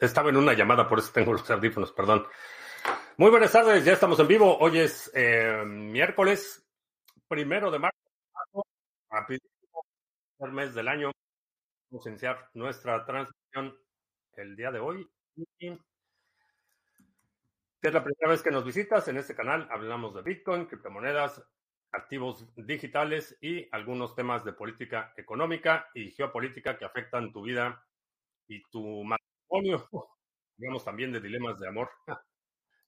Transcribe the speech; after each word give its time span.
Estaba 0.00 0.30
en 0.30 0.36
una 0.36 0.54
llamada, 0.54 0.88
por 0.88 0.98
eso 0.98 1.12
tengo 1.12 1.32
los 1.32 1.50
audífonos, 1.50 1.92
perdón. 1.92 2.26
Muy 3.18 3.30
buenas 3.30 3.52
tardes, 3.52 3.84
ya 3.84 3.92
estamos 3.92 4.18
en 4.20 4.26
vivo. 4.28 4.56
Hoy 4.58 4.78
es 4.78 5.10
eh, 5.14 5.62
miércoles 5.66 6.66
primero 7.28 7.70
de 7.70 7.78
marzo, 7.78 8.66
rapidísimo, 9.10 9.86
el 10.40 10.52
mes 10.52 10.74
del 10.74 10.88
año. 10.88 11.10
Vamos 11.90 12.06
a 12.06 12.10
iniciar 12.10 12.50
nuestra 12.54 13.04
transmisión 13.04 13.74
el 14.34 14.56
día 14.56 14.70
de 14.70 14.80
hoy. 14.80 15.06
Si 15.36 15.78
es 17.82 17.92
la 17.92 18.04
primera 18.04 18.28
vez 18.28 18.42
que 18.42 18.50
nos 18.50 18.64
visitas 18.64 19.06
en 19.08 19.18
este 19.18 19.34
canal, 19.34 19.68
hablamos 19.70 20.14
de 20.14 20.22
Bitcoin, 20.22 20.66
criptomonedas, 20.66 21.42
activos 21.92 22.46
digitales 22.56 23.36
y 23.40 23.68
algunos 23.70 24.14
temas 24.14 24.44
de 24.44 24.52
política 24.52 25.12
económica 25.16 25.88
y 25.94 26.10
geopolítica 26.10 26.78
que 26.78 26.84
afectan 26.84 27.32
tu 27.32 27.42
vida 27.42 27.86
y 28.48 28.62
tu 28.70 29.04
matrimonio. 29.04 29.88
Hablamos 30.58 30.84
también 30.84 31.12
de 31.12 31.20
dilemas 31.20 31.58
de 31.58 31.68
amor. 31.68 31.90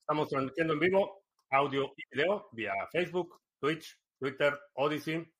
Estamos 0.01 0.29
transmitiendo 0.29 0.75
en 0.75 0.81
vivo 0.81 1.25
audio 1.51 1.93
y 1.97 2.03
video 2.11 2.49
vía 2.53 2.73
Facebook, 2.93 3.41
Twitch, 3.61 3.99
Twitter, 4.19 4.59
Odyssey. 4.75 5.31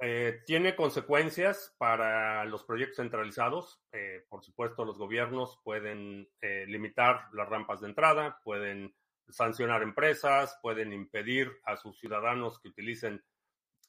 Eh, 0.00 0.42
tiene 0.46 0.74
consecuencias 0.74 1.76
para 1.78 2.44
los 2.44 2.64
proyectos 2.64 2.96
centralizados. 2.96 3.80
Eh, 3.92 4.26
por 4.28 4.42
supuesto, 4.42 4.84
los 4.84 4.98
gobiernos 4.98 5.60
pueden 5.62 6.28
eh, 6.40 6.64
limitar 6.66 7.28
las 7.32 7.48
rampas 7.48 7.80
de 7.80 7.88
entrada, 7.88 8.40
pueden 8.42 8.96
sancionar 9.28 9.82
empresas, 9.82 10.58
pueden 10.60 10.92
impedir 10.92 11.48
a 11.64 11.76
sus 11.76 12.00
ciudadanos 12.00 12.60
que 12.60 12.68
utilicen 12.70 13.22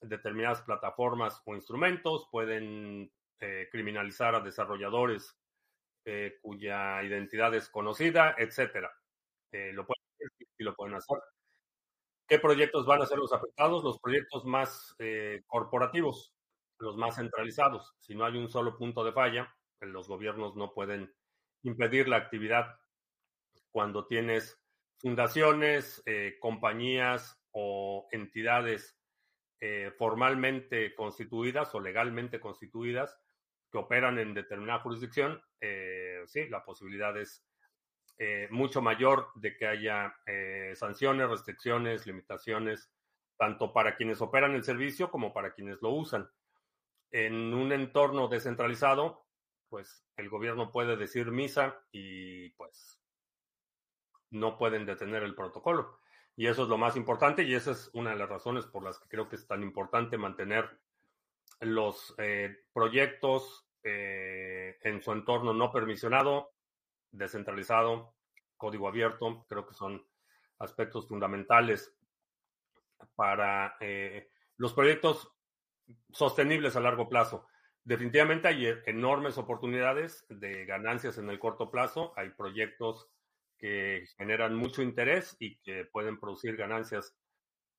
determinadas 0.02 0.62
plataformas 0.62 1.42
o 1.46 1.56
instrumentos, 1.56 2.28
pueden 2.32 3.12
criminalizar 3.72 4.36
a 4.36 4.42
desarrolladores 4.42 5.38
cuya 6.42 7.02
identidad 7.04 7.56
es 7.56 7.70
conocida, 7.70 8.36
etcétera. 8.38 8.92
Eh, 9.52 9.72
lo 9.74 9.86
pueden 9.86 10.04
hacer 10.14 10.48
y 10.58 10.64
lo 10.64 10.76
pueden 10.76 10.96
hacer. 10.96 11.18
¿Qué 12.28 12.38
proyectos 12.38 12.86
van 12.86 13.02
a 13.02 13.06
ser 13.06 13.18
los 13.18 13.34
afectados? 13.34 13.84
Los 13.84 14.00
proyectos 14.00 14.46
más 14.46 14.96
eh, 15.00 15.42
corporativos, 15.48 16.34
los 16.78 16.96
más 16.98 17.16
centralizados. 17.16 17.96
Si 17.98 18.14
no 18.14 18.26
hay 18.26 18.38
un 18.38 18.50
solo 18.50 18.78
punto 18.78 19.04
de 19.04 19.14
falla, 19.14 19.56
pues, 19.80 19.90
los 19.92 20.08
gobiernos 20.08 20.56
no 20.56 20.74
pueden 20.74 21.12
impedir 21.64 22.08
la 22.08 22.18
actividad. 22.18 22.80
Cuando 23.72 24.06
tienes 24.06 24.62
fundaciones, 24.98 26.04
eh, 26.06 26.38
compañías 26.40 27.42
o 27.52 28.08
entidades 28.12 28.96
formalmente 29.98 30.96
constituidas 30.96 31.76
o 31.76 31.82
legalmente 31.82 32.40
constituidas 32.40 33.20
que 33.70 33.78
operan 33.78 34.18
en 34.18 34.34
determinada 34.34 34.80
jurisdicción, 34.80 35.44
sí, 36.28 36.48
la 36.48 36.64
posibilidad 36.64 37.18
es 37.18 37.49
eh, 38.22 38.50
mucho 38.52 38.82
mayor 38.82 39.30
de 39.36 39.56
que 39.56 39.66
haya 39.66 40.14
eh, 40.26 40.74
sanciones, 40.76 41.30
restricciones, 41.30 42.06
limitaciones, 42.06 42.92
tanto 43.38 43.72
para 43.72 43.96
quienes 43.96 44.20
operan 44.20 44.56
el 44.56 44.66
servicio 44.66 45.10
como 45.10 45.32
para 45.32 45.54
quienes 45.54 45.82
lo 45.82 45.92
usan. 45.92 46.30
En 47.12 47.54
un 47.54 47.72
entorno 47.72 48.28
descentralizado, 48.28 49.26
pues 49.70 50.06
el 50.18 50.28
gobierno 50.28 50.70
puede 50.70 50.98
decir 50.98 51.32
misa 51.32 51.80
y 51.94 52.50
pues 52.50 53.02
no 54.32 54.58
pueden 54.58 54.86
detener 54.86 55.24
el 55.24 55.34
protocolo. 55.34 56.02
Y 56.36 56.48
eso 56.48 56.64
es 56.64 56.70
lo 56.70 56.78
más 56.78 56.98
importante 56.98 57.44
y 57.44 57.56
esa 57.56 57.72
es 57.72 57.90
una 57.94 58.10
de 58.10 58.18
las 58.18 58.28
razones 58.28 58.66
por 58.66 58.84
las 58.84 59.00
que 59.00 59.08
creo 59.08 59.30
que 59.30 59.38
es 59.38 59.48
tan 59.48 59.64
importante 59.64 60.18
mantener 60.18 60.70
los 61.62 62.16
eh, 62.18 62.66
proyectos 62.74 63.66
en 63.82 65.02
su 65.02 65.14
entorno 65.14 65.54
no 65.54 65.72
permisionado, 65.72 66.52
descentralizado, 67.12 68.14
código 68.58 68.88
abierto, 68.88 69.46
creo 69.48 69.66
que 69.68 69.74
son 69.74 70.06
aspectos 70.60 71.08
fundamentales 71.08 71.96
para 73.16 73.76
eh, 73.80 74.30
los 74.58 74.74
proyectos 74.74 75.32
sostenibles 76.12 76.76
a 76.76 76.82
largo 76.82 77.08
plazo. 77.08 77.48
Definitivamente 77.84 78.48
hay 78.48 78.68
enormes 78.86 79.38
oportunidades 79.38 80.26
de 80.30 80.66
ganancias 80.66 81.18
en 81.18 81.30
el 81.30 81.40
corto 81.40 81.72
plazo. 81.72 82.14
Hay 82.18 82.30
proyectos 82.32 83.10
que 83.58 84.06
generan 84.18 84.56
mucho 84.56 84.82
interés 84.82 85.36
y 85.40 85.58
que 85.62 85.86
pueden 85.86 86.20
producir 86.20 86.56
ganancias 86.56 87.16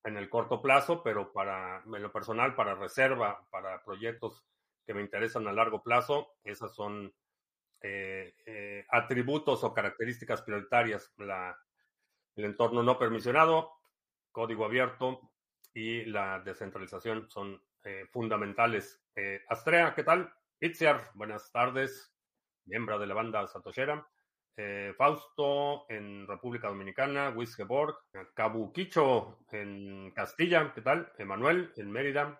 en 0.04 0.16
el 0.16 0.28
corto 0.28 0.62
plazo, 0.62 1.02
pero 1.02 1.32
para 1.32 1.82
en 1.84 2.02
lo 2.02 2.12
personal, 2.12 2.54
para 2.54 2.74
reserva, 2.74 3.46
para 3.50 3.82
proyectos 3.84 4.44
que 4.86 4.94
me 4.94 5.02
interesan 5.02 5.46
a 5.46 5.52
largo 5.52 5.82
plazo, 5.82 6.34
esas 6.42 6.74
son 6.74 7.14
eh, 7.82 8.34
eh, 8.46 8.84
atributos 8.90 9.64
o 9.64 9.72
características 9.72 10.42
prioritarias, 10.42 11.12
la, 11.16 11.56
el 12.36 12.44
entorno 12.44 12.82
no 12.82 12.98
permisionado, 12.98 13.72
código 14.30 14.64
abierto 14.64 15.32
y 15.72 16.04
la 16.04 16.40
descentralización 16.40 17.30
son 17.30 17.62
eh, 17.84 18.06
fundamentales. 18.10 19.02
Astrea, 19.48 19.94
¿qué 19.94 20.02
tal? 20.02 20.32
Itziar, 20.60 21.10
buenas 21.14 21.52
tardes, 21.52 22.14
miembro 22.64 22.98
de 22.98 23.06
la 23.06 23.14
banda 23.14 23.46
Satoshera. 23.46 24.06
Fausto 24.96 25.86
en 25.88 26.26
República 26.26 26.68
Dominicana, 26.68 27.30
Wisgeborg, 27.30 27.96
Cabuquicho 28.34 29.38
en 29.52 30.10
Castilla, 30.10 30.72
¿qué 30.74 30.82
tal? 30.82 31.10
Emanuel 31.16 31.72
en 31.76 31.90
Mérida, 31.90 32.38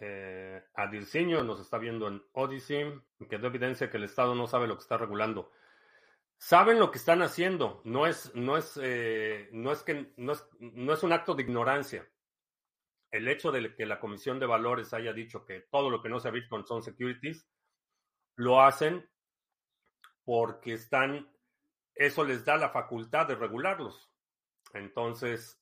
eh, 0.00 0.64
Adirciño 0.74 1.42
nos 1.42 1.60
está 1.60 1.78
viendo 1.78 2.08
en 2.08 2.22
Odyssey, 2.32 2.92
que 3.28 3.38
da 3.38 3.48
evidencia 3.48 3.90
que 3.90 3.96
el 3.96 4.04
Estado 4.04 4.34
no 4.34 4.46
sabe 4.46 4.66
lo 4.66 4.76
que 4.76 4.82
está 4.82 4.96
regulando. 4.96 5.52
Saben 6.38 6.78
lo 6.78 6.90
que 6.90 6.98
están 6.98 7.22
haciendo, 7.22 7.80
no 7.84 8.06
es, 8.06 8.34
no 8.34 8.56
es, 8.56 8.78
eh, 8.82 9.48
no 9.52 9.72
es 9.72 9.82
que 9.82 10.12
no 10.16 10.32
es, 10.32 10.46
no 10.60 10.92
es 10.92 11.02
un 11.02 11.12
acto 11.12 11.34
de 11.34 11.42
ignorancia. 11.42 12.06
El 13.10 13.28
hecho 13.28 13.50
de 13.52 13.74
que 13.74 13.86
la 13.86 14.00
Comisión 14.00 14.38
de 14.38 14.46
Valores 14.46 14.92
haya 14.92 15.12
dicho 15.12 15.46
que 15.46 15.60
todo 15.70 15.88
lo 15.88 16.02
que 16.02 16.10
no 16.10 16.20
sea 16.20 16.30
Bitcoin 16.30 16.66
son 16.66 16.82
securities, 16.82 17.48
lo 18.36 18.60
hacen 18.60 19.08
porque 20.24 20.74
están, 20.74 21.32
eso 21.94 22.24
les 22.24 22.44
da 22.44 22.56
la 22.56 22.68
facultad 22.68 23.26
de 23.26 23.36
regularlos. 23.36 24.10
Entonces, 24.74 25.58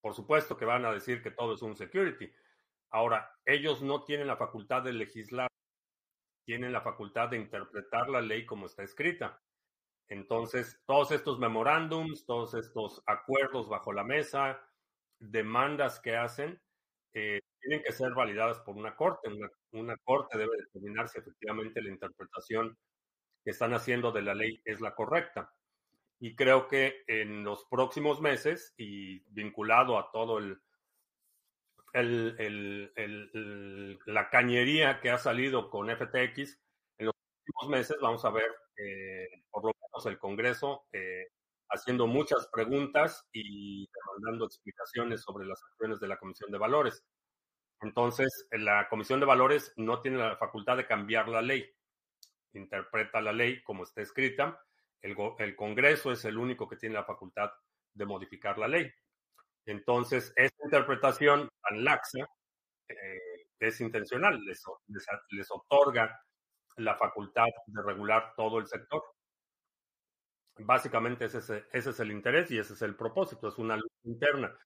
por 0.00 0.14
supuesto 0.14 0.56
que 0.56 0.64
van 0.64 0.84
a 0.84 0.92
decir 0.92 1.22
que 1.22 1.30
todo 1.30 1.54
es 1.54 1.62
un 1.62 1.76
security. 1.76 2.32
Ahora, 2.92 3.34
ellos 3.46 3.82
no 3.82 4.04
tienen 4.04 4.26
la 4.26 4.36
facultad 4.36 4.82
de 4.82 4.92
legislar, 4.92 5.48
tienen 6.44 6.72
la 6.72 6.82
facultad 6.82 7.30
de 7.30 7.38
interpretar 7.38 8.10
la 8.10 8.20
ley 8.20 8.44
como 8.44 8.66
está 8.66 8.82
escrita. 8.82 9.42
Entonces, 10.08 10.78
todos 10.84 11.10
estos 11.10 11.38
memorándums, 11.38 12.26
todos 12.26 12.52
estos 12.52 13.02
acuerdos 13.06 13.70
bajo 13.70 13.94
la 13.94 14.04
mesa, 14.04 14.60
demandas 15.18 16.00
que 16.00 16.16
hacen, 16.16 16.60
eh, 17.14 17.40
tienen 17.60 17.82
que 17.82 17.92
ser 17.92 18.12
validadas 18.12 18.60
por 18.60 18.76
una 18.76 18.94
corte. 18.94 19.30
Una, 19.30 19.48
una, 19.70 19.96
corte 20.04 20.36
debe 20.36 20.58
determinar 20.58 21.08
si 21.08 21.18
efectivamente 21.18 21.80
la 21.80 21.90
interpretación 21.90 22.76
que 23.42 23.52
están 23.52 23.72
haciendo 23.72 24.12
de 24.12 24.22
la 24.22 24.34
ley 24.34 24.60
es 24.66 24.82
la 24.82 24.94
correcta. 24.94 25.54
Y 26.20 26.36
creo 26.36 26.68
que 26.68 27.04
en 27.06 27.42
los 27.42 27.64
próximos 27.70 28.20
meses, 28.20 28.74
y 28.76 29.20
vinculado 29.30 29.98
a 29.98 30.10
todo 30.12 30.38
el, 30.38 30.60
la 34.06 34.30
cañería 34.30 35.00
que 35.00 35.10
ha 35.10 35.18
salido 35.18 35.68
con 35.70 35.90
FTX, 35.90 36.58
en 36.98 37.06
los 37.06 37.14
próximos 37.14 37.68
meses 37.68 37.96
vamos 38.00 38.24
a 38.24 38.30
ver 38.30 38.50
eh, 38.76 39.28
por 39.50 39.64
lo 39.64 39.72
menos 39.74 40.06
el 40.06 40.18
Congreso 40.18 40.86
eh, 40.92 41.28
haciendo 41.68 42.06
muchas 42.06 42.48
preguntas 42.52 43.26
y 43.32 43.88
demandando 43.92 44.46
explicaciones 44.46 45.22
sobre 45.22 45.46
las 45.46 45.62
acciones 45.62 46.00
de 46.00 46.08
la 46.08 46.18
Comisión 46.18 46.50
de 46.50 46.58
Valores. 46.58 47.04
Entonces, 47.80 48.46
la 48.52 48.88
Comisión 48.88 49.20
de 49.20 49.26
Valores 49.26 49.72
no 49.76 50.00
tiene 50.00 50.18
la 50.18 50.36
facultad 50.36 50.76
de 50.76 50.86
cambiar 50.86 51.28
la 51.28 51.42
ley. 51.42 51.68
Interpreta 52.54 53.20
la 53.20 53.32
ley 53.32 53.62
como 53.62 53.82
está 53.82 54.02
escrita. 54.02 54.62
El 55.00 55.56
Congreso 55.56 56.12
es 56.12 56.24
el 56.24 56.38
único 56.38 56.68
que 56.68 56.76
tiene 56.76 56.94
la 56.94 57.04
facultad 57.04 57.50
de 57.92 58.06
modificar 58.06 58.56
la 58.58 58.68
ley. 58.68 58.92
Entonces, 59.66 60.32
esta 60.36 60.64
interpretación 60.64 61.48
tan 61.62 61.84
laxa 61.84 62.26
eh, 62.88 63.46
es 63.60 63.80
intencional, 63.80 64.44
les, 64.44 64.62
les, 64.88 65.06
les, 65.30 65.50
otorga 65.50 66.20
la 66.76 66.96
facultad 66.96 67.46
de 67.66 67.82
regular 67.82 68.34
todo 68.36 68.58
el 68.58 68.66
sector. 68.66 69.02
Básicamente 70.58 71.26
ese 71.26 71.38
es, 71.38 71.50
ese 71.72 71.90
es 71.90 72.00
el 72.00 72.10
interés 72.10 72.50
y 72.50 72.58
ese 72.58 72.74
es 72.74 72.82
el 72.82 72.96
propósito, 72.96 73.48
es 73.48 73.58
una 73.58 73.76
lucha 73.76 73.94
interna. 74.04 74.56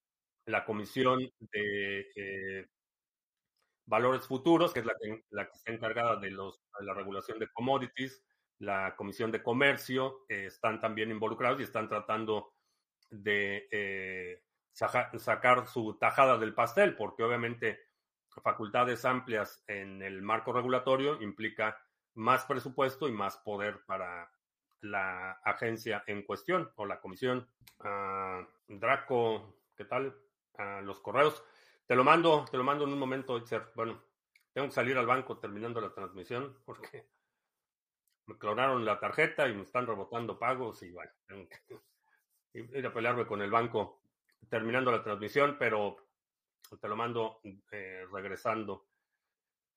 La 0.47 0.65
Comisión 0.65 1.19
de 1.53 2.11
eh, 2.15 2.67
Valores 3.87 4.27
Futuros, 4.27 4.73
que 4.73 4.81
es 4.81 4.87
la 4.87 4.95
que, 5.01 5.25
la 5.31 5.47
que 5.47 5.57
está 5.57 5.73
encargada 5.73 6.17
de, 6.17 6.31
los, 6.31 6.61
de 6.79 6.87
la 6.87 6.95
regulación 6.95 7.39
de 7.39 7.49
commodities, 7.49 8.23
la 8.59 8.97
Comisión 8.97 9.31
de 9.31 9.43
Comercio, 9.43 10.25
eh, 10.29 10.47
están 10.47 10.81
también 10.81 11.11
involucrados 11.11 11.61
y 11.61 11.65
están 11.65 11.89
tratando 11.89 12.55
de 13.11 13.69
eh, 13.71 14.43
sacar 14.77 15.67
su 15.67 15.95
tajada 15.95 16.37
del 16.37 16.55
pastel, 16.55 16.97
porque 16.97 17.23
obviamente 17.23 17.81
facultades 18.43 19.05
amplias 19.07 19.65
en 19.67 20.03
el 20.03 20.21
marco 20.21 20.53
regulatorio 20.53 21.21
implica 21.23 21.79
más 22.15 22.45
presupuesto 22.45 23.09
y 23.09 23.13
más 23.13 23.39
poder 23.39 23.85
para 23.87 24.31
la 24.83 25.33
agencia 25.45 26.05
en 26.07 26.23
cuestión 26.23 26.71
o 26.77 26.85
la 26.85 27.01
comisión. 27.01 27.49
Uh, 27.81 28.45
Draco, 28.69 29.57
¿qué 29.75 29.87
tal? 29.87 30.15
Uh, 30.59 30.83
los 30.83 31.01
correos. 31.01 31.43
Te 31.87 31.97
lo 31.97 32.05
mando, 32.05 32.45
te 32.51 32.59
lo 32.59 32.65
mando 32.65 32.85
en 32.85 32.93
un 32.93 32.99
momento, 32.99 33.39
Itzer. 33.39 33.73
Bueno, 33.75 34.03
tengo 34.53 34.69
que 34.69 34.75
salir 34.75 34.99
al 34.99 35.07
banco 35.07 35.39
terminando 35.39 35.81
la 35.81 35.95
transmisión 35.95 36.59
porque 36.67 37.09
me 38.27 38.37
clonaron 38.37 38.85
la 38.85 38.99
tarjeta 39.01 39.49
y 39.49 39.55
me 39.55 39.63
están 39.63 39.87
rebotando 39.87 40.39
pagos 40.39 40.83
y 40.83 40.91
bueno, 40.91 41.13
tengo 41.27 41.49
que 41.49 41.59
ir 42.79 42.87
a 42.87 42.93
pelearme 42.93 43.27
con 43.27 43.41
el 43.41 43.51
banco 43.51 44.06
terminando 44.49 44.91
la 44.91 45.03
transmisión, 45.03 45.57
pero 45.59 45.97
te 46.81 46.89
lo 46.89 46.97
mando 46.97 47.41
eh, 47.71 48.05
regresando. 48.13 48.87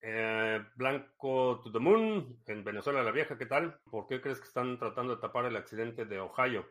Eh, 0.02 0.64
Blanco 0.76 1.60
to 1.62 1.70
the 1.70 1.78
Moon, 1.78 2.42
en 2.46 2.64
Venezuela 2.64 3.02
la 3.02 3.10
Vieja, 3.10 3.36
¿qué 3.36 3.46
tal? 3.46 3.80
¿Por 3.90 4.06
qué 4.06 4.20
crees 4.20 4.40
que 4.40 4.46
están 4.46 4.78
tratando 4.78 5.14
de 5.14 5.20
tapar 5.20 5.44
el 5.44 5.56
accidente 5.56 6.06
de 6.06 6.20
Ohio? 6.20 6.66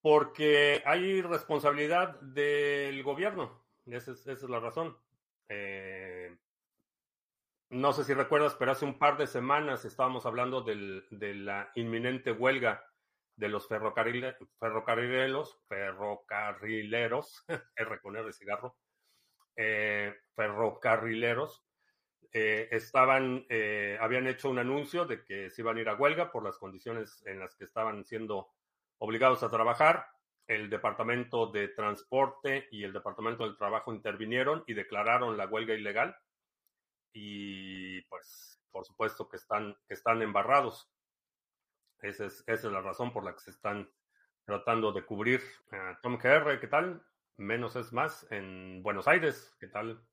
Porque 0.00 0.82
hay 0.84 1.22
responsabilidad 1.22 2.20
del 2.20 3.02
gobierno, 3.02 3.64
esa 3.86 4.12
es, 4.12 4.42
la 4.42 4.60
razón. 4.60 4.96
Eh, 5.48 6.36
no 7.70 7.92
sé 7.92 8.04
si 8.04 8.14
recuerdas, 8.14 8.54
pero 8.54 8.70
hace 8.70 8.84
un 8.84 8.98
par 8.98 9.16
de 9.16 9.26
semanas 9.26 9.84
estábamos 9.84 10.26
hablando 10.26 10.60
del, 10.60 11.06
de 11.10 11.34
la 11.34 11.72
inminente 11.74 12.30
huelga 12.30 12.84
de 13.36 13.48
los 13.48 13.66
ferrocarrileros, 13.68 15.58
ferrocarrileros, 15.68 17.44
R 17.76 18.00
con 18.00 18.16
R 18.16 18.26
de 18.26 18.32
cigarro, 18.32 18.76
eh, 19.56 20.14
ferrocarrileros, 20.34 21.64
eh, 22.36 22.68
estaban, 22.72 23.46
eh, 23.48 23.96
habían 24.00 24.26
hecho 24.26 24.50
un 24.50 24.58
anuncio 24.58 25.04
de 25.04 25.24
que 25.24 25.50
se 25.50 25.62
iban 25.62 25.76
a 25.76 25.80
ir 25.80 25.88
a 25.88 25.94
huelga 25.94 26.32
por 26.32 26.42
las 26.42 26.58
condiciones 26.58 27.22
en 27.26 27.38
las 27.38 27.54
que 27.54 27.64
estaban 27.64 28.04
siendo 28.04 28.50
obligados 28.98 29.44
a 29.44 29.50
trabajar. 29.50 30.08
El 30.46 30.68
Departamento 30.68 31.46
de 31.46 31.68
Transporte 31.68 32.66
y 32.72 32.82
el 32.82 32.92
Departamento 32.92 33.44
del 33.44 33.56
Trabajo 33.56 33.94
intervinieron 33.94 34.64
y 34.66 34.74
declararon 34.74 35.36
la 35.36 35.46
huelga 35.46 35.74
ilegal. 35.74 36.16
Y 37.12 38.02
pues, 38.02 38.60
por 38.72 38.84
supuesto 38.84 39.28
que 39.28 39.36
están, 39.36 39.76
que 39.86 39.94
están 39.94 40.20
embarrados. 40.20 40.90
Esa 42.04 42.26
es, 42.26 42.44
esa 42.46 42.66
es 42.66 42.72
la 42.72 42.82
razón 42.82 43.12
por 43.12 43.24
la 43.24 43.32
que 43.32 43.40
se 43.40 43.50
están 43.50 43.90
tratando 44.44 44.92
de 44.92 45.06
cubrir. 45.06 45.40
Tom 46.02 46.18
GR, 46.18 46.60
¿qué 46.60 46.66
tal? 46.66 47.02
Menos 47.38 47.76
es 47.76 47.94
más 47.94 48.30
en 48.30 48.82
Buenos 48.82 49.08
Aires, 49.08 49.56
¿qué 49.58 49.68
tal? 49.68 50.06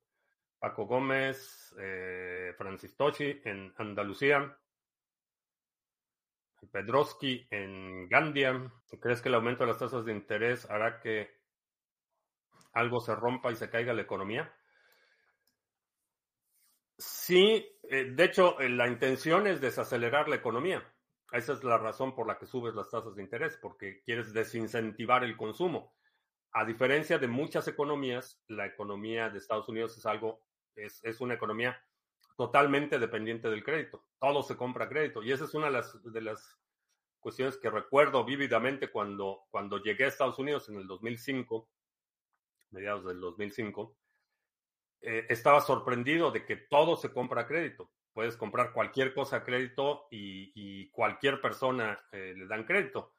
Paco 0.58 0.86
Gómez, 0.86 1.76
eh, 1.78 2.54
Francis 2.58 2.96
Tochi 2.96 3.42
en 3.44 3.74
Andalucía, 3.78 4.58
Pedroski 6.72 7.46
en 7.52 8.08
Gandia. 8.08 8.72
¿Crees 9.02 9.22
que 9.22 9.28
el 9.28 9.36
aumento 9.36 9.66
de 9.66 9.72
las 9.72 9.80
tasas 9.80 10.06
de 10.06 10.14
interés 10.14 10.70
hará 10.70 11.02
que 11.02 11.30
algo 12.72 13.02
se 13.02 13.16
rompa 13.16 13.52
y 13.52 13.58
se 13.58 13.70
caiga 13.70 13.94
la 13.94 14.04
economía? 14.04 14.50
Sí, 16.98 17.68
eh, 17.84 18.06
de 18.06 18.24
hecho, 18.24 18.62
eh, 18.62 18.70
la 18.70 18.88
intención 18.88 19.46
es 19.46 19.60
desacelerar 19.60 20.30
la 20.30 20.38
economía. 20.38 20.82
Esa 21.32 21.54
es 21.54 21.64
la 21.64 21.78
razón 21.78 22.14
por 22.14 22.28
la 22.28 22.38
que 22.38 22.46
subes 22.46 22.76
las 22.76 22.90
tasas 22.90 23.16
de 23.16 23.24
interés, 23.24 23.58
porque 23.62 24.02
quieres 24.04 24.34
desincentivar 24.34 25.24
el 25.24 25.38
consumo. 25.38 25.96
A 26.52 26.66
diferencia 26.66 27.18
de 27.18 27.28
muchas 27.28 27.68
economías, 27.70 28.44
la 28.48 28.66
economía 28.66 29.30
de 29.30 29.38
Estados 29.38 29.70
Unidos 29.70 29.98
es 29.98 30.06
algo, 30.06 30.44
es, 30.76 31.00
es 31.04 31.22
una 31.22 31.36
economía 31.36 31.82
totalmente 32.36 33.00
dependiente 33.00 33.50
del 33.50 33.64
crédito. 33.64 34.04
Todo 34.20 34.44
se 34.44 34.58
compra 34.58 34.90
crédito. 34.90 35.24
Y 35.24 35.32
esa 35.32 35.46
es 35.46 35.54
una 35.54 35.68
de 35.68 36.22
las, 36.22 36.58
cuestiones 37.20 37.56
que 37.58 37.70
recuerdo 37.70 38.26
vívidamente 38.26 38.90
cuando, 38.90 39.44
cuando 39.52 39.78
llegué 39.78 40.06
a 40.06 40.08
Estados 40.08 40.40
Unidos 40.40 40.68
en 40.70 40.78
el 40.78 40.88
2005, 40.88 41.70
mediados 42.72 43.06
del 43.06 43.20
2005. 43.22 43.96
Eh, 45.02 45.28
estaba 45.30 45.62
sorprendido 45.62 46.32
de 46.32 46.46
que 46.46 46.56
todo 46.58 46.98
se 46.98 47.14
compra 47.14 47.48
crédito 47.48 47.92
puedes 48.14 48.38
comprar 48.38 48.74
cualquier 48.74 49.14
cosa 49.14 49.38
a 49.38 49.44
crédito 49.44 50.08
y, 50.12 50.90
cualquier 50.92 51.42
persona 51.42 52.00
eh, 52.12 52.34
le 52.36 52.48
dan 52.48 52.66
crédito. 52.66 53.16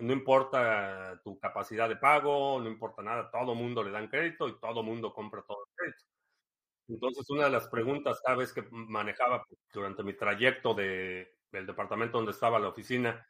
No 0.00 0.12
importa 0.12 1.20
tu 1.24 1.38
capacidad 1.38 1.88
de 1.88 1.96
pago, 1.96 2.60
no 2.60 2.68
importa 2.68 3.02
nada, 3.02 3.30
todo 3.30 3.54
mundo 3.54 3.82
le 3.82 3.90
dan 3.90 4.08
crédito 4.08 4.48
y 4.48 4.58
todo 4.60 4.82
mundo 4.82 5.12
compra 5.12 5.42
todo 5.42 5.66
el 5.66 5.74
crédito. 5.74 6.04
Entonces, 6.88 7.28
una 7.30 7.44
de 7.44 7.50
las 7.50 7.68
preguntas 7.68 8.22
vez 8.36 8.52
que 8.52 8.62
manejaba 8.70 9.44
durante 9.72 10.02
mi 10.02 10.14
trayecto 10.14 10.72
de, 10.72 11.38
del 11.50 11.66
departamento 11.66 12.18
donde 12.18 12.32
estaba 12.32 12.58
la 12.58 12.68
oficina, 12.68 13.26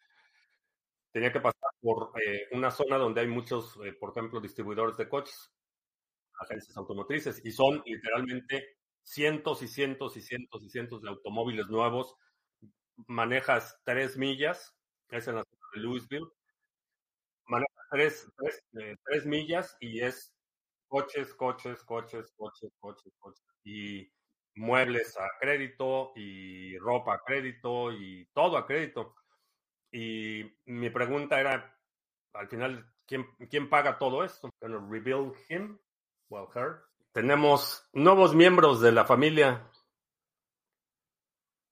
tenía 1.10 1.32
que 1.32 1.40
pasar 1.40 1.70
por 1.80 2.12
eh, 2.24 2.46
una 2.52 2.70
zona 2.70 2.98
donde 2.98 3.22
hay 3.22 3.26
muchos, 3.26 3.78
eh, 3.84 3.92
por 3.94 4.10
ejemplo, 4.10 4.40
distribuidores 4.40 4.96
de 4.96 5.08
coches, 5.08 5.52
agencias 6.40 6.76
automotrices, 6.76 7.44
y 7.44 7.50
son 7.50 7.82
literalmente 7.84 8.77
cientos 9.08 9.62
y 9.62 9.68
cientos 9.68 10.18
y 10.18 10.20
cientos 10.20 10.62
y 10.62 10.68
cientos 10.68 11.00
de 11.00 11.08
automóviles 11.08 11.68
nuevos, 11.68 12.14
manejas 13.06 13.80
tres 13.84 14.18
millas, 14.18 14.76
es 15.08 15.26
en 15.28 15.36
la 15.36 15.44
zona 15.44 15.66
de 15.74 15.80
Louisville, 15.80 16.28
manejas 17.46 17.86
tres, 17.90 18.32
tres, 18.36 18.62
eh, 18.78 18.96
tres, 19.06 19.24
millas 19.24 19.76
y 19.80 20.00
es 20.00 20.34
coches, 20.88 21.32
coches, 21.34 21.82
coches, 21.84 22.30
coches, 22.36 22.70
coches, 22.80 23.12
coches, 23.18 23.44
y 23.64 24.12
muebles 24.54 25.16
a 25.16 25.26
crédito 25.40 26.12
y 26.14 26.76
ropa 26.76 27.14
a 27.14 27.22
crédito 27.24 27.90
y 27.92 28.28
todo 28.34 28.58
a 28.58 28.66
crédito. 28.66 29.14
Y 29.90 30.44
mi 30.66 30.90
pregunta 30.90 31.40
era, 31.40 31.74
al 32.34 32.48
final, 32.48 32.92
¿quién, 33.06 33.24
quién 33.48 33.70
paga 33.70 33.98
todo 33.98 34.22
esto? 34.22 34.50
rebuild 34.60 35.34
him? 35.48 35.78
Well, 36.28 36.48
her. 36.54 36.87
Tenemos 37.18 37.84
nuevos 37.94 38.32
miembros 38.32 38.80
de 38.80 38.92
la 38.92 39.04
familia. 39.04 39.68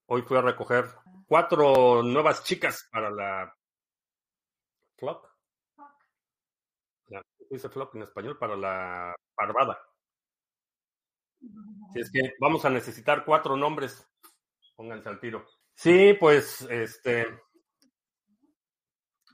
Hoy 0.07 0.23
fui 0.23 0.37
a 0.37 0.41
recoger 0.41 0.87
cuatro 1.29 2.03
nuevas 2.03 2.43
chicas 2.43 2.89
para 2.91 3.13
la 3.13 3.57
Flock. 4.97 5.25
La, 7.11 7.23
dice 7.49 7.69
Flock 7.69 7.95
en 7.95 8.03
español 8.03 8.37
para 8.41 8.57
la 8.57 9.15
parvada. 9.37 9.81
Si 11.93 12.01
es 12.01 12.11
que 12.11 12.35
vamos 12.41 12.65
a 12.65 12.71
necesitar 12.71 13.25
cuatro 13.25 13.57
nombres. 13.57 14.05
Pónganse 14.75 15.09
al 15.09 15.21
tiro. 15.21 15.47
Sí, 15.77 16.15
pues, 16.19 16.63
este, 16.63 17.25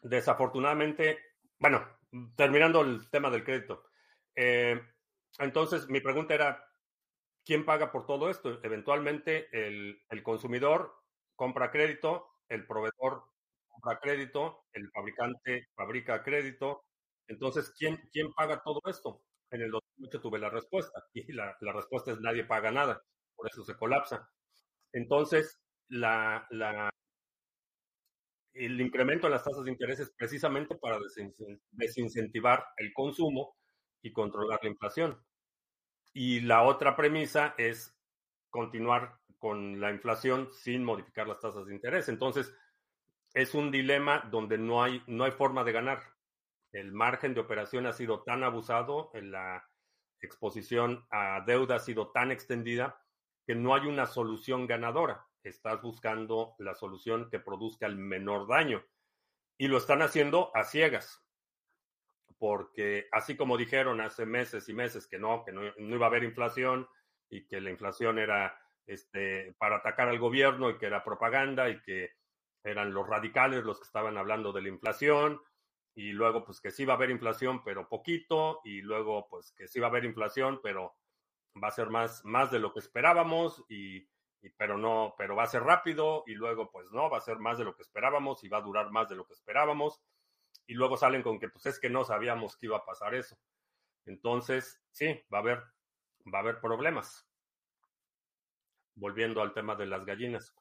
desafortunadamente, 0.03 1.37
bueno, 1.59 1.89
terminando 2.37 2.83
el 2.83 3.09
tema 3.09 3.31
del 3.31 3.45
crédito. 3.45 3.85
Eh, 4.37 4.79
entonces, 5.39 5.89
mi 5.89 6.01
pregunta 6.01 6.35
era, 6.35 6.65
¿quién 7.45 7.65
paga 7.65 7.93
por 7.93 8.07
todo 8.07 8.31
esto? 8.31 8.61
Eventualmente, 8.65 9.49
el, 9.53 10.03
el 10.11 10.23
consumidor 10.23 10.95
compra 11.37 11.71
crédito, 11.71 12.29
el 12.49 12.67
proveedor 12.67 13.25
compra 13.69 14.01
crédito, 14.01 14.67
el 14.73 14.91
fabricante 14.91 15.69
fabrica 15.77 16.23
crédito. 16.23 16.85
Entonces, 17.29 17.73
¿quién, 17.79 17.99
quién 18.13 18.33
paga 18.35 18.63
todo 18.65 18.81
esto? 18.87 19.25
En 19.51 19.63
el 19.63 19.71
2008 19.71 20.21
tuve 20.21 20.39
la 20.39 20.51
respuesta 20.51 21.05
y 21.15 21.33
la, 21.33 21.57
la 21.61 21.73
respuesta 21.73 22.13
es 22.13 22.21
nadie 22.21 22.45
paga 22.45 22.71
nada, 22.73 23.03
por 23.37 23.49
eso 23.49 23.65
se 23.65 23.77
colapsa. 23.77 24.29
Entonces, 24.93 25.61
la, 25.89 26.47
la, 26.51 26.91
el 28.55 28.81
incremento 28.81 29.27
de 29.27 29.33
las 29.33 29.45
tasas 29.45 29.65
de 29.65 29.71
interés 29.71 30.01
es 30.01 30.13
precisamente 30.17 30.77
para 30.77 30.99
desincentivar 31.73 32.65
el 32.77 32.93
consumo 32.93 33.57
y 34.03 34.13
controlar 34.13 34.61
la 34.63 34.69
inflación. 34.69 35.23
Y 36.13 36.41
la 36.41 36.63
otra 36.63 36.97
premisa 36.97 37.55
es 37.57 37.97
continuar 38.51 39.19
con 39.39 39.81
la 39.81 39.91
inflación 39.91 40.51
sin 40.53 40.85
modificar 40.85 41.27
las 41.27 41.41
tasas 41.41 41.67
de 41.67 41.75
interés. 41.75 42.09
Entonces, 42.09 42.55
es 43.35 43.55
un 43.55 43.71
dilema 43.71 44.29
donde 44.31 44.59
no 44.59 44.83
hay, 44.83 45.03
no 45.07 45.25
hay 45.25 45.33
forma 45.33 45.65
de 45.65 45.73
ganar. 45.73 46.03
El 46.73 46.93
margen 46.93 47.35
de 47.35 47.41
operación 47.41 47.87
ha 47.87 47.93
sido 47.93 48.23
tan 48.23 48.45
abusado, 48.45 49.11
la 49.15 49.67
exposición 50.21 51.07
a 51.11 51.43
deuda 51.47 51.77
ha 51.77 51.81
sido 51.81 52.13
tan 52.13 52.31
extendida 52.31 53.01
que 53.47 53.55
no 53.55 53.75
hay 53.75 53.87
una 53.87 54.07
solución 54.07 54.67
ganadora. 54.67 55.27
Estás 55.43 55.83
buscando 55.83 56.55
la 56.59 56.75
solución 56.75 57.29
que 57.31 57.41
produzca 57.41 57.87
el 57.87 57.97
menor 57.97 58.47
daño. 58.47 58.85
Y 59.59 59.69
lo 59.69 59.79
están 59.79 60.03
haciendo 60.03 60.51
a 60.55 60.65
ciegas 60.65 61.22
porque 62.43 63.07
así 63.13 63.37
como 63.37 63.57
dijeron 63.57 64.01
hace 64.01 64.27
meses 64.27 64.69
y 64.69 64.75
meses 64.75 65.07
que 65.07 65.17
no, 65.17 65.45
que 65.45 65.53
no, 65.53 65.63
iba 65.79 66.07
a 66.07 66.09
haber 66.09 66.25
inflación 66.25 66.89
y 67.31 67.47
que 67.47 67.61
la 67.61 67.71
inflación 67.71 68.19
era 68.19 68.61
este, 68.85 69.55
para 69.59 69.77
atacar 69.77 70.09
al 70.09 70.19
gobierno 70.19 70.69
y 70.69 70.77
que 70.77 70.87
era 70.87 71.05
propaganda 71.05 71.69
y 71.71 71.81
que 71.83 72.11
eran 72.65 72.93
los 72.93 73.07
radicales 73.07 73.63
los 73.63 73.79
que 73.79 73.85
estaban 73.85 74.19
hablando 74.19 74.53
de 74.53 74.63
la 74.63 74.71
inflación 74.71 75.41
y 75.95 76.11
luego 76.11 76.45
pues 76.45 76.61
que 76.61 76.73
sí 76.73 76.85
va 76.85 76.95
a 76.95 76.97
haber 76.97 77.11
inflación 77.11 77.63
pero 77.63 77.89
poquito 77.89 78.59
y 78.65 78.81
luego 78.81 79.29
pues 79.29 79.53
que 79.53 79.69
sí 79.69 79.79
va 79.79 79.87
a 79.87 79.91
haber 79.91 80.05
inflación 80.05 80.59
pero 80.65 80.97
va 81.63 81.69
a 81.69 81.71
ser 81.71 81.91
más, 81.91 82.25
más 82.25 82.51
de 82.51 82.59
lo 82.59 82.73
que 82.73 82.81
esperábamos 82.81 83.65
y, 83.69 83.99
y 84.41 84.51
pero 84.57 84.77
no, 84.77 85.15
pero 85.17 85.37
va 85.37 85.45
a 85.45 85.47
ser 85.47 85.63
rápido 85.63 86.25
y 86.27 86.35
luego 86.35 86.73
pues 86.73 86.91
no, 86.91 87.09
va 87.09 87.19
a 87.19 87.21
ser 87.21 87.39
más 87.39 87.59
de 87.59 87.65
lo 87.67 87.77
que 87.77 87.83
esperábamos 87.83 88.43
y 88.43 88.49
va 88.49 88.59
a 88.59 88.63
durar 88.63 88.91
más 88.91 89.09
de 89.09 89.15
lo 89.15 89.29
que 89.29 89.35
esperábamos 89.35 90.03
y 90.73 90.75
luego 90.75 90.97
salen 90.97 91.23
con 91.23 91.39
que 91.39 91.51
pues 91.51 91.67
es 91.67 91.79
que 91.79 91.91
no 91.91 92.03
sabíamos 92.03 92.57
que 92.57 92.65
iba 92.65 92.79
a 92.79 92.85
pasar 92.87 93.15
eso. 93.15 93.37
Entonces, 94.07 94.81
sí, 94.91 95.23
va 95.33 95.37
a 95.37 95.41
haber, 95.43 95.59
va 96.33 96.39
a 96.39 96.41
haber 96.41 96.61
problemas. 96.63 97.29
Volviendo 98.95 99.43
al 99.43 99.53
tema 99.53 99.77
de 99.77 99.85
las 99.85 100.07
gallinas. 100.07 100.55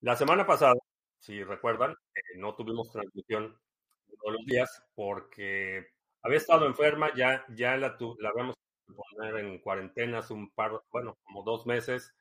La 0.00 0.16
semana 0.16 0.46
pasada, 0.46 0.72
si 1.18 1.44
recuerdan, 1.44 1.92
eh, 2.14 2.38
no 2.38 2.54
tuvimos 2.54 2.90
transmisión 2.90 3.54
todos 4.06 4.32
los 4.38 4.46
días 4.46 4.82
porque 4.94 5.88
había 6.22 6.38
estado 6.38 6.64
enferma, 6.64 7.14
ya, 7.14 7.44
ya 7.50 7.76
la, 7.76 7.98
la 8.20 8.30
habíamos 8.30 8.54
poner 8.86 9.44
en 9.44 9.58
cuarentenas 9.58 10.30
un 10.30 10.50
par, 10.52 10.72
bueno, 10.90 11.18
como 11.22 11.42
dos 11.42 11.66
meses. 11.66 12.14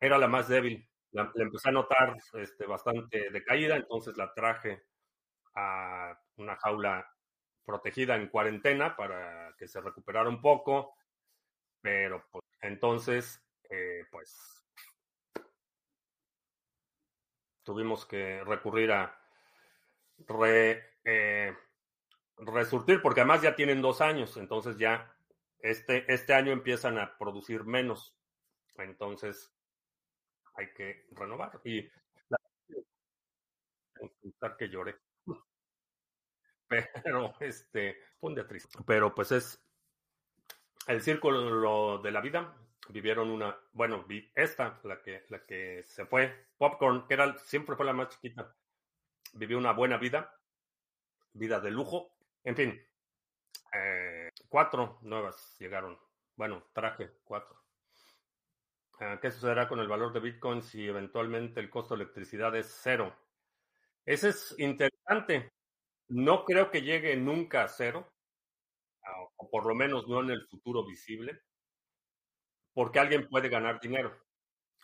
Era 0.00 0.16
la 0.16 0.28
más 0.28 0.48
débil. 0.48 0.88
La, 1.10 1.30
la 1.34 1.44
empecé 1.44 1.68
a 1.68 1.72
notar 1.72 2.16
este, 2.32 2.64
bastante 2.64 3.28
decaída, 3.32 3.76
entonces 3.76 4.16
la 4.16 4.32
traje 4.32 4.82
una 6.36 6.56
jaula 6.56 7.06
protegida 7.64 8.16
en 8.16 8.28
cuarentena 8.28 8.96
para 8.96 9.54
que 9.58 9.68
se 9.68 9.80
recuperara 9.80 10.28
un 10.28 10.40
poco, 10.40 10.96
pero 11.80 12.24
pues, 12.30 12.44
entonces, 12.62 13.44
eh, 13.68 14.04
pues, 14.10 14.64
tuvimos 17.62 18.06
que 18.06 18.42
recurrir 18.44 18.92
a 18.92 19.20
eh, 21.04 21.54
resurtir, 22.38 23.02
porque 23.02 23.20
además 23.20 23.42
ya 23.42 23.54
tienen 23.54 23.82
dos 23.82 24.00
años, 24.00 24.36
entonces 24.38 24.78
ya 24.78 25.14
este, 25.58 26.10
este 26.12 26.34
año 26.34 26.52
empiezan 26.52 26.98
a 26.98 27.18
producir 27.18 27.64
menos, 27.64 28.16
entonces 28.76 29.52
hay 30.54 30.72
que 30.72 31.06
renovar. 31.10 31.60
Y 31.64 31.88
la, 32.28 32.38
que 34.56 34.68
lloré 34.68 34.96
pero 36.68 37.34
este, 37.40 37.98
fue 38.20 38.44
triste. 38.44 38.78
Pero 38.86 39.14
pues 39.14 39.32
es 39.32 39.64
el 40.86 41.00
círculo 41.02 41.98
de 41.98 42.10
la 42.10 42.20
vida. 42.20 42.56
Vivieron 42.90 43.30
una, 43.30 43.58
bueno, 43.72 44.06
esta, 44.34 44.80
la 44.84 45.02
que, 45.02 45.24
la 45.28 45.44
que 45.44 45.82
se 45.84 46.06
fue, 46.06 46.46
Popcorn, 46.56 47.06
que 47.06 47.14
era, 47.14 47.36
siempre 47.38 47.76
fue 47.76 47.84
la 47.84 47.92
más 47.92 48.08
chiquita. 48.08 48.54
Vivió 49.34 49.58
una 49.58 49.72
buena 49.72 49.98
vida, 49.98 50.34
vida 51.34 51.60
de 51.60 51.70
lujo. 51.70 52.14
En 52.44 52.56
fin, 52.56 52.82
eh, 53.74 54.30
cuatro 54.48 54.98
nuevas 55.02 55.56
llegaron. 55.58 55.98
Bueno, 56.36 56.64
traje 56.72 57.10
cuatro. 57.24 57.60
Ah, 59.00 59.18
¿Qué 59.20 59.30
sucederá 59.30 59.68
con 59.68 59.80
el 59.80 59.88
valor 59.88 60.12
de 60.12 60.20
Bitcoin 60.20 60.62
si 60.62 60.86
eventualmente 60.86 61.60
el 61.60 61.70
costo 61.70 61.94
de 61.94 62.02
electricidad 62.02 62.56
es 62.56 62.80
cero? 62.82 63.14
Ese 64.04 64.30
es 64.30 64.54
interesante. 64.58 65.52
No 66.08 66.44
creo 66.44 66.70
que 66.70 66.82
llegue 66.82 67.16
nunca 67.16 67.64
a 67.64 67.68
cero, 67.68 68.12
o 69.36 69.50
por 69.50 69.66
lo 69.66 69.74
menos 69.74 70.06
no 70.08 70.20
en 70.20 70.30
el 70.30 70.46
futuro 70.48 70.84
visible, 70.84 71.40
porque 72.72 72.98
alguien 72.98 73.28
puede 73.28 73.48
ganar 73.48 73.80
dinero. 73.80 74.16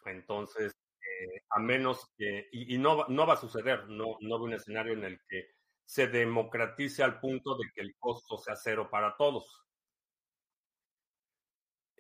Entonces, 0.05 0.73
eh, 1.01 1.43
a 1.51 1.61
menos 1.61 2.11
que, 2.17 2.49
y, 2.53 2.79
no, 2.79 3.07
no 3.09 3.27
va 3.27 3.35
a 3.35 3.39
suceder, 3.39 3.89
no, 3.89 4.17
no 4.21 4.39
veo 4.39 4.45
un 4.45 4.55
escenario 4.55 4.93
en 4.93 5.05
el 5.05 5.21
que 5.29 5.49
se 5.85 6.09
democratice 6.09 7.03
al 7.03 7.21
punto 7.21 7.57
de 7.57 7.71
que 7.75 7.83
el 7.83 7.95
costo 7.99 8.39
sea 8.39 8.57
cero 8.57 8.89
para 8.91 9.17
todos. 9.17 9.65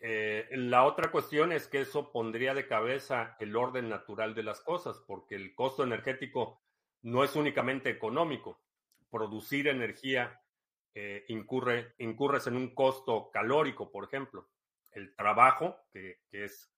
Eh, 0.06 0.48
la 0.50 0.84
otra 0.84 1.10
cuestión 1.10 1.52
es 1.52 1.66
que 1.66 1.80
eso 1.80 2.12
pondría 2.12 2.52
de 2.52 2.66
cabeza 2.66 3.36
el 3.40 3.56
orden 3.56 3.88
natural 3.88 4.34
de 4.34 4.42
las 4.42 4.60
cosas, 4.60 5.02
porque 5.06 5.34
el 5.34 5.54
costo 5.54 5.82
energético 5.82 6.62
no 7.02 7.24
es 7.24 7.36
únicamente 7.36 7.88
económico, 7.88 8.60
producir 9.14 9.68
energía 9.68 10.40
eh, 10.92 11.24
incurre, 11.28 11.94
incurres 11.98 12.48
en 12.48 12.56
un 12.56 12.74
costo 12.74 13.30
calórico, 13.32 13.92
por 13.92 14.02
ejemplo. 14.02 14.50
El 14.90 15.14
trabajo, 15.14 15.76
que, 15.92 16.18
es 16.32 16.74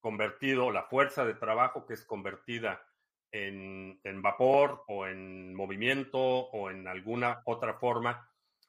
convertido, 0.00 0.70
la 0.70 0.84
fuerza 0.84 1.26
de 1.26 1.34
trabajo 1.34 1.84
que 1.84 1.92
es 1.92 2.06
convertida 2.06 2.82
en, 3.30 4.00
en, 4.04 4.22
vapor 4.22 4.84
o 4.88 5.06
en 5.06 5.54
movimiento 5.54 6.18
o 6.18 6.70
en 6.70 6.88
alguna 6.88 7.42
otra 7.44 7.74
forma 7.74 8.26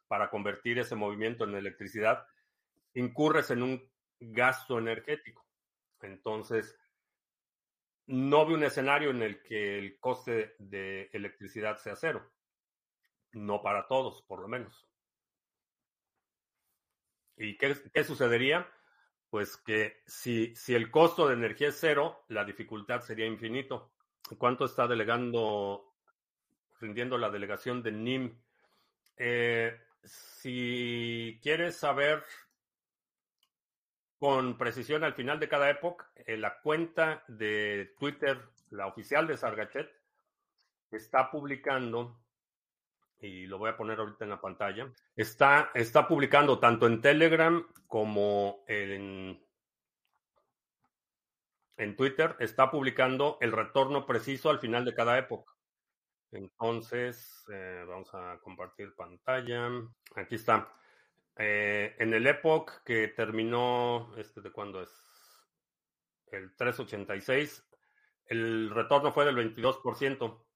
para 0.10 0.30
convertir 0.30 0.78
ese 0.80 0.96
movimiento 0.96 1.46
en 1.46 1.56
electricidad, 1.56 2.28
incurres 2.94 3.52
en 3.52 3.64
un 3.64 3.90
gasto 4.20 4.80
energético. 4.80 5.46
Entonces, 6.02 6.78
no 8.08 8.46
veo 8.46 8.58
un 8.58 8.66
escenario 8.66 9.12
en 9.12 9.22
el 9.22 9.42
que 9.42 9.80
el 9.80 9.98
coste 9.98 10.56
de 10.60 11.10
electricidad 11.14 11.78
sea 11.78 11.96
cero. 11.96 12.34
No 13.34 13.62
para 13.62 13.88
todos, 13.88 14.22
por 14.24 14.40
lo 14.40 14.48
menos. 14.48 14.88
¿Y 17.38 17.58
qué, 17.58 17.76
qué 17.94 18.04
sucedería? 18.04 18.68
Pues 19.30 19.58
que 19.58 20.02
si, 20.06 20.56
si 20.56 20.74
el 20.74 20.90
costo 20.90 21.28
de 21.28 21.36
energía 21.36 21.70
es 21.70 21.80
cero, 21.80 22.24
la 22.30 22.46
dificultad 22.46 23.02
sería 23.02 23.26
infinito. 23.26 23.92
¿Cuánto 24.38 24.66
está 24.66 24.88
delegando, 24.88 25.94
rindiendo 26.80 27.18
la 27.18 27.30
delegación 27.30 27.84
de 27.84 27.92
NIM? 27.92 28.42
Eh, 29.18 29.80
si 30.04 31.40
quieres 31.42 31.78
saber 31.78 32.24
con 34.20 34.58
precisión 34.58 35.04
al 35.04 35.14
final 35.14 35.40
de 35.40 35.50
cada 35.50 35.70
época, 35.70 36.10
eh, 36.16 36.38
la 36.38 36.60
cuenta 36.60 37.24
de 37.28 37.94
Twitter, 38.00 38.42
la 38.72 38.88
oficial 38.88 39.28
de 39.28 39.38
Sargachet, 39.38 39.90
está 40.92 41.30
publicando 41.30 42.20
y 43.20 43.48
lo 43.48 43.58
voy 43.58 43.70
a 43.70 43.78
poner 43.78 44.00
ahorita 44.00 44.24
en 44.26 44.30
la 44.30 44.42
pantalla. 44.42 44.92
Está, 45.16 45.72
está 45.74 46.08
publicando 46.08 46.60
tanto 46.60 46.88
en 46.88 47.02
Telegram 47.02 47.66
como 47.88 48.64
en, 48.68 49.42
en 51.78 51.96
Twitter 51.96 52.36
está 52.40 52.70
publicando 52.72 53.38
el 53.42 53.52
retorno 53.52 54.06
preciso 54.06 54.50
al 54.50 54.60
final 54.60 54.84
de 54.86 54.96
cada 54.96 55.18
época. 55.18 55.54
Entonces, 56.32 57.46
eh, 57.52 57.86
vamos 57.88 58.14
a 58.14 58.40
compartir 58.42 58.94
pantalla. 58.96 59.70
Aquí 60.16 60.36
está. 60.36 60.74
Eh, 61.38 61.96
en 62.00 62.14
el 62.14 62.26
Epoch 62.28 62.84
que 62.84 63.10
terminó, 63.10 64.12
este 64.18 64.42
de 64.42 64.52
cuándo 64.52 64.82
es? 64.82 64.92
El 66.32 66.54
386, 66.56 67.64
el 68.26 68.70
retorno 68.72 69.12
fue 69.12 69.26
del 69.26 69.38
22%. 69.56 70.47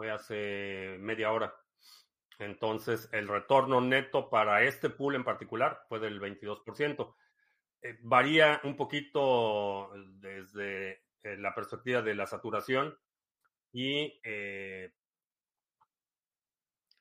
Fue 0.00 0.10
hace 0.10 0.96
media 0.98 1.30
hora. 1.30 1.54
Entonces, 2.38 3.10
el 3.12 3.28
retorno 3.28 3.82
neto 3.82 4.30
para 4.30 4.62
este 4.62 4.88
pool 4.88 5.14
en 5.14 5.24
particular 5.24 5.82
fue 5.90 6.00
del 6.00 6.18
22%. 6.18 7.14
Eh, 7.82 7.98
varía 8.00 8.62
un 8.64 8.78
poquito 8.78 9.90
desde 10.14 11.02
eh, 11.22 11.36
la 11.36 11.54
perspectiva 11.54 12.00
de 12.00 12.14
la 12.14 12.26
saturación 12.26 12.98
y 13.72 14.18
eh, 14.24 14.94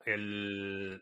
el 0.03 1.01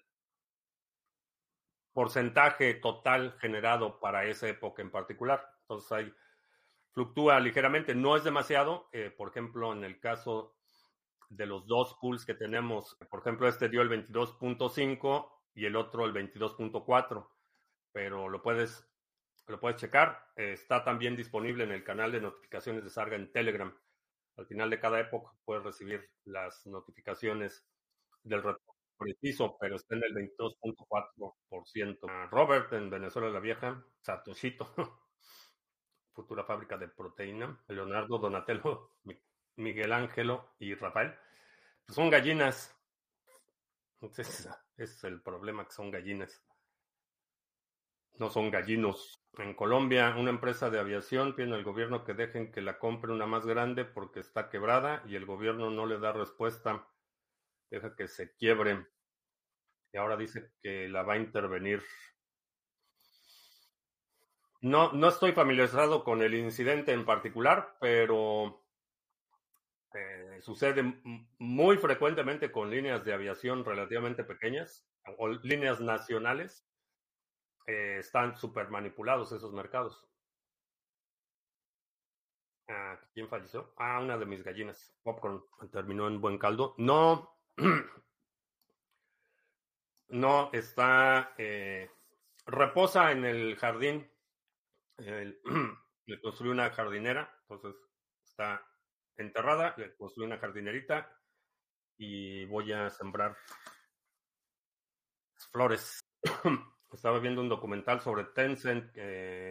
porcentaje 1.94 2.76
total 2.76 3.40
generado 3.40 4.00
para 4.00 4.26
esa 4.26 4.48
época 4.48 4.84
en 4.84 4.92
particular. 4.92 5.44
Entonces 5.62 5.92
ahí 5.92 6.14
fluctúa 6.92 7.40
ligeramente, 7.40 7.96
no 7.96 8.16
es 8.16 8.24
demasiado. 8.24 8.88
por 9.18 9.30
ejemplo, 9.30 9.74
en 9.74 9.84
el 9.84 10.00
caso 10.00 10.57
de 11.30 11.46
los 11.46 11.68
dos 11.68 11.98
pools 12.02 12.26
que 12.26 12.34
tenemos, 12.34 12.98
por 13.10 13.22
ejemplo, 13.22 13.48
este 13.48 13.70
dio 13.70 13.82
el 13.82 13.90
22.5 13.90 15.30
y 15.56 15.66
el 15.66 15.76
otro 15.76 16.06
el 16.06 16.14
22.4, 16.14 17.28
pero 17.92 18.30
lo 18.30 18.42
puedes 18.42 18.88
lo 19.48 19.60
puedes 19.60 19.80
checar. 19.80 20.32
está 20.36 20.84
también 20.84 21.16
disponible 21.16 21.64
en 21.64 21.72
el 21.72 21.84
canal 21.84 22.12
de 22.12 22.22
notificaciones 22.22 22.84
de 22.84 22.90
Sarga 22.90 23.16
en 23.16 23.32
Telegram. 23.32 23.74
Al 24.36 24.46
final 24.46 24.70
de 24.70 24.80
cada 24.80 25.00
época 25.00 25.32
puedes 25.46 25.64
recibir 25.64 26.10
las 26.26 26.68
notificaciones 26.68 27.66
del 28.24 28.44
retorno 28.44 28.76
preciso, 28.98 29.58
pero 29.60 29.76
está 29.76 29.96
en 29.96 30.04
el 30.04 30.14
22.4%. 30.38 32.30
Robert 32.30 32.74
en 32.74 32.90
Venezuela 32.90 33.30
la 33.30 33.40
Vieja, 33.40 33.86
Satoshito, 34.02 34.74
futura 36.14 36.44
fábrica 36.44 36.78
de 36.78 36.90
proteína, 36.90 37.64
Leonardo, 37.68 38.18
Donatello, 38.18 38.92
Miguel 39.58 39.92
Ángelo 39.92 40.56
y 40.60 40.74
Rafael. 40.76 41.14
Pues 41.86 41.96
son 41.96 42.10
gallinas. 42.10 42.76
Entonces, 43.96 44.50
es 44.78 45.04
el 45.04 45.22
problema 45.22 45.66
que 45.66 45.74
son 45.74 45.92
gallinas. 45.92 46.42
No 48.14 48.30
son 48.30 48.50
gallinos. 48.50 49.22
En 49.38 49.54
Colombia, 49.54 50.16
una 50.18 50.32
empresa 50.32 50.70
de 50.70 50.80
aviación 50.80 51.36
pide 51.36 51.54
al 51.54 51.64
gobierno 51.64 52.04
que 52.04 52.16
dejen 52.16 52.52
que 52.52 52.62
la 52.62 52.80
compre 52.80 53.12
una 53.12 53.28
más 53.28 53.46
grande 53.46 53.86
porque 53.86 54.20
está 54.20 54.50
quebrada 54.50 55.04
y 55.06 55.16
el 55.16 55.26
gobierno 55.26 55.70
no 55.70 55.86
le 55.86 56.00
da 56.00 56.14
respuesta. 56.14 56.88
Deja 57.70 57.96
que 57.96 58.08
se 58.08 58.36
quiebre. 58.36 58.88
Y 59.94 59.98
ahora 59.98 60.18
dice 60.18 60.52
que 60.62 60.88
la 60.88 61.04
va 61.04 61.14
a 61.14 61.18
intervenir. 61.18 61.84
No, 64.62 64.92
no 64.94 65.08
estoy 65.10 65.34
familiarizado 65.34 66.04
con 66.04 66.24
el 66.24 66.34
incidente 66.34 66.92
en 66.92 67.06
particular, 67.06 67.78
pero 67.80 68.67
eh, 69.94 70.40
sucede 70.42 70.84
muy 71.40 71.78
frecuentemente 71.78 72.52
con 72.52 72.70
líneas 72.70 73.06
de 73.06 73.14
aviación 73.14 73.64
relativamente 73.64 74.24
pequeñas 74.24 74.86
o 75.18 75.30
líneas 75.30 75.80
nacionales 75.80 76.68
eh, 77.66 77.98
están 78.00 78.38
súper 78.38 78.70
manipulados 78.70 79.32
esos 79.32 79.54
mercados. 79.54 80.06
Ah, 82.68 83.00
¿Quién 83.14 83.30
falleció? 83.30 83.74
Ah, 83.78 84.00
una 84.02 84.18
de 84.18 84.26
mis 84.26 84.44
gallinas. 84.44 84.94
Popcorn 85.04 85.42
terminó 85.72 86.08
en 86.08 86.20
buen 86.20 86.38
caldo. 86.38 86.76
No, 86.78 87.38
no 90.10 90.50
está. 90.52 91.34
Eh, 91.38 91.90
reposa 92.46 93.12
en 93.12 93.24
el 93.24 93.56
jardín. 93.56 94.12
le 94.98 96.22
construí 96.22 96.50
una 96.50 96.72
jardinera, 96.72 97.34
entonces 97.42 97.76
está 98.26 98.67
enterrada. 99.18 99.74
Le 99.78 99.96
construí 99.96 100.26
una 100.26 100.38
jardinerita 100.38 101.12
y 101.98 102.46
voy 102.46 102.72
a 102.74 102.90
sembrar 102.90 103.36
flores. 105.52 106.00
Estaba 106.94 107.20
viendo 107.20 107.42
un 107.42 107.50
documental 107.50 108.00
sobre 108.00 108.24
Tencent, 108.26 108.96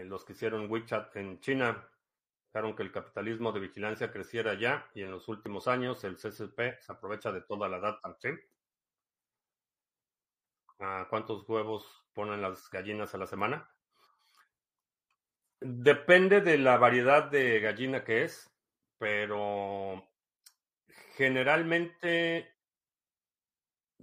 los 0.07 0.25
que 0.25 0.33
hicieron 0.33 0.71
WeChat 0.71 1.15
en 1.17 1.41
China. 1.41 1.87
Dejaron 2.53 2.75
que 2.75 2.83
el 2.83 2.93
capitalismo 2.93 3.53
de 3.53 3.61
vigilancia 3.61 4.11
creciera 4.11 4.55
ya 4.55 4.89
y 4.95 5.03
en 5.03 5.11
los 5.11 5.29
últimos 5.29 5.69
años 5.69 6.03
el 6.05 6.17
CCP 6.17 6.81
se 6.81 6.93
aprovecha 6.93 7.31
de 7.31 7.43
toda 7.43 7.69
la 7.69 7.79
data. 7.79 8.17
¿sí? 8.19 8.31
¿Cuántos 10.79 11.49
huevos 11.49 12.07
ponen 12.15 12.41
las 12.41 12.71
gallinas 12.71 13.15
a 13.15 13.19
la 13.19 13.27
semana? 13.27 13.71
Depende 15.61 16.41
de 16.41 16.59
la 16.59 16.77
variedad 16.77 17.25
de 17.31 17.61
gallina 17.61 18.05
que 18.05 18.25
es, 18.25 18.51
pero 18.99 20.09
generalmente 21.17 22.55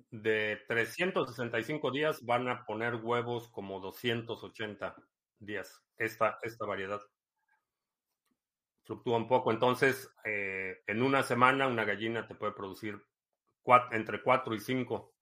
de 0.09 0.63
365 0.67 1.91
días 1.91 2.23
van 2.25 2.47
a 2.47 2.65
poner 2.65 2.95
huevos 2.95 3.49
como 3.49 3.79
280 3.79 4.95
días. 5.39 5.81
Esta, 5.97 6.39
esta 6.41 6.65
variedad 6.65 7.01
fluctúa 8.83 9.17
un 9.17 9.27
poco. 9.27 9.51
Entonces, 9.51 10.13
eh, 10.25 10.81
en 10.87 11.01
una 11.01 11.23
semana 11.23 11.67
una 11.67 11.85
gallina 11.85 12.27
te 12.27 12.35
puede 12.35 12.53
producir 12.53 13.01
entre 13.91 14.21
4 14.21 14.55
y 14.55 14.59
5. 14.59 15.13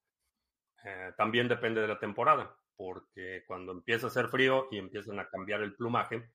Eh, 0.83 1.13
también 1.15 1.47
depende 1.47 1.81
de 1.81 1.87
la 1.87 1.99
temporada, 1.99 2.57
porque 2.75 3.43
cuando 3.45 3.71
empieza 3.71 4.07
a 4.07 4.09
hacer 4.09 4.29
frío 4.29 4.67
y 4.71 4.77
empiezan 4.77 5.19
a 5.19 5.29
cambiar 5.29 5.61
el 5.61 5.75
plumaje, 5.75 6.31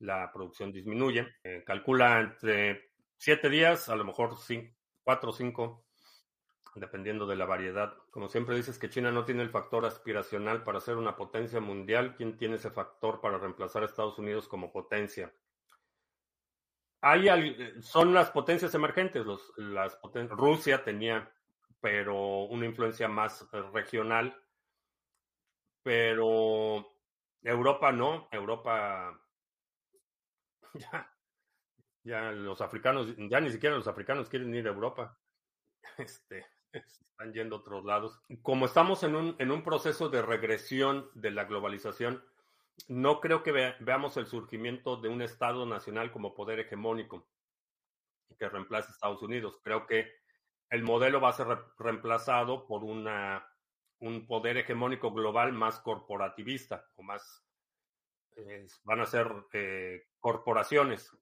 la 0.00 0.30
producción 0.32 0.72
disminuye. 0.72 1.26
Eh, 1.44 1.62
calcula 1.64 2.20
entre 2.20 2.90
7 3.18 3.48
días, 3.48 3.88
a 3.88 3.96
lo 3.96 4.04
mejor 4.04 4.36
4 5.04 5.30
o 5.30 5.32
5 5.32 5.84
dependiendo 6.74 7.26
de 7.26 7.36
la 7.36 7.46
variedad. 7.46 7.94
Como 8.10 8.28
siempre 8.28 8.56
dices 8.56 8.78
que 8.78 8.90
China 8.90 9.10
no 9.10 9.24
tiene 9.24 9.42
el 9.42 9.50
factor 9.50 9.84
aspiracional 9.84 10.62
para 10.62 10.80
ser 10.80 10.96
una 10.96 11.16
potencia 11.16 11.60
mundial, 11.60 12.14
¿quién 12.16 12.36
tiene 12.36 12.56
ese 12.56 12.70
factor 12.70 13.20
para 13.20 13.38
reemplazar 13.38 13.82
a 13.82 13.86
Estados 13.86 14.18
Unidos 14.18 14.48
como 14.48 14.72
potencia? 14.72 15.32
Hay, 17.02 17.28
son 17.80 18.12
las 18.12 18.30
potencias 18.30 18.74
emergentes, 18.74 19.24
las 19.56 19.98
Rusia 20.28 20.84
tenía, 20.84 21.32
pero 21.80 22.44
una 22.44 22.66
influencia 22.66 23.08
más 23.08 23.48
regional, 23.72 24.36
pero 25.82 26.94
Europa 27.42 27.90
no, 27.90 28.28
Europa 28.30 29.18
ya, 30.92 31.12
ya 32.02 32.32
los 32.32 32.60
africanos, 32.60 33.14
ya 33.16 33.40
ni 33.40 33.50
siquiera 33.50 33.76
los 33.76 33.88
africanos 33.88 34.28
quieren 34.28 34.54
ir 34.54 34.66
a 34.66 34.72
Europa. 34.72 35.18
Este, 35.98 36.46
están 36.72 37.32
yendo 37.32 37.56
a 37.56 37.58
otros 37.60 37.84
lados. 37.84 38.20
Como 38.42 38.66
estamos 38.66 39.02
en 39.02 39.16
un, 39.16 39.36
en 39.38 39.50
un 39.50 39.62
proceso 39.62 40.08
de 40.08 40.22
regresión 40.22 41.10
de 41.14 41.30
la 41.30 41.44
globalización, 41.44 42.24
no 42.88 43.20
creo 43.20 43.42
que 43.42 43.52
veamos 43.80 44.16
el 44.16 44.26
surgimiento 44.26 44.96
de 44.96 45.08
un 45.08 45.22
Estado 45.22 45.66
nacional 45.66 46.12
como 46.12 46.34
poder 46.34 46.60
hegemónico 46.60 47.28
que 48.38 48.48
reemplace 48.48 48.88
a 48.88 48.92
Estados 48.92 49.22
Unidos. 49.22 49.58
Creo 49.62 49.86
que 49.86 50.10
el 50.70 50.82
modelo 50.82 51.20
va 51.20 51.30
a 51.30 51.34
ser 51.34 51.46
reemplazado 51.78 52.66
por 52.66 52.84
una, 52.84 53.44
un 53.98 54.26
poder 54.26 54.56
hegemónico 54.56 55.12
global 55.12 55.52
más 55.52 55.80
corporativista 55.80 56.86
o 56.96 57.02
más... 57.02 57.44
van 58.84 59.00
a 59.00 59.06
ser 59.06 59.30
eh, 59.52 60.06
corporaciones 60.18 61.16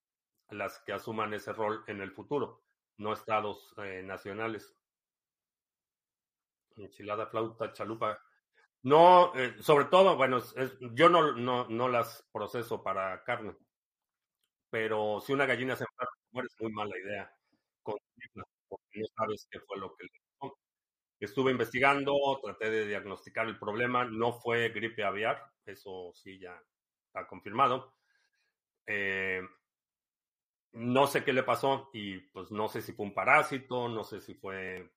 las 0.50 0.78
que 0.80 0.92
asuman 0.92 1.34
ese 1.34 1.52
rol 1.52 1.84
en 1.86 2.00
el 2.00 2.12
futuro, 2.12 2.62
no 2.96 3.12
estados 3.12 3.74
eh, 3.78 4.02
nacionales 4.04 4.74
enchilada, 6.76 7.26
flauta, 7.26 7.72
chalupa. 7.72 8.20
No, 8.82 9.34
eh, 9.34 9.56
sobre 9.60 9.86
todo, 9.86 10.16
bueno, 10.16 10.40
yo 10.92 11.08
no, 11.08 11.32
no, 11.32 11.66
no 11.68 11.88
las 11.88 12.26
proceso 12.32 12.82
para 12.82 13.22
carne, 13.24 13.56
pero 14.70 15.20
si 15.20 15.32
una 15.32 15.46
gallina 15.46 15.76
se 15.76 15.84
enferma, 15.84 16.46
es 16.46 16.56
muy 16.60 16.72
mala 16.72 16.96
idea 16.98 17.34
porque 18.68 19.00
no 19.00 19.06
sabes 19.16 19.46
qué 19.50 19.60
fue 19.60 19.78
lo 19.78 19.94
que 19.96 20.04
le 20.04 20.10
pasó. 20.38 20.58
Estuve 21.20 21.52
investigando, 21.52 22.14
traté 22.42 22.70
de 22.70 22.86
diagnosticar 22.86 23.48
el 23.48 23.58
problema, 23.58 24.04
no 24.04 24.32
fue 24.32 24.70
gripe 24.70 25.04
aviar, 25.04 25.42
eso 25.66 26.12
sí 26.14 26.38
ya 26.38 26.60
está 27.18 27.26
confirmado. 27.26 27.94
Eh, 28.86 29.42
no 30.72 31.06
sé 31.06 31.24
qué 31.24 31.32
le 31.32 31.42
pasó 31.42 31.90
y 31.92 32.18
pues 32.18 32.50
no 32.50 32.68
sé 32.68 32.82
si 32.82 32.92
fue 32.92 33.06
un 33.06 33.14
parásito, 33.14 33.88
no 33.88 34.04
sé 34.04 34.20
si 34.20 34.34
fue 34.34 34.90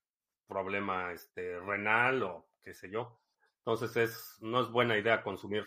problema 0.46 1.12
este, 1.12 1.58
renal 1.60 2.22
o 2.22 2.50
qué 2.62 2.74
sé 2.74 2.90
yo. 2.90 3.20
Entonces 3.58 3.96
es, 3.96 4.38
no 4.40 4.60
es 4.60 4.68
buena 4.68 4.98
idea 4.98 5.22
consumir 5.22 5.66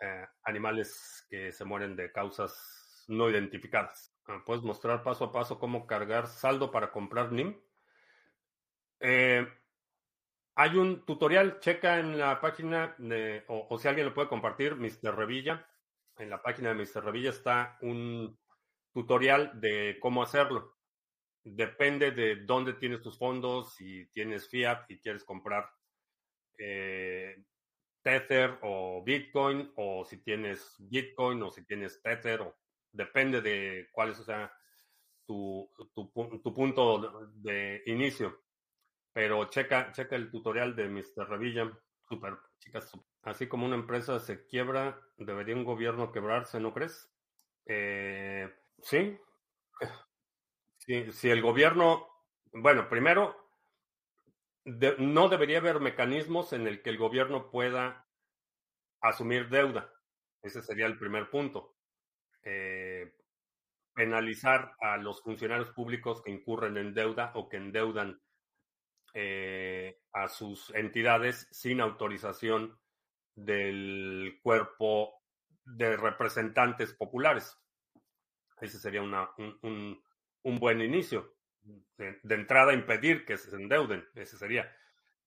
eh, 0.00 0.26
animales 0.44 1.26
que 1.28 1.52
se 1.52 1.64
mueren 1.64 1.96
de 1.96 2.12
causas 2.12 3.04
no 3.08 3.28
identificadas. 3.28 4.16
Ah, 4.26 4.42
Puedes 4.44 4.62
mostrar 4.62 5.02
paso 5.02 5.24
a 5.24 5.32
paso 5.32 5.58
cómo 5.58 5.86
cargar 5.86 6.26
saldo 6.26 6.70
para 6.70 6.90
comprar 6.90 7.30
NIM. 7.32 7.60
Eh, 9.00 9.46
hay 10.56 10.76
un 10.76 11.04
tutorial, 11.04 11.58
checa 11.58 11.98
en 11.98 12.18
la 12.18 12.40
página, 12.40 12.94
de, 12.98 13.44
o, 13.48 13.78
si 13.78 13.88
alguien 13.88 14.06
lo 14.06 14.14
puede 14.14 14.28
compartir, 14.28 14.76
Mr. 14.76 15.14
Revilla. 15.16 15.66
En 16.16 16.30
la 16.30 16.40
página 16.40 16.72
de 16.72 16.76
Mr. 16.76 17.04
Revilla 17.04 17.30
está 17.30 17.76
un 17.82 18.38
tutorial 18.92 19.60
de 19.60 19.98
cómo 20.00 20.22
hacerlo. 20.22 20.76
Depende 21.42 22.12
de 22.12 22.36
dónde 22.36 22.74
tienes 22.74 23.02
tus 23.02 23.18
fondos, 23.18 23.74
si 23.74 24.06
tienes 24.12 24.48
fiat 24.48 24.88
y 24.88 25.00
quieres 25.00 25.24
comprar 25.24 25.68
eh, 26.56 27.42
Tether 28.00 28.58
o 28.62 29.02
Bitcoin, 29.02 29.72
o 29.76 30.04
si 30.04 30.18
tienes 30.22 30.76
Bitcoin 30.78 31.42
o 31.42 31.50
si 31.50 31.66
tienes 31.66 32.00
Tether, 32.00 32.42
o, 32.42 32.56
depende 32.92 33.42
de 33.42 33.88
cuál 33.90 34.10
es 34.10 34.24
tu 35.26 36.54
punto 36.54 37.28
de 37.34 37.82
inicio. 37.86 38.43
Pero 39.14 39.44
checa, 39.44 39.92
checa 39.92 40.16
el 40.16 40.28
tutorial 40.28 40.74
de 40.74 40.88
Mr. 40.88 41.28
Revilla. 41.28 41.70
Super, 42.08 42.36
chicas. 42.58 42.90
Así 43.22 43.46
como 43.46 43.64
una 43.64 43.76
empresa 43.76 44.18
se 44.18 44.44
quiebra, 44.44 45.00
¿debería 45.16 45.54
un 45.54 45.64
gobierno 45.64 46.12
quebrarse, 46.12 46.60
no 46.60 46.74
crees? 46.74 47.08
Eh, 47.64 48.52
sí. 48.82 49.18
Si, 50.78 51.30
el 51.30 51.40
gobierno, 51.40 52.06
bueno, 52.52 52.88
primero, 52.90 53.34
no 54.98 55.28
debería 55.28 55.58
haber 55.58 55.80
mecanismos 55.80 56.52
en 56.52 56.66
el 56.66 56.82
que 56.82 56.90
el 56.90 56.98
gobierno 56.98 57.50
pueda 57.50 58.06
asumir 59.00 59.48
deuda. 59.48 59.90
Ese 60.42 60.60
sería 60.60 60.86
el 60.86 60.98
primer 60.98 61.30
punto. 61.30 61.76
Eh, 62.42 63.14
penalizar 63.94 64.74
a 64.80 64.98
los 64.98 65.22
funcionarios 65.22 65.70
públicos 65.70 66.20
que 66.22 66.32
incurren 66.32 66.76
en 66.76 66.92
deuda 66.92 67.30
o 67.34 67.48
que 67.48 67.56
endeudan 67.56 68.20
eh, 69.14 70.00
a 70.12 70.28
sus 70.28 70.74
entidades 70.74 71.48
sin 71.52 71.80
autorización 71.80 72.78
del 73.34 74.40
cuerpo 74.42 75.22
de 75.64 75.96
representantes 75.96 76.92
populares. 76.92 77.56
Ese 78.60 78.78
sería 78.78 79.02
una, 79.02 79.30
un, 79.38 79.58
un, 79.62 80.04
un, 80.42 80.58
buen 80.58 80.80
inicio. 80.80 81.36
De, 81.96 82.18
de, 82.22 82.34
entrada, 82.34 82.72
impedir 82.74 83.24
que 83.24 83.36
se 83.38 83.54
endeuden. 83.54 84.04
Ese 84.14 84.36
sería. 84.36 84.70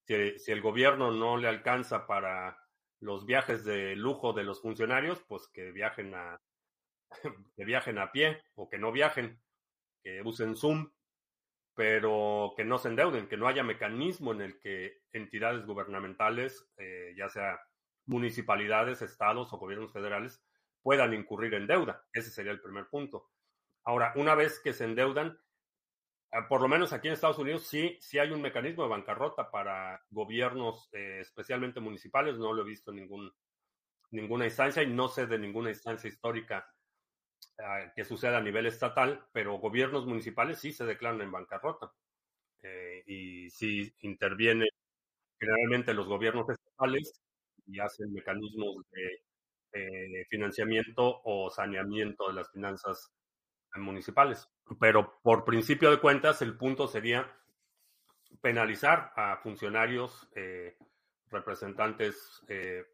Si, 0.03 0.37
si, 0.37 0.51
el 0.51 0.61
gobierno 0.61 1.11
no 1.11 1.37
le 1.37 1.47
alcanza 1.47 2.05
para 2.07 2.59
los 2.99 3.25
viajes 3.25 3.63
de 3.63 3.95
lujo 3.95 4.33
de 4.33 4.43
los 4.43 4.61
funcionarios, 4.61 5.23
pues 5.27 5.47
que 5.47 5.71
viajen 5.71 6.13
a 6.13 6.41
que 7.55 7.65
viajen 7.65 7.97
a 7.97 8.11
pie 8.11 8.43
o 8.55 8.69
que 8.69 8.77
no 8.77 8.91
viajen, 8.91 9.41
que 10.03 10.21
usen 10.21 10.55
Zoom 10.55 10.91
pero 11.77 12.55
que 12.57 12.65
no 12.65 12.79
se 12.79 12.87
endeuden, 12.87 13.27
que 13.27 13.37
no 13.37 13.47
haya 13.47 13.61
mecanismo 13.61 14.31
en 14.31 14.41
el 14.41 14.59
que 14.59 15.03
entidades 15.11 15.63
gubernamentales, 15.63 16.67
eh, 16.75 17.13
ya 17.15 17.29
sea 17.29 17.59
municipalidades, 18.07 19.03
estados 19.03 19.53
o 19.53 19.59
gobiernos 19.59 19.93
federales, 19.93 20.43
puedan 20.81 21.13
incurrir 21.13 21.53
en 21.53 21.67
deuda. 21.67 22.03
Ese 22.11 22.31
sería 22.31 22.51
el 22.51 22.61
primer 22.61 22.87
punto. 22.87 23.29
Ahora, 23.83 24.11
una 24.15 24.33
vez 24.33 24.59
que 24.59 24.73
se 24.73 24.85
endeudan, 24.85 25.39
ah, 26.31 26.47
por 26.47 26.61
lo 26.61 26.67
menos 26.67 26.93
aquí 26.93 27.09
en 27.09 27.13
Estados 27.13 27.37
Unidos 27.37 27.67
sí, 27.67 27.95
sí 28.01 28.17
hay 28.17 28.31
un 28.31 28.41
mecanismo 28.41 28.81
de 28.81 28.89
bancarrota 28.89 29.51
para 29.51 30.03
gobiernos, 30.09 30.89
eh, 30.93 31.19
especialmente 31.21 31.79
municipales. 31.79 32.39
No 32.39 32.53
lo 32.53 32.63
he 32.63 32.65
visto 32.65 32.89
en 32.89 32.97
ningún, 32.97 33.31
ninguna 34.09 34.45
instancia 34.45 34.81
y 34.81 34.87
no 34.87 35.09
sé 35.09 35.27
de 35.27 35.37
ninguna 35.37 35.69
instancia 35.69 36.07
histórica 36.07 36.67
que 37.95 38.05
suceda 38.05 38.37
a 38.37 38.41
nivel 38.41 38.67
estatal, 38.67 39.27
pero 39.31 39.57
gobiernos 39.57 40.05
municipales 40.05 40.59
sí 40.59 40.71
se 40.71 40.85
declaran 40.85 41.21
en 41.21 41.31
bancarrota. 41.31 41.91
Eh, 42.63 43.03
y 43.07 43.49
sí 43.49 43.93
intervienen 44.01 44.67
generalmente 45.39 45.93
los 45.93 46.07
gobiernos 46.07 46.49
estatales 46.49 47.21
y 47.65 47.79
hacen 47.79 48.11
mecanismos 48.13 48.77
de 48.91 50.25
financiamiento 50.29 51.21
o 51.23 51.51
saneamiento 51.51 52.27
de 52.29 52.33
las 52.33 52.49
finanzas 52.51 53.11
municipales. 53.75 54.49
Pero 54.79 55.19
por 55.21 55.45
principio 55.45 55.91
de 55.91 55.99
cuentas, 55.99 56.41
el 56.41 56.57
punto 56.57 56.87
sería 56.87 57.31
penalizar 58.41 59.13
a 59.15 59.37
funcionarios, 59.37 60.27
eh, 60.35 60.77
representantes 61.29 62.41
eh, 62.47 62.85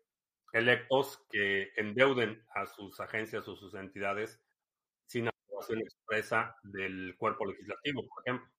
electos 0.54 1.26
que 1.30 1.72
endeuden 1.76 2.42
a 2.54 2.66
sus 2.68 3.00
agencias 3.00 3.48
o 3.48 3.56
sus 3.56 3.74
entidades 3.74 4.40
sin 5.08 5.28
aprobación 5.28 5.80
expresa 5.80 6.56
del 6.64 7.16
cuerpo 7.18 7.46
legislativo, 7.46 8.08
por 8.08 8.24
ejemplo. 8.24 8.50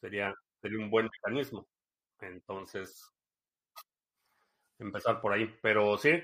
Sería, 0.00 0.34
sería 0.62 0.78
un 0.78 0.90
buen 0.90 1.08
mecanismo. 1.12 1.68
Entonces, 2.20 3.12
empezar 4.78 5.20
por 5.20 5.32
ahí. 5.32 5.52
Pero 5.60 5.98
sí, 5.98 6.22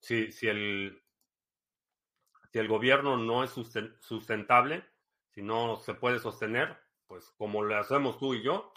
si, 0.00 0.32
si, 0.32 0.48
el, 0.48 1.00
si 2.52 2.58
el 2.58 2.68
gobierno 2.68 3.16
no 3.16 3.44
es 3.44 3.50
sustentable, 4.00 4.84
si 5.28 5.42
no 5.42 5.76
se 5.76 5.94
puede 5.94 6.18
sostener, 6.18 6.76
pues 7.06 7.30
como 7.38 7.64
le 7.64 7.76
hacemos 7.76 8.18
tú 8.18 8.34
y 8.34 8.42
yo, 8.42 8.72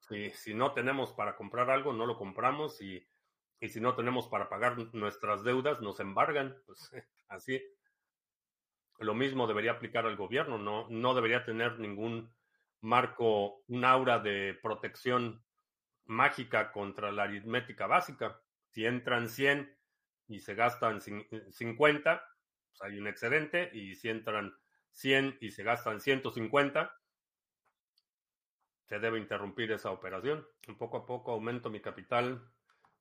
si, 0.00 0.30
si 0.30 0.54
no 0.54 0.72
tenemos 0.72 1.12
para 1.12 1.36
comprar 1.36 1.70
algo, 1.70 1.92
no 1.92 2.06
lo 2.06 2.16
compramos 2.16 2.80
y, 2.80 3.06
y 3.62 3.68
si 3.68 3.80
no 3.80 3.94
tenemos 3.94 4.26
para 4.26 4.48
pagar 4.48 4.76
nuestras 4.92 5.44
deudas, 5.44 5.80
nos 5.80 6.00
embargan. 6.00 6.60
Pues 6.66 6.90
así, 7.28 7.62
lo 8.98 9.14
mismo 9.14 9.46
debería 9.46 9.70
aplicar 9.70 10.04
al 10.04 10.16
gobierno, 10.16 10.58
no, 10.58 10.88
no 10.90 11.14
debería 11.14 11.44
tener 11.44 11.78
ningún 11.78 12.34
marco, 12.80 13.62
un 13.68 13.84
aura 13.84 14.18
de 14.18 14.58
protección 14.60 15.44
mágica 16.06 16.72
contra 16.72 17.12
la 17.12 17.22
aritmética 17.22 17.86
básica. 17.86 18.40
Si 18.66 18.84
entran 18.84 19.28
100 19.28 19.78
y 20.26 20.40
se 20.40 20.56
gastan 20.56 21.00
50, 21.00 22.24
pues 22.68 22.82
hay 22.82 22.98
un 22.98 23.06
excedente, 23.06 23.70
y 23.72 23.94
si 23.94 24.08
entran 24.08 24.56
100 24.90 25.38
y 25.40 25.52
se 25.52 25.62
gastan 25.62 26.00
150, 26.00 26.92
se 28.88 28.98
debe 28.98 29.20
interrumpir 29.20 29.70
esa 29.70 29.92
operación. 29.92 30.44
Poco 30.78 30.96
a 30.96 31.06
poco 31.06 31.30
aumento 31.30 31.70
mi 31.70 31.80
capital. 31.80 32.42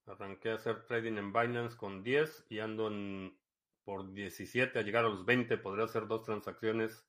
Arranqué 0.07 0.51
a 0.51 0.55
hacer 0.55 0.85
trading 0.85 1.17
en 1.17 1.31
Binance 1.31 1.77
con 1.77 2.03
10 2.03 2.45
y 2.49 2.59
ando 2.59 2.87
en 2.87 3.37
por 3.83 4.13
17 4.13 4.77
a 4.77 4.81
llegar 4.81 5.05
a 5.05 5.09
los 5.09 5.25
20, 5.25 5.57
podría 5.57 5.85
hacer 5.85 6.07
dos 6.07 6.23
transacciones 6.23 7.05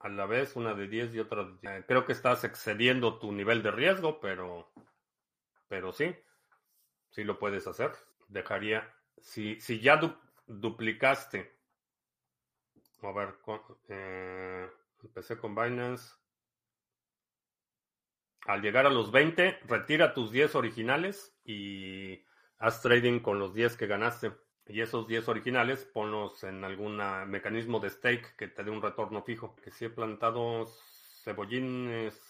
a 0.00 0.08
la 0.08 0.26
vez, 0.26 0.56
una 0.56 0.74
de 0.74 0.88
10 0.88 1.14
y 1.14 1.20
otra 1.20 1.44
de 1.44 1.56
10. 1.60 1.84
Creo 1.86 2.04
que 2.04 2.12
estás 2.12 2.44
excediendo 2.44 3.18
tu 3.18 3.32
nivel 3.32 3.62
de 3.62 3.70
riesgo, 3.70 4.20
pero, 4.20 4.72
pero 5.68 5.92
sí, 5.92 6.14
sí 7.10 7.24
lo 7.24 7.38
puedes 7.38 7.66
hacer. 7.66 7.92
Dejaría, 8.28 8.92
si, 9.22 9.60
si 9.60 9.80
ya 9.80 9.96
du, 9.96 10.14
duplicaste, 10.46 11.54
a 13.02 13.12
ver, 13.12 13.34
eh, 13.88 14.70
empecé 15.02 15.38
con 15.38 15.54
Binance. 15.54 16.14
Al 18.46 18.60
llegar 18.60 18.86
a 18.86 18.90
los 18.90 19.10
20, 19.10 19.60
retira 19.66 20.12
tus 20.12 20.30
10 20.30 20.54
originales 20.54 21.34
y 21.44 22.24
haz 22.58 22.82
trading 22.82 23.20
con 23.20 23.38
los 23.38 23.54
10 23.54 23.76
que 23.76 23.86
ganaste. 23.86 24.32
Y 24.66 24.80
esos 24.80 25.06
10 25.06 25.28
originales 25.28 25.84
ponlos 25.84 26.42
en 26.44 26.64
algún 26.64 26.96
mecanismo 27.28 27.80
de 27.80 27.90
stake 27.90 28.34
que 28.36 28.48
te 28.48 28.64
dé 28.64 28.70
un 28.70 28.82
retorno 28.82 29.22
fijo. 29.22 29.56
Que 29.56 29.70
si 29.70 29.86
he 29.86 29.90
plantado 29.90 30.66
cebollines. 31.22 32.20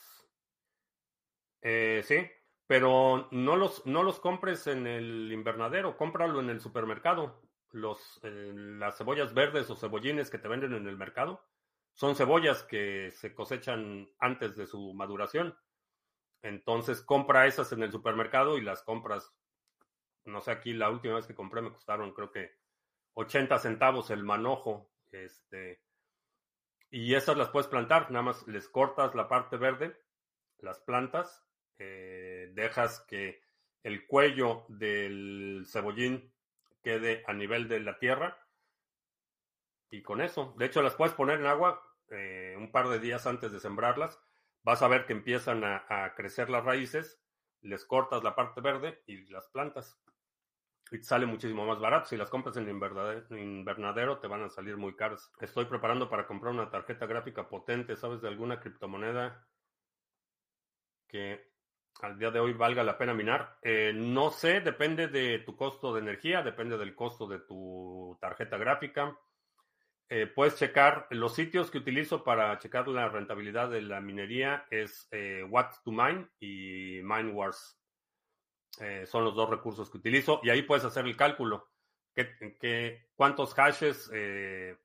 Eh, 1.63 2.03
sí, 2.05 2.27
pero 2.67 3.29
no 3.31 3.57
los, 3.57 3.85
no 3.87 4.03
los 4.03 4.21
compres 4.21 4.67
en 4.67 4.87
el 4.87 5.33
invernadero, 5.33 5.97
cómpralo 5.97 6.41
en 6.41 6.51
el 6.51 6.61
supermercado. 6.61 7.43
Los, 7.71 8.21
eh, 8.23 8.53
las 8.55 8.99
cebollas 8.99 9.35
verdes 9.35 9.69
o 9.71 9.77
cebollines 9.77 10.31
que 10.31 10.39
te 10.39 10.49
venden 10.49 10.75
en 10.75 10.87
el 10.87 10.97
mercado 10.97 11.45
son 11.93 12.15
cebollas 12.17 12.63
que 12.63 13.11
se 13.13 13.35
cosechan 13.35 14.09
antes 14.19 14.57
de 14.57 14.67
su 14.67 14.93
maduración. 14.95 15.57
Entonces 16.45 17.03
compra 17.03 17.47
esas 17.47 17.73
en 17.73 17.83
el 17.83 17.91
supermercado 17.91 18.57
y 18.57 18.61
las 18.61 18.83
compras 18.83 19.35
no 20.25 20.41
sé, 20.41 20.51
aquí 20.51 20.73
la 20.73 20.91
última 20.91 21.17
vez 21.17 21.27
que 21.27 21.35
compré 21.35 21.61
me 21.61 21.73
costaron 21.73 22.13
creo 22.13 22.31
que 22.31 22.53
80 23.15 23.59
centavos 23.59 24.11
el 24.11 24.25
manojo. 24.25 24.91
Este, 25.13 25.81
y 26.91 27.15
esas 27.15 27.37
las 27.37 27.51
puedes 27.51 27.69
plantar, 27.69 28.11
nada 28.11 28.25
más 28.25 28.47
les 28.49 28.69
cortas 28.69 29.15
la 29.15 29.29
parte 29.29 29.57
verde, 29.57 29.97
las 30.59 30.81
plantas, 30.81 31.45
eh, 31.79 32.51
dejas 32.55 33.05
que 33.09 33.43
el 33.83 34.07
cuello 34.07 34.65
del 34.69 35.65
cebollín 35.69 36.33
quede 36.83 37.23
a 37.27 37.33
nivel 37.33 37.69
de 37.69 37.81
la 37.81 37.99
tierra 37.99 38.39
y 39.91 40.03
con 40.03 40.21
eso, 40.21 40.55
de 40.59 40.67
hecho 40.67 40.83
las 40.83 40.95
puedes 40.95 41.15
poner 41.15 41.41
en 41.41 41.47
agua 41.47 41.81
eh, 42.11 42.55
un 42.59 42.73
par 42.73 42.89
de 42.89 42.99
días 42.99 43.27
antes 43.27 43.53
de 43.53 43.61
sembrarlas, 43.61 44.21
vas 44.65 44.83
a 44.83 44.89
ver 44.89 45.07
que 45.07 45.13
empiezan 45.13 45.63
a, 45.63 46.15
crecer 46.17 46.51
las 46.51 46.65
raíces, 46.65 47.21
les 47.61 47.85
cortas 47.85 48.25
la 48.25 48.35
parte 48.35 48.61
verde 48.61 49.03
y 49.07 49.27
las 49.31 49.47
plantas. 49.49 50.01
y 50.91 50.99
te 50.99 51.05
sale 51.05 51.27
muchísimo 51.27 51.67
más 51.67 51.81
barato. 51.81 52.09
Si 52.09 52.17
las 52.17 52.31
compras 52.31 52.57
en 52.57 52.69
invernadero, 52.69 54.19
te 54.19 54.27
van 54.27 54.43
a 54.43 54.51
salir 54.51 54.77
muy 54.77 54.95
caras. 54.97 55.33
Estoy 55.41 55.67
preparando 55.67 56.09
para 56.11 56.27
comprar 56.27 56.53
una 56.53 56.71
tarjeta 56.71 57.07
gráfica 57.07 57.49
potente. 57.49 57.97
¿Sabes 57.97 58.21
de 58.21 58.29
alguna 58.29 58.61
criptomoneda 58.61 59.47
que 61.09 61.53
al 62.01 62.19
día 62.19 62.31
de 62.31 62.41
hoy 62.41 62.53
valga 62.53 62.85
la 62.85 62.99
pena 62.99 63.15
minar? 63.15 63.59
Eh, 63.63 63.93
no 63.95 64.31
sé, 64.31 64.61
depende 64.61 65.09
de 65.09 65.41
tu 65.41 65.57
costo 65.57 65.95
de 65.95 66.01
energía, 66.01 66.43
depende 66.43 66.77
del 66.77 66.95
costo 66.95 67.27
de 67.27 67.41
tu 67.41 68.17
tarjeta 68.21 68.57
gráfica. 68.59 69.19
Eh, 70.11 70.27
puedes 70.27 70.57
checar 70.57 71.07
los 71.11 71.35
sitios 71.35 71.71
que 71.71 71.79
utilizo 71.79 72.23
para 72.25 72.59
checar 72.59 72.89
la 72.89 73.09
rentabilidad 73.09 73.71
de 73.71 73.81
la 73.83 74.01
minería 74.01 74.67
es 74.71 75.09
eh, 75.11 75.43
What 75.49 75.71
to 75.85 75.91
Mine 75.91 76.29
y 76.41 77.01
MineWars. 77.03 77.79
Eh, 78.81 79.07
son 79.07 79.25
los 79.25 79.35
dos 79.35 79.49
recursos 79.49 79.91
que 79.91 79.99
utilizo 79.99 80.41
y 80.43 80.51
ahí 80.51 80.63
puedes 80.63 80.85
hacer 80.85 81.07
el 81.07 81.17
cálculo. 81.17 81.71
¿Qué, 82.15 83.07
cuántos 83.17 83.55
hashes 83.55 84.11
eh, 84.13 84.77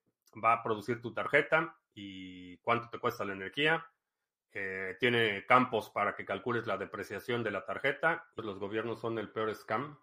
va 0.44 0.54
a 0.54 0.64
producir 0.64 1.02
tu 1.02 1.14
tarjeta 1.14 1.76
y 1.94 2.58
cuánto 2.58 2.90
te 2.90 3.00
cuesta 3.00 3.26
la 3.26 3.34
energía? 3.34 3.86
Eh, 4.52 4.98
tiene 5.00 5.46
campos 5.46 5.92
para 5.92 6.16
que 6.16 6.26
calcules 6.26 6.66
la 6.66 6.78
depreciación 6.78 7.44
de 7.44 7.52
la 7.52 7.66
tarjeta. 7.66 8.26
Los 8.36 8.58
gobiernos 8.58 9.00
son 9.00 9.20
el 9.20 9.30
peor 9.30 9.54
scam. 9.54 9.98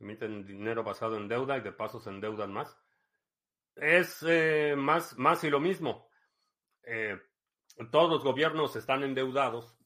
Emiten 0.00 0.46
dinero 0.46 0.82
basado 0.82 1.16
en 1.16 1.28
deuda 1.28 1.58
y 1.58 1.60
de 1.60 1.72
paso 1.72 2.00
se 2.00 2.10
endeudan 2.10 2.52
más. 2.52 2.78
Es 3.76 4.24
más, 4.76 5.16
más 5.18 5.44
y 5.44 5.50
lo 5.50 5.60
mismo. 5.60 6.08
todos 7.90 8.10
los 8.10 8.24
gobiernos 8.24 8.76
están 8.76 9.02
endeudados 9.02 9.76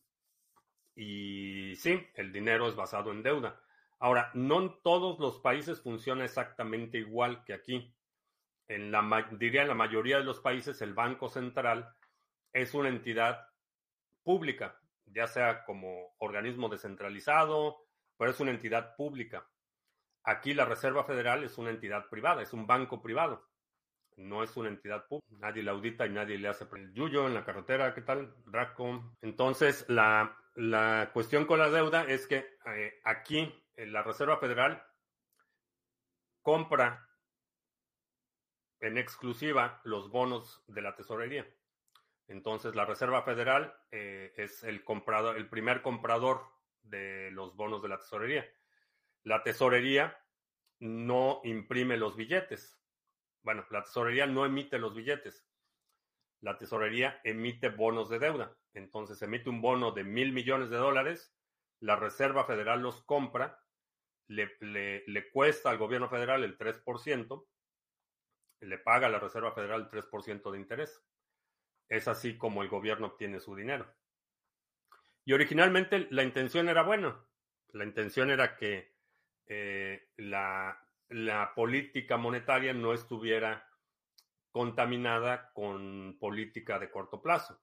y 0.96 1.76
sí, 1.76 2.06
el 2.14 2.32
dinero 2.32 2.68
es 2.68 2.74
basado 2.74 3.12
en 3.12 3.22
deuda. 3.22 3.60
Ahora, 3.98 4.30
no 4.34 4.62
en 4.62 4.82
todos 4.82 5.18
los 5.20 5.38
países 5.40 5.80
funciona 5.80 6.24
exactamente 6.24 6.98
igual 6.98 7.44
que 7.44 7.52
aquí. 7.52 7.94
En 8.66 8.90
la, 8.90 9.28
diría 9.32 9.62
en 9.62 9.68
la 9.68 9.74
mayoría 9.74 10.18
de 10.18 10.24
los 10.24 10.40
países, 10.40 10.80
el 10.82 10.94
Banco 10.94 11.28
Central 11.28 11.94
es 12.52 12.74
una 12.74 12.88
entidad 12.88 13.46
pública, 14.22 14.80
ya 15.04 15.26
sea 15.26 15.64
como 15.64 16.14
organismo 16.18 16.68
descentralizado, 16.68 17.86
pero 18.16 18.30
es 18.30 18.40
una 18.40 18.50
entidad 18.50 18.96
pública. 18.96 19.46
Aquí 20.24 20.54
la 20.54 20.64
Reserva 20.64 21.04
Federal 21.04 21.44
es 21.44 21.58
una 21.58 21.70
entidad 21.70 22.08
privada, 22.08 22.42
es 22.42 22.52
un 22.52 22.66
banco 22.66 23.00
privado, 23.00 23.46
no 24.16 24.42
es 24.42 24.56
una 24.56 24.68
entidad 24.68 25.06
pública. 25.06 25.36
Nadie 25.38 25.62
la 25.62 25.72
audita 25.72 26.06
y 26.06 26.10
nadie 26.10 26.38
le 26.38 26.48
hace 26.48 26.66
el 26.74 26.92
yuyo 26.92 27.26
en 27.26 27.34
la 27.34 27.44
carretera, 27.44 27.94
¿qué 27.94 28.02
tal? 28.02 28.34
Draco. 28.46 29.16
Entonces, 29.20 29.84
la, 29.88 30.36
la 30.54 31.10
cuestión 31.12 31.46
con 31.46 31.58
la 31.58 31.70
deuda 31.70 32.04
es 32.04 32.26
que 32.26 32.46
eh, 32.66 33.00
aquí 33.04 33.52
la 33.76 34.02
Reserva 34.02 34.38
Federal 34.38 34.82
compra 36.42 37.06
en 38.80 38.98
exclusiva 38.98 39.80
los 39.84 40.10
bonos 40.10 40.62
de 40.66 40.82
la 40.82 40.94
tesorería. 40.94 41.46
Entonces 42.28 42.74
la 42.74 42.84
Reserva 42.84 43.22
Federal 43.22 43.74
eh, 43.90 44.32
es 44.36 44.64
el 44.64 44.84
comprador, 44.84 45.36
el 45.36 45.48
primer 45.48 45.82
comprador 45.82 46.42
de 46.82 47.30
los 47.30 47.54
bonos 47.56 47.82
de 47.82 47.88
la 47.88 47.98
tesorería. 47.98 48.46
La 49.22 49.42
tesorería 49.42 50.16
no 50.80 51.40
imprime 51.44 51.96
los 51.96 52.16
billetes. 52.16 52.78
Bueno, 53.46 53.64
la 53.70 53.82
tesorería 53.82 54.26
no 54.26 54.44
emite 54.44 54.78
los 54.78 54.94
billetes 54.94 55.46
la 56.40 56.56
tesorería 56.58 57.20
emite 57.24 57.70
bonos 57.70 58.08
de 58.08 58.18
deuda. 58.18 58.56
Entonces 58.74 59.20
emite 59.22 59.48
un 59.50 59.60
bono 59.60 59.92
de 59.92 60.04
mil 60.04 60.32
millones 60.32 60.70
de 60.70 60.76
dólares, 60.76 61.34
la 61.80 61.96
Reserva 61.96 62.44
Federal 62.44 62.82
los 62.82 63.02
compra, 63.02 63.62
le, 64.28 64.56
le, 64.60 65.30
cuesta 65.30 65.70
al 65.70 65.78
gobierno 65.78 66.08
federal 66.08 66.44
el 66.44 66.58
3%, 66.58 67.46
le 68.60 68.78
paga 68.78 69.06
a 69.06 69.10
la 69.10 69.18
Reserva 69.18 69.52
Federal 69.52 69.82
el 69.82 69.90
3% 69.90 70.50
de 70.50 70.58
interés. 70.58 71.02
Es 71.88 72.08
así 72.08 72.36
como 72.36 72.62
el 72.62 72.68
gobierno 72.68 73.08
obtiene 73.08 73.40
su 73.40 73.54
dinero. 73.54 73.92
Y 75.24 75.32
originalmente 75.32 76.06
la 76.10 76.22
intención 76.22 76.68
era 76.68 76.82
buena. 76.82 77.24
La 77.70 77.84
intención 77.84 78.30
era 78.30 78.56
que 78.56 78.94
eh, 79.46 80.10
la, 80.16 80.85
la 81.08 81.54
política 81.54 82.16
monetaria 82.16 82.72
no 82.72 82.92
estuviera 82.92 83.68
contaminada 84.50 85.52
con 85.52 86.16
política 86.18 86.78
de 86.78 86.90
corto 86.90 87.20
plazo. 87.20 87.60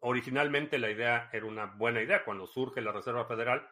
Originalmente 0.00 0.78
la 0.78 0.90
idea 0.90 1.30
era 1.32 1.46
una 1.46 1.66
buena 1.66 2.02
idea. 2.02 2.24
Cuando 2.24 2.46
surge 2.46 2.80
la 2.80 2.92
Reserva 2.92 3.24
Federal, 3.24 3.68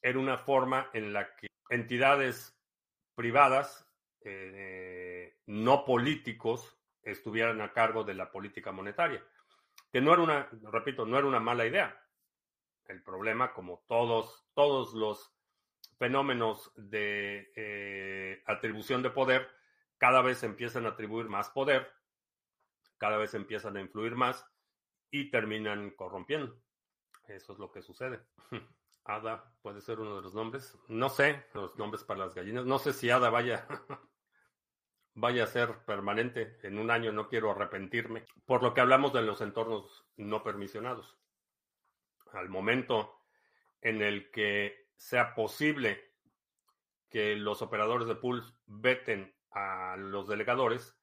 era 0.00 0.18
una 0.18 0.38
forma 0.38 0.88
en 0.92 1.12
la 1.12 1.34
que 1.34 1.48
entidades 1.68 2.56
privadas, 3.14 3.86
eh, 4.22 5.38
no 5.46 5.84
políticos, 5.84 6.78
estuvieran 7.02 7.60
a 7.60 7.72
cargo 7.72 8.04
de 8.04 8.14
la 8.14 8.30
política 8.30 8.72
monetaria. 8.72 9.22
Que 9.92 10.00
no 10.00 10.12
era 10.12 10.22
una, 10.22 10.48
repito, 10.70 11.04
no 11.04 11.18
era 11.18 11.26
una 11.26 11.40
mala 11.40 11.66
idea. 11.66 12.00
El 12.86 13.02
problema, 13.02 13.52
como 13.52 13.84
todos, 13.86 14.46
todos 14.54 14.94
los 14.94 15.34
fenómenos 16.00 16.72
de 16.76 17.52
eh, 17.54 18.42
atribución 18.46 19.02
de 19.02 19.10
poder, 19.10 19.50
cada 19.98 20.22
vez 20.22 20.42
empiezan 20.42 20.86
a 20.86 20.90
atribuir 20.90 21.28
más 21.28 21.50
poder, 21.50 21.92
cada 22.96 23.18
vez 23.18 23.34
empiezan 23.34 23.76
a 23.76 23.82
influir 23.82 24.16
más 24.16 24.50
y 25.10 25.30
terminan 25.30 25.90
corrompiendo. 25.90 26.58
Eso 27.28 27.52
es 27.52 27.58
lo 27.58 27.70
que 27.70 27.82
sucede. 27.82 28.18
Ada 29.04 29.52
puede 29.60 29.82
ser 29.82 30.00
uno 30.00 30.16
de 30.16 30.22
los 30.22 30.34
nombres. 30.34 30.74
No 30.88 31.10
sé 31.10 31.44
los 31.52 31.76
nombres 31.76 32.02
para 32.02 32.20
las 32.20 32.34
gallinas. 32.34 32.64
No 32.64 32.78
sé 32.78 32.94
si 32.94 33.10
Ada 33.10 33.28
vaya, 33.28 33.68
vaya 35.14 35.44
a 35.44 35.48
ser 35.48 35.84
permanente. 35.84 36.56
En 36.62 36.78
un 36.78 36.90
año 36.90 37.12
no 37.12 37.28
quiero 37.28 37.50
arrepentirme. 37.50 38.24
Por 38.46 38.62
lo 38.62 38.72
que 38.72 38.80
hablamos 38.80 39.12
de 39.12 39.20
los 39.20 39.42
entornos 39.42 40.06
no 40.16 40.42
permisionados. 40.42 41.18
Al 42.32 42.48
momento 42.48 43.20
en 43.82 44.00
el 44.00 44.30
que 44.30 44.89
sea 45.00 45.34
posible 45.34 46.12
que 47.08 47.34
los 47.34 47.62
operadores 47.62 48.06
de 48.06 48.16
pools 48.16 48.54
veten 48.66 49.34
a 49.50 49.96
los 49.96 50.28
delegadores, 50.28 50.94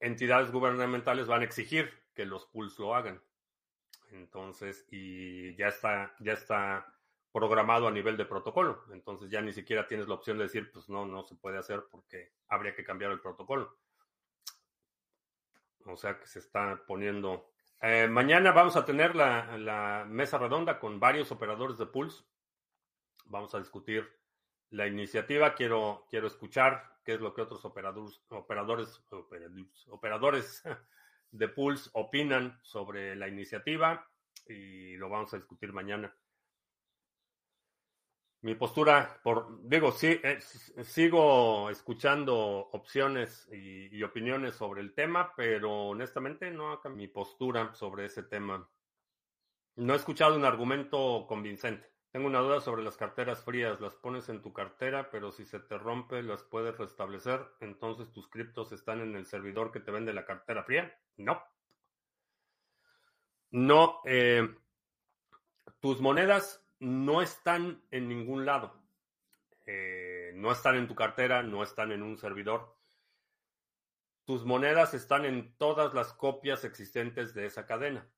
entidades 0.00 0.50
gubernamentales 0.50 1.28
van 1.28 1.42
a 1.42 1.44
exigir 1.44 2.02
que 2.14 2.26
los 2.26 2.46
pools 2.46 2.76
lo 2.80 2.96
hagan. 2.96 3.22
Entonces, 4.10 4.88
y 4.90 5.54
ya 5.54 5.68
está, 5.68 6.16
ya 6.18 6.32
está 6.32 6.92
programado 7.32 7.86
a 7.86 7.92
nivel 7.92 8.16
de 8.16 8.24
protocolo. 8.24 8.84
Entonces 8.92 9.30
ya 9.30 9.40
ni 9.40 9.52
siquiera 9.52 9.86
tienes 9.86 10.08
la 10.08 10.14
opción 10.14 10.36
de 10.38 10.44
decir, 10.44 10.72
pues 10.72 10.88
no, 10.88 11.06
no 11.06 11.22
se 11.22 11.36
puede 11.36 11.58
hacer 11.58 11.84
porque 11.92 12.32
habría 12.48 12.74
que 12.74 12.82
cambiar 12.82 13.12
el 13.12 13.20
protocolo. 13.20 13.78
O 15.86 15.96
sea 15.96 16.18
que 16.18 16.26
se 16.26 16.40
está 16.40 16.82
poniendo. 16.88 17.52
Eh, 17.80 18.08
mañana 18.08 18.50
vamos 18.50 18.74
a 18.76 18.84
tener 18.84 19.14
la, 19.14 19.56
la, 19.58 20.04
mesa 20.08 20.38
redonda 20.38 20.80
con 20.80 20.98
varios 20.98 21.30
operadores 21.30 21.78
de 21.78 21.86
pools. 21.86 22.26
Vamos 23.30 23.54
a 23.54 23.60
discutir 23.60 24.08
la 24.70 24.88
iniciativa. 24.88 25.54
Quiero, 25.54 26.04
quiero 26.10 26.26
escuchar 26.26 26.98
qué 27.04 27.14
es 27.14 27.20
lo 27.20 27.32
que 27.32 27.42
otros 27.42 27.64
operadores, 27.64 28.20
operadores, 28.28 29.02
operadores 29.88 30.62
de 31.30 31.48
Pulse 31.48 31.90
opinan 31.92 32.58
sobre 32.62 33.14
la 33.14 33.28
iniciativa 33.28 34.10
y 34.46 34.96
lo 34.96 35.08
vamos 35.08 35.32
a 35.32 35.36
discutir 35.36 35.72
mañana. 35.72 36.12
Mi 38.42 38.56
postura, 38.56 39.20
por, 39.22 39.60
digo, 39.68 39.92
sí, 39.92 40.18
eh, 40.24 40.40
sigo 40.82 41.70
escuchando 41.70 42.36
opciones 42.72 43.48
y, 43.52 43.94
y, 43.96 44.02
opiniones 44.02 44.54
sobre 44.54 44.80
el 44.80 44.94
tema, 44.94 45.34
pero 45.36 45.88
honestamente 45.88 46.50
no 46.50 46.72
ha 46.72 46.88
mi 46.88 47.06
postura 47.06 47.74
sobre 47.74 48.06
ese 48.06 48.24
tema. 48.24 48.68
No 49.76 49.92
he 49.92 49.96
escuchado 49.96 50.36
un 50.36 50.44
argumento 50.46 51.26
convincente. 51.28 51.90
Tengo 52.12 52.26
una 52.26 52.40
duda 52.40 52.60
sobre 52.60 52.82
las 52.82 52.96
carteras 52.96 53.44
frías. 53.44 53.80
Las 53.80 53.94
pones 53.94 54.28
en 54.28 54.42
tu 54.42 54.52
cartera, 54.52 55.10
pero 55.10 55.30
si 55.30 55.44
se 55.44 55.60
te 55.60 55.78
rompe, 55.78 56.22
las 56.22 56.42
puedes 56.42 56.76
restablecer. 56.76 57.40
Entonces 57.60 58.10
tus 58.12 58.28
criptos 58.28 58.72
están 58.72 59.00
en 59.00 59.14
el 59.14 59.26
servidor 59.26 59.70
que 59.70 59.80
te 59.80 59.92
vende 59.92 60.12
la 60.12 60.24
cartera 60.24 60.64
fría. 60.64 60.92
No. 61.16 61.42
No. 63.50 64.00
Eh, 64.04 64.48
tus 65.78 66.00
monedas 66.00 66.66
no 66.80 67.22
están 67.22 67.82
en 67.92 68.08
ningún 68.08 68.44
lado. 68.44 68.74
Eh, 69.66 70.32
no 70.34 70.50
están 70.50 70.74
en 70.76 70.88
tu 70.88 70.96
cartera, 70.96 71.44
no 71.44 71.62
están 71.62 71.92
en 71.92 72.02
un 72.02 72.18
servidor. 72.18 72.74
Tus 74.24 74.44
monedas 74.44 74.94
están 74.94 75.24
en 75.24 75.54
todas 75.58 75.94
las 75.94 76.12
copias 76.12 76.64
existentes 76.64 77.34
de 77.34 77.46
esa 77.46 77.66
cadena. 77.66 78.08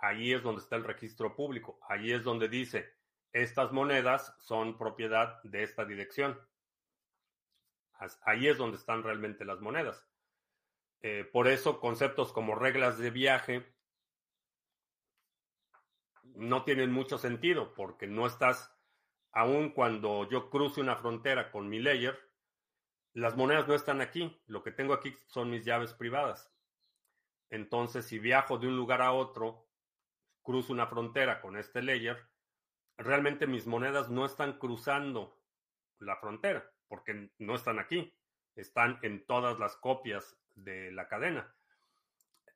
Ahí 0.00 0.32
es 0.32 0.42
donde 0.42 0.62
está 0.62 0.76
el 0.76 0.84
registro 0.84 1.34
público. 1.36 1.78
Ahí 1.88 2.12
es 2.12 2.24
donde 2.24 2.48
dice, 2.48 2.94
estas 3.32 3.72
monedas 3.72 4.34
son 4.38 4.78
propiedad 4.78 5.42
de 5.42 5.62
esta 5.62 5.84
dirección. 5.84 6.40
Ahí 8.22 8.48
es 8.48 8.56
donde 8.56 8.78
están 8.78 9.02
realmente 9.02 9.44
las 9.44 9.60
monedas. 9.60 10.06
Eh, 11.02 11.28
por 11.30 11.48
eso 11.48 11.80
conceptos 11.80 12.32
como 12.32 12.54
reglas 12.54 12.98
de 12.98 13.10
viaje 13.10 13.74
no 16.22 16.64
tienen 16.64 16.92
mucho 16.92 17.18
sentido 17.18 17.74
porque 17.74 18.06
no 18.06 18.26
estás 18.26 18.74
aun 19.32 19.70
cuando 19.70 20.28
yo 20.28 20.50
cruce 20.50 20.80
una 20.80 20.96
frontera 20.96 21.50
con 21.50 21.68
mi 21.68 21.78
layer, 21.78 22.18
las 23.12 23.36
monedas 23.36 23.68
no 23.68 23.74
están 23.74 24.00
aquí. 24.00 24.40
Lo 24.46 24.62
que 24.62 24.72
tengo 24.72 24.94
aquí 24.94 25.16
son 25.26 25.50
mis 25.50 25.64
llaves 25.64 25.92
privadas. 25.94 26.52
Entonces, 27.50 28.06
si 28.06 28.18
viajo 28.18 28.58
de 28.58 28.68
un 28.68 28.76
lugar 28.76 29.02
a 29.02 29.12
otro, 29.12 29.69
cruzo 30.50 30.72
una 30.72 30.88
frontera 30.88 31.40
con 31.40 31.56
este 31.56 31.80
layer, 31.80 32.26
realmente 32.96 33.46
mis 33.46 33.68
monedas 33.68 34.10
no 34.10 34.26
están 34.26 34.58
cruzando 34.58 35.40
la 36.00 36.16
frontera, 36.16 36.68
porque 36.88 37.30
no 37.38 37.54
están 37.54 37.78
aquí. 37.78 38.12
Están 38.56 38.98
en 39.02 39.24
todas 39.26 39.60
las 39.60 39.76
copias 39.76 40.36
de 40.56 40.90
la 40.90 41.06
cadena. 41.06 41.54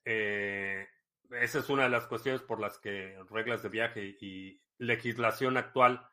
Eh, 0.05 0.89
esa 1.31 1.61
es 1.61 1.69
una 1.71 1.85
de 1.85 1.91
las 1.91 2.09
cuestiones 2.09 2.43
por 2.43 2.59
las 2.59 2.79
que 2.79 3.17
reglas 3.31 3.63
de 3.63 3.69
viaje 3.69 4.17
y 4.21 4.61
legislación 4.79 5.57
actual 5.57 6.05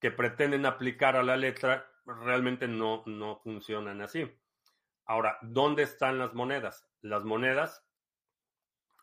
que 0.00 0.10
pretenden 0.10 0.66
aplicar 0.66 1.16
a 1.16 1.22
la 1.22 1.38
letra 1.38 1.90
realmente 2.04 2.68
no, 2.68 3.02
no 3.06 3.38
funcionan 3.38 4.02
así. 4.02 4.30
Ahora, 5.06 5.38
¿dónde 5.40 5.84
están 5.84 6.18
las 6.18 6.34
monedas? 6.34 6.86
Las 7.00 7.24
monedas 7.24 7.87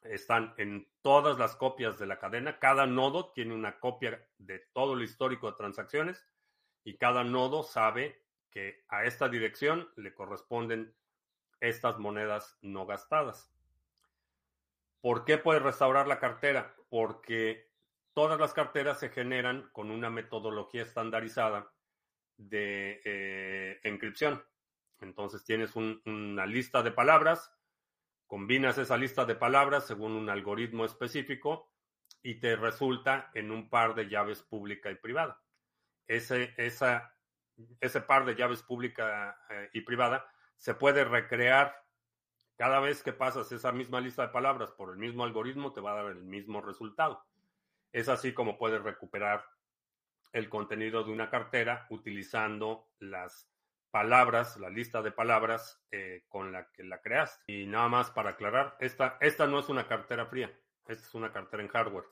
están 0.09 0.53
en 0.57 0.87
todas 1.01 1.37
las 1.37 1.55
copias 1.55 1.97
de 1.99 2.05
la 2.05 2.19
cadena. 2.19 2.59
Cada 2.59 2.85
nodo 2.85 3.31
tiene 3.31 3.53
una 3.53 3.79
copia 3.79 4.27
de 4.37 4.59
todo 4.73 4.93
el 4.93 5.03
histórico 5.03 5.49
de 5.49 5.57
transacciones 5.57 6.25
y 6.83 6.97
cada 6.97 7.23
nodo 7.23 7.63
sabe 7.63 8.23
que 8.49 8.85
a 8.87 9.05
esta 9.05 9.27
dirección 9.27 9.89
le 9.95 10.13
corresponden 10.13 10.95
estas 11.59 11.97
monedas 11.99 12.57
no 12.61 12.85
gastadas. 12.85 13.51
¿Por 15.01 15.25
qué 15.25 15.37
puedes 15.37 15.61
restaurar 15.61 16.07
la 16.07 16.19
cartera? 16.19 16.75
Porque 16.89 17.69
todas 18.13 18.39
las 18.39 18.53
carteras 18.53 18.99
se 18.99 19.09
generan 19.09 19.69
con 19.71 19.91
una 19.91 20.09
metodología 20.09 20.83
estandarizada 20.83 21.71
de 22.37 23.01
eh, 23.03 23.79
encripción. 23.83 24.43
Entonces 24.99 25.43
tienes 25.43 25.75
una 25.75 26.45
lista 26.45 26.81
de 26.81 26.91
palabras, 26.91 27.53
combinas 28.27 28.77
esa 28.77 28.97
lista 28.97 29.25
de 29.25 29.35
palabras 29.35 29.85
según 29.85 30.13
un 30.13 30.29
algoritmo 30.29 30.85
específico 30.85 31.71
y 32.21 32.39
te 32.39 32.55
resulta 32.55 33.29
en 33.33 33.51
un 33.51 33.69
par 33.69 33.95
de 33.95 34.09
llaves 34.09 34.41
pública 34.41 34.89
y 34.91 34.95
privada. 34.95 35.41
Ese, 36.07 36.53
par 38.07 38.25
de 38.25 38.35
llaves 38.35 38.63
pública 38.63 39.37
eh, 39.49 39.69
y 39.73 39.81
privada 39.81 40.25
se 40.57 40.73
puede 40.73 41.03
recrear 41.03 41.85
cada 42.57 42.79
vez 42.79 43.03
que 43.03 43.13
pasas 43.13 43.51
esa 43.51 43.71
misma 43.71 43.99
lista 43.99 44.23
de 44.23 44.29
palabras 44.29 44.71
por 44.71 44.91
el 44.91 44.97
mismo 44.97 45.23
algoritmo, 45.23 45.73
te 45.73 45.81
va 45.81 45.91
a 45.91 46.03
dar 46.03 46.11
el 46.11 46.23
mismo 46.23 46.61
resultado. 46.61 47.25
Es 47.91 48.07
así 48.07 48.33
como 48.33 48.57
puedes 48.57 48.81
recuperar 48.81 49.45
el 50.31 50.49
contenido 50.49 51.03
de 51.03 51.11
una 51.11 51.29
cartera 51.29 51.85
utilizando 51.89 52.89
las 52.99 53.49
palabras, 53.95 54.57
la 54.57 54.69
lista 54.69 55.01
de 55.01 55.13
palabras 55.13 55.81
eh, 55.89 56.25
con 56.27 56.51
la 56.51 56.69
que 56.73 56.83
la 56.83 56.99
creaste. 56.99 57.49
Y 57.49 57.65
nada 57.65 57.87
más 57.87 58.11
para 58.11 58.31
aclarar, 58.31 58.75
esta, 58.81 59.17
esta 59.21 59.47
no 59.47 59.59
es 59.59 59.69
una 59.69 59.87
cartera 59.87 60.25
fría, 60.25 60.51
esta 60.85 61.07
es 61.07 61.15
una 61.15 61.31
cartera 61.31 61.63
en 61.63 61.69
hardware. 61.69 62.03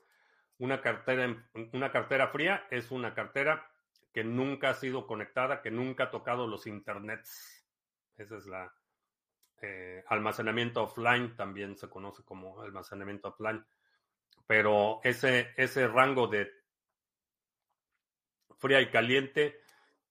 Una 0.56 0.80
cartera, 0.80 1.46
una 1.74 1.92
cartera 1.92 2.28
fría 2.28 2.66
es 2.70 2.90
una 2.90 3.12
cartera 3.12 3.70
que 4.14 4.24
nunca 4.24 4.70
ha 4.70 4.74
sido 4.74 5.06
conectada, 5.06 5.60
que 5.60 5.70
nunca 5.70 6.04
ha 6.04 6.10
tocado 6.10 6.46
los 6.46 6.66
internets. 6.66 7.68
Esa 8.16 8.38
es 8.38 8.46
la 8.46 8.74
eh, 9.60 10.02
almacenamiento 10.06 10.84
offline, 10.84 11.36
también 11.36 11.76
se 11.76 11.90
conoce 11.90 12.24
como 12.24 12.62
almacenamiento 12.62 13.28
offline 13.28 13.62
pero 14.46 15.00
ese, 15.02 15.52
ese 15.56 15.86
rango 15.88 16.28
de 16.28 16.50
fría 18.58 18.80
y 18.80 18.90
caliente 18.90 19.63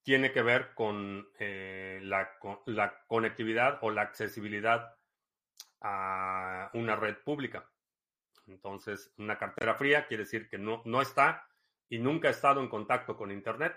tiene 0.03 0.31
que 0.31 0.41
ver 0.41 0.73
con, 0.73 1.27
eh, 1.39 1.99
la, 2.03 2.29
la, 2.65 3.03
conectividad 3.07 3.79
o 3.81 3.89
la 3.89 4.01
accesibilidad 4.01 4.95
a 5.81 6.69
una 6.73 6.95
red 6.95 7.17
pública. 7.23 7.69
Entonces, 8.47 9.13
una 9.17 9.37
cartera 9.37 9.75
fría 9.75 10.05
quiere 10.07 10.23
decir 10.23 10.49
que 10.49 10.57
no, 10.57 10.81
no 10.85 11.01
está 11.01 11.47
y 11.89 11.99
nunca 11.99 12.27
ha 12.27 12.31
estado 12.31 12.61
en 12.61 12.67
contacto 12.67 13.15
con 13.15 13.31
Internet. 13.31 13.75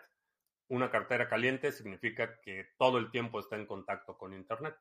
Una 0.69 0.91
cartera 0.91 1.29
caliente 1.29 1.71
significa 1.71 2.41
que 2.41 2.73
todo 2.77 2.99
el 2.99 3.11
tiempo 3.11 3.39
está 3.39 3.57
en 3.57 3.67
contacto 3.67 4.19
con 4.19 4.35
Internet. 4.35 4.77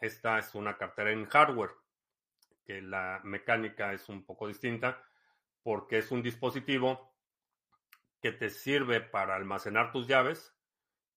Esta 0.00 0.38
es 0.38 0.54
una 0.54 0.78
cartera 0.78 1.10
en 1.10 1.26
hardware 1.26 1.72
que 2.64 2.80
la 2.80 3.20
mecánica 3.22 3.92
es 3.92 4.08
un 4.08 4.24
poco 4.24 4.48
distinta 4.48 5.02
porque 5.62 5.98
es 5.98 6.10
un 6.10 6.22
dispositivo 6.22 7.09
que 8.20 8.32
te 8.32 8.50
sirve 8.50 9.00
para 9.00 9.36
almacenar 9.36 9.92
tus 9.92 10.06
llaves 10.06 10.54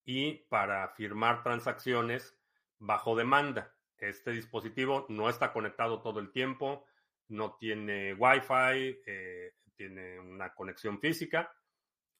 y 0.04 0.44
para 0.48 0.88
firmar 0.90 1.42
transacciones 1.42 2.36
bajo 2.78 3.16
demanda. 3.16 3.74
Este 3.98 4.32
dispositivo 4.32 5.06
no 5.08 5.28
está 5.28 5.52
conectado 5.52 6.02
todo 6.02 6.20
el 6.20 6.30
tiempo, 6.30 6.84
no 7.28 7.56
tiene 7.56 8.14
Wi-Fi, 8.14 9.02
eh, 9.06 9.54
tiene 9.76 10.20
una 10.20 10.54
conexión 10.54 11.00
física 11.00 11.52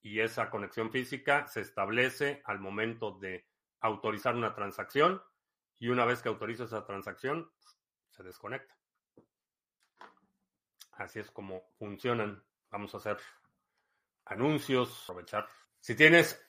y 0.01 0.20
esa 0.20 0.51
conexión 0.51 0.90
física 0.90 1.47
se 1.47 1.61
establece 1.61 2.42
al 2.44 2.59
momento 2.59 3.18
de 3.18 3.47
autorizar 3.81 4.35
una 4.35 4.55
transacción 4.55 5.23
y 5.79 5.88
una 5.88 6.05
vez 6.05 6.23
que 6.23 6.29
autoriza 6.29 6.64
esa 6.64 6.85
transacción, 6.87 7.51
se 8.11 8.23
desconecta. 8.23 8.75
Así 10.92 11.18
es 11.18 11.31
como 11.31 11.64
funcionan. 11.79 12.42
Vamos 12.70 12.94
a 12.94 12.99
hacer 12.99 13.18
anuncios, 14.27 15.03
aprovechar. 15.05 15.47
Si 15.81 15.95
tienes 15.95 16.41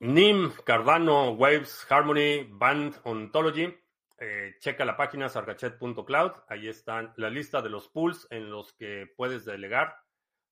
NIM, 0.00 0.52
Cardano, 0.64 1.30
Waves, 1.32 1.86
Harmony, 1.90 2.46
Band, 2.50 3.00
Ontology, 3.04 3.74
eh, 4.18 4.56
checa 4.60 4.84
la 4.84 4.96
página 4.96 5.28
sargachet.cloud. 5.28 6.32
Ahí 6.48 6.68
están 6.68 7.12
la 7.16 7.30
lista 7.30 7.62
de 7.62 7.70
los 7.70 7.88
pools 7.88 8.26
en 8.30 8.50
los 8.50 8.72
que 8.72 9.06
puedes 9.16 9.44
delegar, 9.44 9.96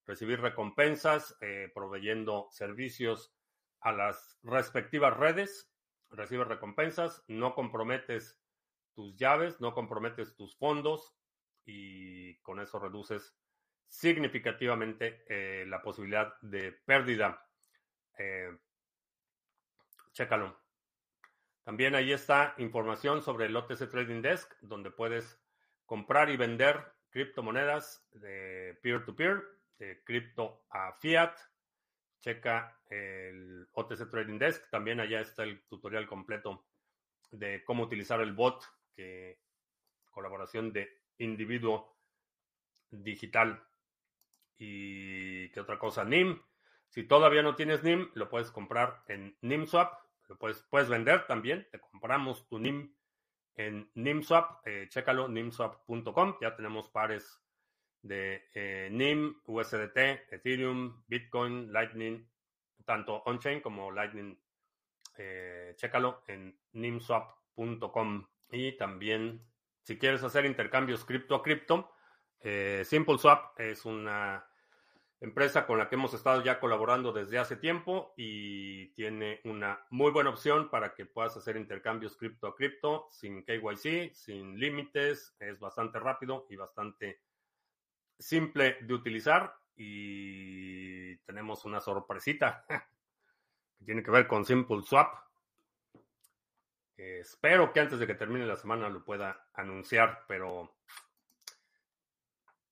recibir 0.04 0.40
recompensas, 0.40 1.36
eh, 1.40 1.70
proveyendo 1.74 2.48
servicios 2.50 3.32
a 3.80 3.92
las 3.92 4.38
respectivas 4.42 5.16
redes. 5.16 5.68
Recibes 6.10 6.46
recompensas, 6.46 7.24
no 7.26 7.54
comprometes 7.54 8.38
tus 8.94 9.16
llaves, 9.16 9.60
no 9.60 9.72
comprometes 9.72 10.36
tus 10.36 10.56
fondos 10.56 11.14
y 11.64 12.38
con 12.40 12.60
eso 12.60 12.78
reduces 12.78 13.34
significativamente 13.92 15.22
eh, 15.28 15.66
la 15.66 15.82
posibilidad 15.82 16.32
de 16.40 16.72
pérdida. 16.72 17.46
Eh, 18.16 18.50
chécalo. 20.12 20.58
También 21.62 21.94
ahí 21.94 22.10
está 22.10 22.54
información 22.56 23.22
sobre 23.22 23.46
el 23.46 23.54
OTC 23.54 23.90
Trading 23.90 24.22
Desk, 24.22 24.50
donde 24.62 24.90
puedes 24.90 25.38
comprar 25.84 26.30
y 26.30 26.38
vender 26.38 26.82
criptomonedas 27.10 28.08
de 28.12 28.78
peer-to-peer, 28.82 29.42
de 29.78 30.02
cripto 30.04 30.64
a 30.70 30.94
fiat. 30.94 31.36
Checa 32.20 32.80
el 32.88 33.68
OTC 33.72 34.08
Trading 34.08 34.38
Desk. 34.38 34.70
También 34.70 35.00
allá 35.00 35.20
está 35.20 35.42
el 35.42 35.66
tutorial 35.66 36.06
completo 36.06 36.64
de 37.30 37.62
cómo 37.64 37.82
utilizar 37.82 38.22
el 38.22 38.32
bot, 38.32 38.64
que 38.94 39.38
colaboración 40.10 40.72
de 40.72 41.02
individuo 41.18 41.94
digital. 42.90 43.62
¿Y 44.64 45.48
qué 45.48 45.58
otra 45.58 45.76
cosa? 45.76 46.04
NIM. 46.04 46.40
Si 46.88 47.02
todavía 47.02 47.42
no 47.42 47.56
tienes 47.56 47.82
NIM, 47.82 48.12
lo 48.14 48.28
puedes 48.28 48.52
comprar 48.52 49.02
en 49.08 49.36
NIMSwap. 49.40 49.92
Lo 50.28 50.38
puedes, 50.38 50.62
puedes 50.70 50.88
vender 50.88 51.26
también. 51.26 51.66
Te 51.72 51.80
compramos 51.80 52.46
tu 52.46 52.60
NIM 52.60 52.94
en 53.56 53.90
NIMSwap. 53.94 54.64
Eh, 54.64 54.86
chécalo, 54.88 55.26
nimswap.com. 55.26 56.36
Ya 56.40 56.54
tenemos 56.54 56.88
pares 56.90 57.42
de 58.02 58.48
eh, 58.54 58.88
NIM, 58.92 59.34
USDT, 59.46 59.98
Ethereum, 60.30 61.02
Bitcoin, 61.08 61.72
Lightning, 61.72 62.30
tanto 62.84 63.20
on-chain 63.26 63.62
como 63.62 63.90
Lightning. 63.90 64.40
Eh, 65.18 65.74
chécalo 65.74 66.22
en 66.28 66.56
nimswap.com. 66.70 68.28
Y 68.52 68.76
también, 68.76 69.44
si 69.82 69.98
quieres 69.98 70.22
hacer 70.22 70.44
intercambios 70.46 71.04
cripto 71.04 71.34
a 71.34 71.42
cripto, 71.42 71.92
eh, 72.38 72.84
SimpleSwap 72.84 73.58
es 73.58 73.84
una 73.84 74.46
empresa 75.22 75.66
con 75.66 75.78
la 75.78 75.88
que 75.88 75.94
hemos 75.94 76.12
estado 76.14 76.42
ya 76.42 76.58
colaborando 76.58 77.12
desde 77.12 77.38
hace 77.38 77.54
tiempo 77.54 78.12
y 78.16 78.88
tiene 78.88 79.40
una 79.44 79.86
muy 79.90 80.10
buena 80.10 80.30
opción 80.30 80.68
para 80.68 80.94
que 80.94 81.06
puedas 81.06 81.36
hacer 81.36 81.56
intercambios 81.56 82.16
cripto 82.16 82.48
a 82.48 82.56
cripto 82.56 83.06
sin 83.12 83.44
KYC, 83.44 84.12
sin 84.14 84.58
límites, 84.58 85.36
es 85.38 85.60
bastante 85.60 86.00
rápido 86.00 86.46
y 86.50 86.56
bastante 86.56 87.20
simple 88.18 88.78
de 88.80 88.94
utilizar 88.94 89.54
y 89.76 91.16
tenemos 91.18 91.64
una 91.64 91.78
sorpresita 91.78 92.64
que 93.78 93.84
tiene 93.84 94.02
que 94.02 94.10
ver 94.10 94.26
con 94.26 94.44
SimpleSwap. 94.44 95.14
espero 96.96 97.72
que 97.72 97.78
antes 97.78 98.00
de 98.00 98.08
que 98.08 98.14
termine 98.14 98.44
la 98.44 98.56
semana 98.56 98.88
lo 98.88 99.04
pueda 99.04 99.46
anunciar, 99.54 100.24
pero 100.26 100.74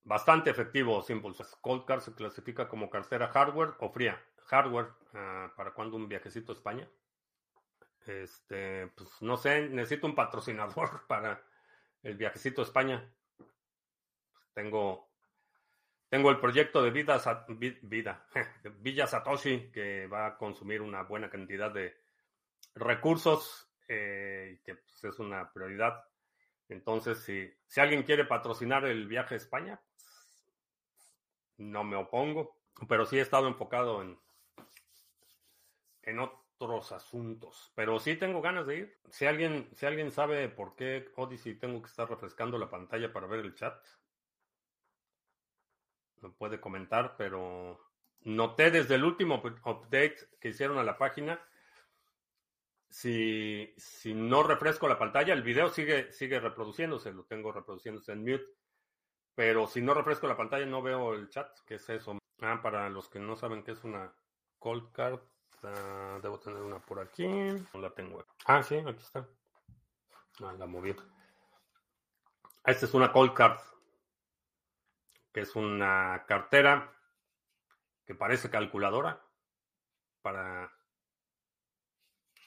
Bastante 0.05 0.51
efectivo 0.51 1.03
Simple. 1.03 1.35
Cold 1.61 1.85
Card 1.85 2.01
se 2.01 2.15
clasifica 2.15 2.69
como 2.69 2.91
cartera 2.91 3.29
hardware 3.29 3.75
o 3.81 3.91
fría. 3.91 4.23
hardware. 4.47 4.89
Ah, 5.15 5.53
¿Para 5.57 5.73
cuándo 5.73 5.97
un 5.97 6.09
viajecito 6.09 6.53
a 6.53 6.55
España? 6.55 6.89
Este, 8.07 8.89
pues 8.89 9.11
no 9.21 9.37
sé, 9.37 9.69
necesito 9.69 10.07
un 10.07 10.15
patrocinador 10.15 11.03
para 11.09 11.43
el 12.03 12.17
viajecito 12.17 12.63
a 12.63 12.65
España. 12.65 13.13
Tengo, 14.55 15.11
tengo 16.09 16.31
el 16.31 16.41
proyecto 16.41 16.83
de 16.83 16.91
Vida, 16.91 17.21
Vida 17.83 18.27
Villa 18.81 19.07
Satoshi 19.07 19.71
que 19.71 20.07
va 20.07 20.27
a 20.27 20.37
consumir 20.37 20.83
una 20.83 21.03
buena 21.03 21.31
cantidad 21.31 21.71
de 21.71 21.97
recursos 22.75 23.71
eh, 23.87 24.61
que 24.65 24.77
pues, 24.77 25.05
es 25.05 25.19
una 25.19 25.53
prioridad. 25.53 26.05
Entonces, 26.69 27.19
si, 27.19 27.53
si 27.67 27.81
alguien 27.81 28.03
quiere 28.03 28.25
patrocinar 28.25 28.85
el 28.85 29.07
viaje 29.07 29.35
a 29.35 29.39
España, 29.39 29.81
no 31.61 31.85
me 31.85 31.97
opongo, 31.97 32.57
pero 32.89 33.05
sí 33.05 33.19
he 33.19 33.21
estado 33.21 33.47
enfocado 33.47 34.03
en, 34.03 34.19
en 36.03 36.19
otros 36.19 36.91
asuntos. 36.93 37.71
Pero 37.75 38.01
sí 38.01 38.17
tengo 38.17 38.41
ganas 38.41 38.67
de 38.67 38.77
ir. 38.77 38.99
Si 39.11 39.27
alguien, 39.27 39.69
si 39.75 39.87
alguien 39.87 40.11
sabe 40.11 40.49
por 40.49 40.75
qué 40.75 41.11
Odyssey 41.17 41.55
tengo 41.55 41.83
que 41.83 41.89
estar 41.89 42.09
refrescando 42.09 42.59
la 42.59 42.71
pantalla 42.71 43.13
para 43.13 43.27
ver 43.27 43.41
el 43.41 43.55
chat, 43.55 43.79
me 46.23 46.31
puede 46.31 46.61
comentar, 46.61 47.17
pero 47.17 47.79
noté 48.23 48.71
desde 48.71 48.95
el 48.95 49.05
último 49.05 49.37
update 49.37 50.17
que 50.41 50.49
hicieron 50.49 50.79
a 50.79 50.85
la 50.85 50.97
página. 50.97 51.41
Si, 52.89 53.73
si 53.77 54.15
no 54.15 54.43
refresco 54.43 54.89
la 54.89 54.99
pantalla, 54.99 55.35
el 55.35 55.43
video 55.43 55.69
sigue, 55.69 56.11
sigue 56.11 56.41
reproduciéndose, 56.41 57.13
lo 57.13 57.25
tengo 57.25 57.53
reproduciéndose 57.53 58.13
en 58.13 58.25
mute 58.25 58.47
pero 59.41 59.67
si 59.67 59.81
no 59.81 59.95
refresco 59.95 60.27
la 60.27 60.37
pantalla 60.37 60.67
no 60.67 60.83
veo 60.83 61.15
el 61.15 61.31
chat. 61.31 61.61
¿Qué 61.65 61.77
es 61.77 61.89
eso? 61.89 62.19
Ah, 62.43 62.61
para 62.63 62.91
los 62.91 63.09
que 63.09 63.19
no 63.19 63.37
saben 63.37 63.63
qué 63.63 63.71
es 63.71 63.83
una 63.85 64.13
cold 64.59 64.93
card, 64.93 65.19
debo 66.21 66.39
tener 66.41 66.61
una 66.61 66.79
por 66.79 67.01
aquí. 67.01 67.27
No 67.27 67.81
la 67.81 67.89
tengo. 67.89 68.23
Ah, 68.45 68.63
sí, 68.63 68.77
aquí 68.77 69.01
está. 69.03 69.27
Ah, 70.43 70.53
la 70.59 70.67
moví. 70.67 70.95
Esta 72.67 72.85
es 72.85 72.93
una 72.93 73.11
cold 73.11 73.33
card, 73.33 73.59
que 75.33 75.41
es 75.41 75.57
una 75.57 76.27
cartera 76.29 76.93
que 78.05 78.15
parece 78.15 78.51
calculadora 78.51 79.23
para 80.21 80.71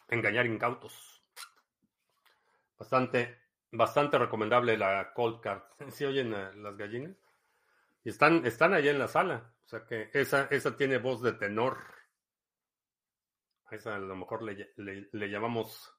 engañar 0.09 0.45
incautos. 0.45 1.25
Bastante 2.77 3.42
bastante 3.73 4.17
recomendable 4.17 4.77
la 4.77 5.13
Cold 5.13 5.41
Card. 5.41 5.61
¿Sí 5.91 6.05
oyen 6.05 6.31
las 6.31 6.77
gallinas? 6.77 7.15
Y 8.03 8.09
están, 8.09 8.45
están 8.45 8.73
allá 8.73 8.91
en 8.91 8.99
la 8.99 9.07
sala. 9.07 9.53
O 9.65 9.67
sea 9.67 9.85
que 9.85 10.09
esa, 10.13 10.47
esa 10.51 10.75
tiene 10.75 10.97
voz 10.97 11.21
de 11.21 11.33
tenor. 11.33 11.77
A 13.65 13.75
esa 13.75 13.95
a 13.95 13.99
lo 13.99 14.15
mejor 14.15 14.43
le, 14.43 14.73
le, 14.77 15.29
llamamos 15.29 15.93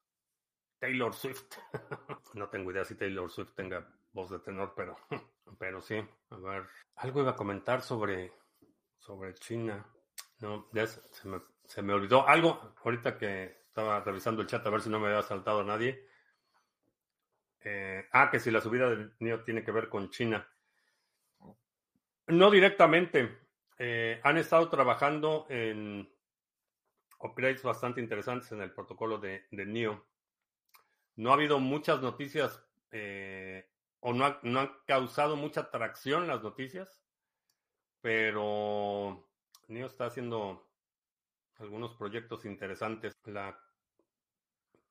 Taylor 0.79 1.13
Swift. 1.13 1.55
no 2.35 2.47
tengo 2.49 2.71
idea 2.71 2.85
si 2.85 2.95
Taylor 2.95 3.29
Swift 3.29 3.53
tenga 3.55 3.87
voz 4.13 4.29
de 4.29 4.39
tenor, 4.39 4.73
pero, 4.75 4.95
pero 5.59 5.81
sí. 5.81 5.95
A 6.29 6.37
ver, 6.37 6.67
algo 6.95 7.21
iba 7.21 7.31
a 7.31 7.35
comentar 7.35 7.81
sobre, 7.81 8.31
sobre 8.99 9.33
China. 9.33 9.85
No, 10.39 10.69
ya 10.73 10.85
se 10.85 11.27
me, 11.27 11.41
se 11.65 11.81
me 11.81 11.93
olvidó. 11.93 12.27
Algo, 12.27 12.75
ahorita 12.83 13.17
que 13.17 13.65
estaba 13.67 13.99
revisando 14.01 14.41
el 14.41 14.47
chat 14.47 14.65
a 14.65 14.69
ver 14.69 14.81
si 14.81 14.89
no 14.89 14.99
me 14.99 15.07
había 15.07 15.23
saltado 15.23 15.61
a 15.61 15.65
nadie. 15.65 16.07
Eh, 17.67 18.07
ah, 18.11 18.29
que 18.29 18.39
si 18.39 18.51
la 18.51 18.61
subida 18.61 18.91
del 18.91 19.11
NIO 19.19 19.43
tiene 19.43 19.63
que 19.63 19.71
ver 19.71 19.89
con 19.89 20.11
China. 20.11 20.47
No 22.27 22.51
directamente. 22.51 23.39
Eh, 23.79 24.21
han 24.23 24.37
estado 24.37 24.69
trabajando 24.69 25.47
en 25.49 26.07
upgrades 27.19 27.63
bastante 27.63 28.01
interesantes 28.01 28.51
en 28.51 28.61
el 28.61 28.71
protocolo 28.71 29.17
de, 29.17 29.47
NIO. 29.49 30.05
No 31.15 31.31
ha 31.31 31.33
habido 31.33 31.59
muchas 31.59 32.01
noticias 32.01 32.63
eh, 32.91 33.67
o 33.99 34.13
no, 34.13 34.37
no 34.43 34.59
han 34.59 34.71
causado 34.85 35.35
mucha 35.35 35.61
atracción 35.61 36.27
las 36.27 36.43
noticias, 36.43 37.01
pero 37.99 39.27
NIO 39.69 39.87
está 39.87 40.05
haciendo 40.05 40.69
algunos 41.57 41.95
proyectos 41.95 42.45
interesantes. 42.45 43.11
La 43.25 43.59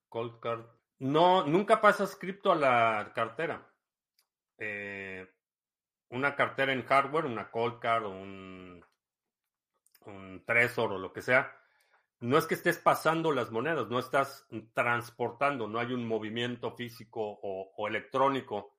Cold 0.09 0.41
Card 0.41 0.67
no, 1.05 1.45
nunca 1.47 1.83
pasas 1.83 2.17
cripto 2.17 2.51
a 2.51 2.57
la 2.57 3.13
cartera. 3.15 3.71
Eh, 4.57 5.29
una 6.09 6.35
cartera 6.35 6.73
en 6.73 6.83
hardware, 6.83 7.27
una 7.27 7.51
cold 7.51 7.79
card 7.79 8.07
o 8.07 8.09
un, 8.09 8.83
un 10.07 10.45
Trezor 10.47 10.95
o 10.95 10.99
lo 10.99 11.13
que 11.13 11.21
sea, 11.21 11.55
no 12.21 12.39
es 12.39 12.47
que 12.47 12.55
estés 12.55 12.79
pasando 12.79 13.33
las 13.33 13.51
monedas, 13.51 13.89
no 13.89 13.99
estás 13.99 14.49
transportando, 14.73 15.69
no 15.69 15.79
hay 15.79 15.93
un 15.93 16.09
movimiento 16.09 16.73
físico 16.73 17.39
o, 17.43 17.87
electrónico 17.87 18.75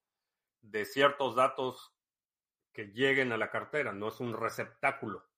de 0.62 0.84
ciertos 0.86 1.36
datos 1.36 1.96
que 2.74 2.86
lleguen 2.86 3.34
a 3.34 3.38
la 3.38 3.52
cartera, 3.52 3.94
no 3.94 4.08
es 4.08 4.20
un 4.20 4.34
receptáculo. 4.34 5.30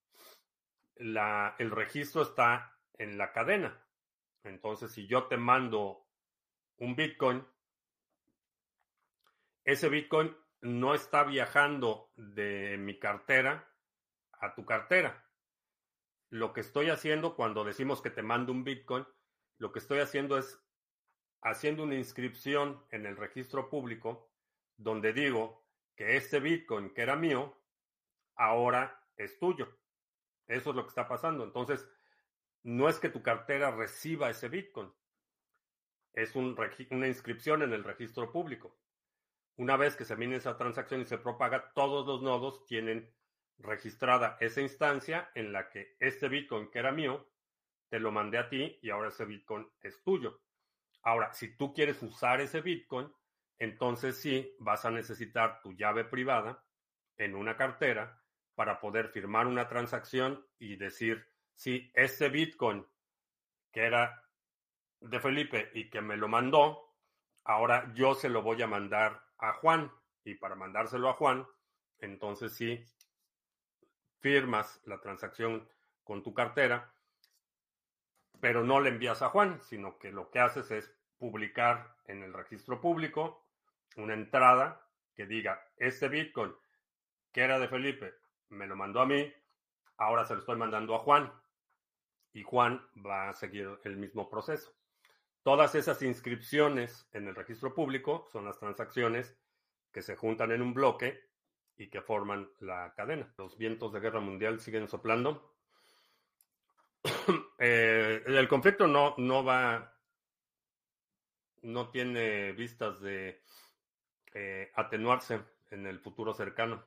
La, 0.96 1.54
el 1.58 1.70
registro 1.70 2.22
está 2.22 2.78
en 2.94 3.18
la 3.18 3.30
cadena. 3.32 3.78
Entonces, 4.42 4.90
si 4.92 5.06
yo 5.06 5.24
te 5.24 5.36
mando 5.36 6.07
un 6.78 6.96
Bitcoin, 6.96 7.46
ese 9.64 9.88
Bitcoin 9.88 10.34
no 10.60 10.94
está 10.94 11.24
viajando 11.24 12.10
de 12.16 12.76
mi 12.78 12.98
cartera 12.98 13.70
a 14.32 14.54
tu 14.54 14.64
cartera. 14.64 15.24
Lo 16.30 16.52
que 16.52 16.60
estoy 16.60 16.90
haciendo 16.90 17.36
cuando 17.36 17.64
decimos 17.64 18.02
que 18.02 18.10
te 18.10 18.22
mando 18.22 18.52
un 18.52 18.64
Bitcoin, 18.64 19.06
lo 19.58 19.72
que 19.72 19.78
estoy 19.78 20.00
haciendo 20.00 20.38
es 20.38 20.60
haciendo 21.42 21.84
una 21.84 21.94
inscripción 21.94 22.84
en 22.90 23.06
el 23.06 23.16
registro 23.16 23.70
público 23.70 24.30
donde 24.76 25.12
digo 25.12 25.64
que 25.96 26.16
este 26.16 26.40
Bitcoin 26.40 26.94
que 26.94 27.02
era 27.02 27.16
mío, 27.16 27.56
ahora 28.36 29.04
es 29.16 29.38
tuyo. 29.38 29.68
Eso 30.46 30.70
es 30.70 30.76
lo 30.76 30.82
que 30.84 30.88
está 30.88 31.08
pasando. 31.08 31.44
Entonces, 31.44 31.88
no 32.62 32.88
es 32.88 32.98
que 32.98 33.08
tu 33.08 33.22
cartera 33.22 33.70
reciba 33.70 34.30
ese 34.30 34.48
Bitcoin 34.48 34.92
es 36.12 36.34
una 36.34 37.06
inscripción 37.06 37.62
en 37.62 37.72
el 37.72 37.84
registro 37.84 38.30
público. 38.32 38.76
Una 39.56 39.76
vez 39.76 39.96
que 39.96 40.04
se 40.04 40.16
mine 40.16 40.36
esa 40.36 40.56
transacción 40.56 41.00
y 41.00 41.04
se 41.04 41.18
propaga, 41.18 41.72
todos 41.74 42.06
los 42.06 42.22
nodos 42.22 42.64
tienen 42.64 43.12
registrada 43.58 44.36
esa 44.40 44.60
instancia 44.60 45.30
en 45.34 45.52
la 45.52 45.68
que 45.68 45.96
este 45.98 46.28
Bitcoin 46.28 46.70
que 46.70 46.78
era 46.78 46.92
mío, 46.92 47.28
te 47.88 47.98
lo 47.98 48.12
mandé 48.12 48.38
a 48.38 48.48
ti 48.48 48.78
y 48.82 48.90
ahora 48.90 49.08
ese 49.08 49.24
Bitcoin 49.24 49.68
es 49.80 50.02
tuyo. 50.02 50.40
Ahora, 51.02 51.32
si 51.32 51.56
tú 51.56 51.72
quieres 51.72 52.02
usar 52.02 52.40
ese 52.40 52.60
Bitcoin, 52.60 53.12
entonces 53.58 54.20
sí 54.20 54.54
vas 54.60 54.84
a 54.84 54.90
necesitar 54.90 55.60
tu 55.62 55.72
llave 55.72 56.04
privada 56.04 56.64
en 57.16 57.34
una 57.34 57.56
cartera 57.56 58.22
para 58.54 58.80
poder 58.80 59.08
firmar 59.08 59.46
una 59.46 59.68
transacción 59.68 60.46
y 60.58 60.76
decir, 60.76 61.26
si 61.54 61.90
ese 61.94 62.28
Bitcoin 62.28 62.86
que 63.72 63.84
era 63.84 64.27
de 65.00 65.20
Felipe 65.20 65.70
y 65.74 65.90
que 65.90 66.00
me 66.00 66.16
lo 66.16 66.28
mandó, 66.28 66.94
ahora 67.44 67.92
yo 67.94 68.14
se 68.14 68.28
lo 68.28 68.42
voy 68.42 68.62
a 68.62 68.66
mandar 68.66 69.22
a 69.38 69.52
Juan. 69.54 69.92
Y 70.24 70.34
para 70.34 70.54
mandárselo 70.54 71.08
a 71.08 71.14
Juan, 71.14 71.46
entonces 71.98 72.54
sí, 72.54 72.84
firmas 74.20 74.80
la 74.84 75.00
transacción 75.00 75.68
con 76.04 76.22
tu 76.22 76.34
cartera, 76.34 76.92
pero 78.40 78.62
no 78.62 78.80
le 78.80 78.90
envías 78.90 79.22
a 79.22 79.30
Juan, 79.30 79.60
sino 79.62 79.98
que 79.98 80.12
lo 80.12 80.30
que 80.30 80.40
haces 80.40 80.70
es 80.70 80.92
publicar 81.18 81.96
en 82.04 82.22
el 82.22 82.32
registro 82.32 82.80
público 82.80 83.46
una 83.96 84.14
entrada 84.14 84.86
que 85.14 85.26
diga, 85.26 85.60
este 85.76 86.08
Bitcoin 86.08 86.54
que 87.32 87.42
era 87.42 87.58
de 87.58 87.68
Felipe, 87.68 88.14
me 88.48 88.66
lo 88.66 88.76
mandó 88.76 89.00
a 89.00 89.06
mí, 89.06 89.32
ahora 89.96 90.24
se 90.24 90.34
lo 90.34 90.40
estoy 90.40 90.56
mandando 90.56 90.94
a 90.94 91.00
Juan. 91.00 91.32
Y 92.32 92.42
Juan 92.42 92.86
va 93.04 93.28
a 93.28 93.34
seguir 93.34 93.78
el 93.84 93.96
mismo 93.96 94.28
proceso. 94.28 94.72
Todas 95.42 95.74
esas 95.74 96.02
inscripciones 96.02 97.08
en 97.12 97.28
el 97.28 97.34
registro 97.34 97.74
público 97.74 98.26
son 98.30 98.44
las 98.44 98.58
transacciones 98.58 99.36
que 99.92 100.02
se 100.02 100.16
juntan 100.16 100.52
en 100.52 100.62
un 100.62 100.74
bloque 100.74 101.28
y 101.76 101.88
que 101.88 102.02
forman 102.02 102.50
la 102.58 102.92
cadena. 102.94 103.32
Los 103.38 103.56
vientos 103.56 103.92
de 103.92 104.00
guerra 104.00 104.20
mundial 104.20 104.60
siguen 104.60 104.88
soplando. 104.88 105.54
Eh, 107.60 108.22
el 108.24 108.46
conflicto 108.46 108.86
no, 108.86 109.16
no 109.18 109.42
va, 109.42 109.92
no 111.62 111.90
tiene 111.90 112.52
vistas 112.52 113.00
de 113.00 113.42
eh, 114.32 114.70
atenuarse 114.76 115.40
en 115.70 115.86
el 115.86 115.98
futuro 115.98 116.32
cercano. 116.34 116.86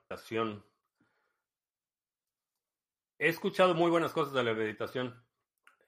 He 3.19 3.27
escuchado 3.27 3.75
muy 3.75 3.91
buenas 3.91 4.13
cosas 4.13 4.33
de 4.33 4.43
la 4.43 4.53
meditación. 4.53 5.21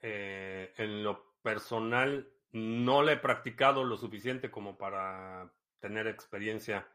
Eh, 0.01 0.73
en 0.75 1.01
lo 1.01 1.37
personal, 1.41 2.32
no 2.53 3.01
le 3.01 3.13
he 3.13 3.17
practicado 3.17 3.83
lo 3.83 3.97
suficiente 3.97 4.49
como 4.49 4.77
para 4.77 5.51
tener 5.79 6.07
experiencia 6.07 6.87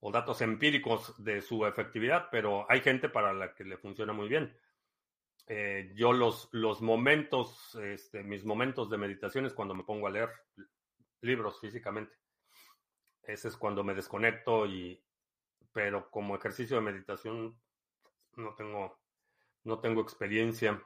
o 0.00 0.10
datos 0.10 0.40
empíricos 0.40 1.22
de 1.22 1.40
su 1.40 1.64
efectividad, 1.66 2.28
pero 2.30 2.66
hay 2.70 2.80
gente 2.80 3.08
para 3.08 3.32
la 3.32 3.54
que 3.54 3.64
le 3.64 3.76
funciona 3.76 4.12
muy 4.12 4.28
bien. 4.28 4.56
Eh, 5.48 5.92
yo 5.94 6.12
los, 6.12 6.48
los 6.50 6.82
momentos, 6.82 7.76
este, 7.76 8.22
mis 8.24 8.44
momentos 8.44 8.90
de 8.90 8.98
meditación 8.98 9.46
es 9.46 9.52
cuando 9.52 9.74
me 9.74 9.84
pongo 9.84 10.06
a 10.06 10.10
leer 10.10 10.30
libros 11.20 11.60
físicamente. 11.60 12.16
Ese 13.22 13.48
es 13.48 13.56
cuando 13.56 13.84
me 13.84 13.94
desconecto 13.94 14.66
y, 14.66 15.02
pero 15.72 16.10
como 16.10 16.36
ejercicio 16.36 16.76
de 16.76 16.82
meditación 16.82 17.60
no 18.36 18.54
tengo, 18.54 18.98
no 19.64 19.78
tengo 19.80 20.00
experiencia. 20.00 20.82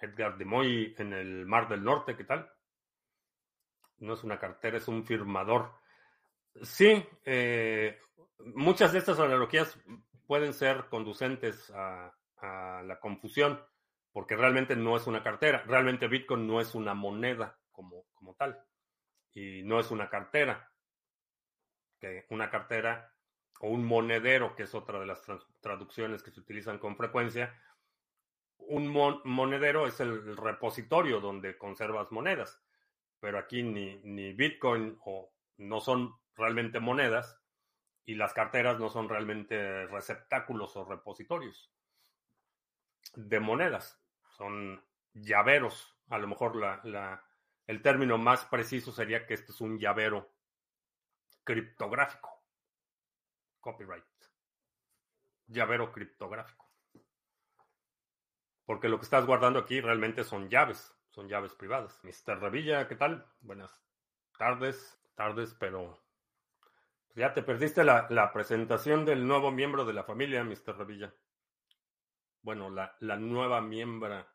Edgar 0.00 0.36
de 0.36 0.44
Moy 0.44 0.94
en 0.98 1.12
el 1.12 1.46
Mar 1.46 1.68
del 1.68 1.84
Norte, 1.84 2.16
¿qué 2.16 2.24
tal? 2.24 2.50
No 3.98 4.14
es 4.14 4.24
una 4.24 4.38
cartera, 4.38 4.76
es 4.76 4.88
un 4.88 5.04
firmador. 5.04 5.72
Sí, 6.62 7.04
eh, 7.24 7.98
muchas 8.54 8.92
de 8.92 8.98
estas 8.98 9.18
analogías 9.18 9.78
pueden 10.26 10.52
ser 10.52 10.86
conducentes 10.88 11.70
a, 11.74 12.12
la 12.38 13.00
confusión, 13.00 13.60
porque 14.12 14.36
realmente 14.36 14.76
no 14.76 14.96
es 14.96 15.06
una 15.08 15.22
cartera. 15.22 15.64
Realmente 15.66 16.06
Bitcoin 16.06 16.46
no 16.46 16.60
es 16.60 16.76
una 16.76 16.94
moneda 16.94 17.58
como, 17.72 18.04
como 18.14 18.34
tal. 18.34 18.62
Y 19.32 19.62
no 19.64 19.80
es 19.80 19.90
una 19.90 20.08
cartera. 20.08 20.70
Que 21.98 22.26
una 22.30 22.50
cartera 22.50 23.12
o 23.60 23.70
un 23.70 23.84
monedero, 23.84 24.54
que 24.54 24.64
es 24.64 24.74
otra 24.74 25.00
de 25.00 25.06
las 25.06 25.22
traducciones 25.60 26.22
que 26.22 26.30
se 26.30 26.40
utilizan 26.40 26.78
con 26.78 26.96
frecuencia. 26.96 27.58
Un 28.58 28.88
monedero 29.24 29.86
es 29.86 30.00
el 30.00 30.36
repositorio 30.36 31.20
donde 31.20 31.56
conservas 31.56 32.10
monedas, 32.10 32.60
pero 33.20 33.38
aquí 33.38 33.62
ni, 33.62 34.00
ni 34.02 34.32
Bitcoin 34.32 34.98
o 35.04 35.32
no 35.58 35.80
son 35.80 36.16
realmente 36.34 36.80
monedas, 36.80 37.40
y 38.06 38.14
las 38.14 38.32
carteras 38.32 38.78
no 38.78 38.88
son 38.88 39.08
realmente 39.08 39.86
receptáculos 39.88 40.76
o 40.76 40.84
repositorios 40.84 41.72
de 43.14 43.40
monedas, 43.40 44.00
son 44.36 44.82
llaveros. 45.12 45.98
A 46.08 46.18
lo 46.18 46.28
mejor 46.28 46.54
la, 46.54 47.24
el 47.66 47.82
término 47.82 48.16
más 48.16 48.44
preciso 48.44 48.92
sería 48.92 49.26
que 49.26 49.34
este 49.34 49.50
es 49.50 49.60
un 49.60 49.78
llavero 49.78 50.32
criptográfico. 51.42 52.44
Copyright. 53.60 54.04
Llavero 55.48 55.90
criptográfico. 55.90 56.65
Porque 58.66 58.88
lo 58.88 58.98
que 58.98 59.04
estás 59.04 59.24
guardando 59.24 59.60
aquí 59.60 59.80
realmente 59.80 60.24
son 60.24 60.50
llaves, 60.50 60.94
son 61.10 61.28
llaves 61.28 61.54
privadas. 61.54 61.98
Mr. 62.02 62.40
Revilla, 62.40 62.88
¿qué 62.88 62.96
tal? 62.96 63.24
Buenas 63.40 63.80
tardes, 64.36 65.00
tardes, 65.14 65.54
pero 65.54 65.98
ya 67.14 67.32
te 67.32 67.42
perdiste 67.42 67.84
la, 67.84 68.30
presentación 68.32 69.04
del 69.04 69.26
nuevo 69.26 69.50
miembro 69.50 69.84
de 69.84 69.94
la 69.94 70.04
familia, 70.04 70.44
Mr. 70.44 70.76
Revilla. 70.76 71.14
Bueno, 72.42 72.68
la, 72.68 72.96
la 73.00 73.16
nueva 73.16 73.60
miembro 73.60 74.26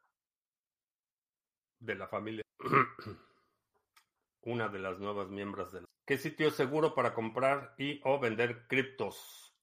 de 1.79 1.95
la 1.95 2.07
familia. 2.07 2.43
Una 4.43 4.69
de 4.69 4.79
las 4.79 4.97
nuevas 4.97 5.27
miembros 5.29 5.71
de 5.71 5.82
la... 5.82 5.88
¿Qué 6.05 6.17
sitio 6.17 6.47
es 6.47 6.55
seguro 6.55 6.95
para 6.95 7.13
comprar 7.13 7.75
y 7.77 8.01
o 8.03 8.19
vender 8.19 8.65
criptos? 8.67 9.53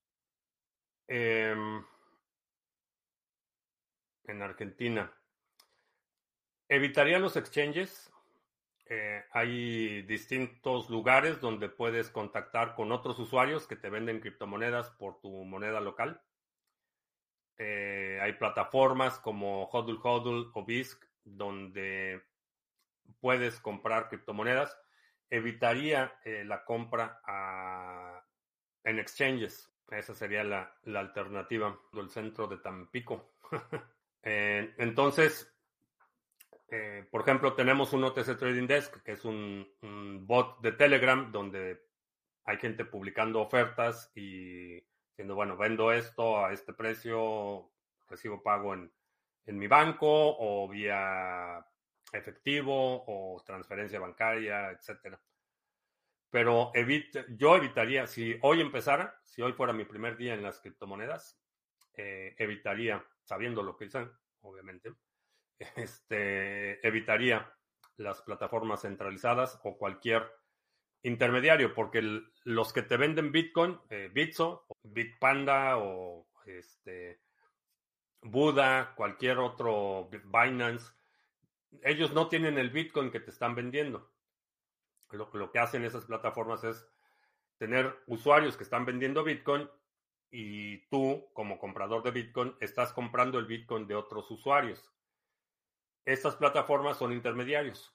Em, 1.09 1.85
en 4.29 4.43
Argentina. 4.43 5.13
Evitaría 6.69 7.19
los 7.19 7.37
exchanges 7.37 8.13
eh, 8.91 9.23
hay 9.33 10.01
distintos 10.03 10.89
lugares 10.89 11.43
donde 11.43 11.69
puedes 11.69 12.09
contactar 12.09 12.75
con 12.75 12.91
otros 12.91 13.19
usuarios 13.19 13.67
que 13.67 13.77
te 13.77 13.91
venden 13.91 14.21
criptomonedas 14.21 14.91
por 14.93 15.21
tu 15.21 15.45
moneda 15.45 15.81
local. 15.81 16.23
Eh, 17.59 18.19
hay 18.23 18.33
plataformas 18.35 19.19
como 19.19 19.65
Hodl 19.65 19.99
Hodl 20.03 20.51
o 20.55 20.65
BISC 20.65 21.05
donde 21.23 22.23
puedes 23.21 23.61
comprar 23.61 24.09
criptomonedas. 24.09 24.79
Evitaría 25.29 26.19
eh, 26.25 26.45
la 26.47 26.65
compra 26.65 27.21
en 28.85 28.99
exchanges. 28.99 29.71
Esa 29.91 30.15
sería 30.15 30.45
la, 30.45 30.75
la 30.85 31.01
alternativa 31.01 31.79
del 31.93 32.09
centro 32.09 32.47
de 32.47 32.57
Tampico. 32.57 33.35
entonces, 34.23 35.53
eh, 36.71 37.07
por 37.11 37.23
ejemplo, 37.23 37.55
tenemos 37.55 37.93
un 37.93 38.05
OTC 38.05 38.37
Trading 38.37 38.67
Desk, 38.67 39.03
que 39.03 39.13
es 39.13 39.25
un, 39.25 39.67
bot 40.27 40.61
de 40.61 40.73
Telegram 40.73 41.33
donde 41.33 41.81
hay 42.45 42.59
gente 42.59 42.85
publicando 42.85 43.41
ofertas 43.41 44.13
y 44.15 44.75
diciendo, 45.11 45.35
bueno, 45.35 45.57
vendo 45.57 45.93
esto 45.93 46.45
a 46.45 46.53
este 46.53 46.75
precio, 46.75 47.71
recibo 48.09 48.43
pago 48.43 48.75
en, 48.75 48.93
mi 49.47 49.67
banco 49.67 50.07
o 50.07 50.69
vía 50.69 51.65
efectivo 52.13 53.05
o 53.07 53.43
transferencia 53.47 53.99
bancaria, 53.99 54.71
etcétera. 54.73 55.19
Pero 56.31 56.71
yo 57.31 57.57
evitaría, 57.57 58.07
si 58.07 58.39
hoy 58.43 58.61
empezara, 58.61 59.19
si 59.25 59.41
hoy 59.41 59.55
fuera 59.55 59.73
mi 59.73 59.87
primer 59.87 60.19
día 60.19 60.35
en 60.35 60.43
las 60.43 60.61
criptomonedas, 60.61 61.41
eh, 61.95 62.35
evitaría, 62.39 63.03
sabiendo 63.29 63.63
lo 63.63 63.77
que 63.77 63.85
dicen, 63.85 64.11
obviamente, 64.41 64.95
este, 65.77 66.87
evitaría 66.87 67.55
las 67.99 68.23
plataformas 68.23 68.83
centralizadas 68.83 69.61
o 69.65 69.77
cualquier 69.77 70.33
intermediario, 71.03 71.75
porque 71.75 72.23
los 72.45 72.73
que 72.73 72.83
te 72.83 72.97
venden 72.97 73.31
Bitcoin, 73.31 73.79
eh, 73.91 74.11
Bitso, 74.13 74.67
Bitpanda 74.83 75.77
o 75.77 76.27
este, 76.47 77.21
Buda, 78.23 78.95
cualquier 78.97 79.39
otro 79.39 80.09
Binance, 80.11 80.93
ellos 81.83 82.15
no 82.15 82.29
tienen 82.29 82.57
el 82.57 82.71
Bitcoin 82.71 83.11
que 83.11 83.21
te 83.21 83.31
están 83.31 83.55
vendiendo. 83.55 84.11
Lo, 85.11 85.31
lo 85.35 85.53
que 85.53 85.59
hacen 85.59 85.85
esas 85.85 86.07
plataformas 86.07 86.65
es 86.65 86.89
tener 87.59 87.95
usuarios 88.07 88.57
que 88.57 88.65
están 88.65 88.87
vendiendo 88.87 89.23
Bitcoin 89.23 89.69
y 90.31 90.79
tú, 90.89 91.29
como 91.33 91.59
comprador 91.59 92.03
de 92.03 92.11
Bitcoin, 92.11 92.55
estás 92.61 92.93
comprando 92.93 93.39
el 93.39 93.47
Bitcoin 93.47 93.87
de 93.87 93.95
otros 93.95 94.31
usuarios. 94.31 94.93
Estas 96.05 96.37
plataformas 96.37 96.99
son 96.99 97.13
intermediarios 97.13 97.95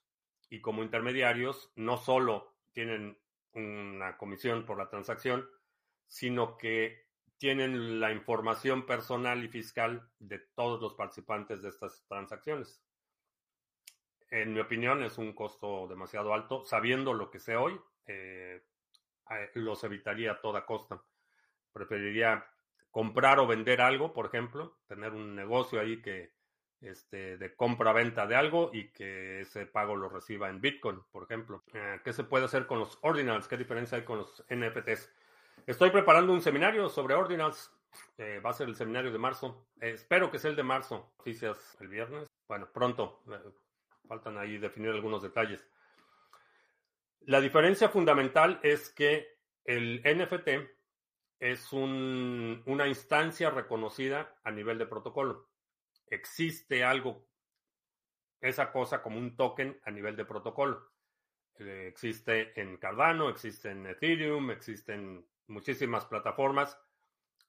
y 0.49 0.61
como 0.61 0.83
intermediarios 0.83 1.71
no 1.75 1.97
solo 1.97 2.55
tienen 2.71 3.17
una 3.53 4.17
comisión 4.17 4.65
por 4.65 4.77
la 4.77 4.89
transacción, 4.89 5.47
sino 6.07 6.57
que 6.57 7.07
tienen 7.37 7.99
la 7.99 8.11
información 8.11 8.85
personal 8.85 9.43
y 9.43 9.47
fiscal 9.47 10.09
de 10.19 10.39
todos 10.39 10.81
los 10.81 10.93
participantes 10.93 11.61
de 11.61 11.69
estas 11.69 12.05
transacciones. 12.07 12.83
En 14.29 14.53
mi 14.53 14.59
opinión, 14.59 15.03
es 15.03 15.17
un 15.17 15.33
costo 15.33 15.87
demasiado 15.87 16.33
alto. 16.33 16.63
Sabiendo 16.65 17.13
lo 17.13 17.29
que 17.29 17.39
sé 17.39 17.55
hoy, 17.55 17.79
eh, 18.07 18.63
los 19.55 19.83
evitaría 19.83 20.31
a 20.31 20.41
toda 20.41 20.65
costa. 20.65 21.03
Preferiría 21.73 22.45
comprar 22.91 23.39
o 23.39 23.47
vender 23.47 23.81
algo, 23.81 24.13
por 24.13 24.27
ejemplo, 24.27 24.77
tener 24.87 25.13
un 25.13 25.35
negocio 25.35 25.79
ahí 25.79 26.01
que 26.01 26.31
este, 26.83 27.37
de 27.37 27.55
compra-venta 27.55 28.27
de 28.27 28.35
algo 28.35 28.69
y 28.73 28.89
que 28.89 29.41
ese 29.41 29.65
pago 29.65 29.95
lo 29.95 30.09
reciba 30.09 30.49
en 30.49 30.61
Bitcoin, 30.61 31.01
por 31.11 31.23
ejemplo. 31.23 31.63
Eh, 31.73 32.01
¿Qué 32.03 32.13
se 32.13 32.23
puede 32.23 32.45
hacer 32.45 32.67
con 32.67 32.79
los 32.79 32.99
ordinals? 33.01 33.47
¿Qué 33.47 33.57
diferencia 33.57 33.97
hay 33.97 34.03
con 34.03 34.19
los 34.19 34.45
NFTs? 34.49 35.11
Estoy 35.65 35.91
preparando 35.91 36.33
un 36.33 36.41
seminario 36.41 36.89
sobre 36.89 37.15
ordinals. 37.15 37.71
Eh, 38.17 38.41
va 38.45 38.49
a 38.49 38.53
ser 38.53 38.67
el 38.67 38.75
seminario 38.75 39.11
de 39.11 39.17
marzo. 39.17 39.67
Eh, 39.79 39.91
espero 39.91 40.29
que 40.29 40.39
sea 40.39 40.51
el 40.51 40.57
de 40.57 40.63
marzo. 40.63 41.13
Noticias 41.19 41.77
el 41.79 41.87
viernes. 41.87 42.27
Bueno, 42.47 42.67
pronto. 42.71 43.23
faltan 44.07 44.37
ahí 44.37 44.57
definir 44.57 44.89
algunos 44.89 45.23
detalles. 45.23 45.65
La 47.21 47.39
diferencia 47.39 47.87
fundamental 47.87 48.59
es 48.61 48.89
que 48.89 49.37
el 49.63 50.01
NFT 50.03 50.49
es 51.51 51.73
una 51.73 52.87
instancia 52.87 53.49
reconocida 53.49 54.35
a 54.43 54.51
nivel 54.51 54.77
de 54.77 54.85
protocolo 54.85 55.49
existe 56.13 56.83
algo, 56.83 57.27
esa 58.39 58.71
cosa 58.71 59.01
como 59.01 59.17
un 59.17 59.35
token 59.35 59.79
a 59.83 59.91
nivel 59.91 60.15
de 60.15 60.25
protocolo. 60.25 60.91
Eh, 61.59 61.87
existe 61.87 62.59
en 62.59 62.77
Cardano, 62.77 63.29
existe 63.29 63.71
en 63.71 63.85
Ethereum, 63.87 64.51
existen 64.51 65.25
muchísimas 65.47 66.05
plataformas. 66.05 66.79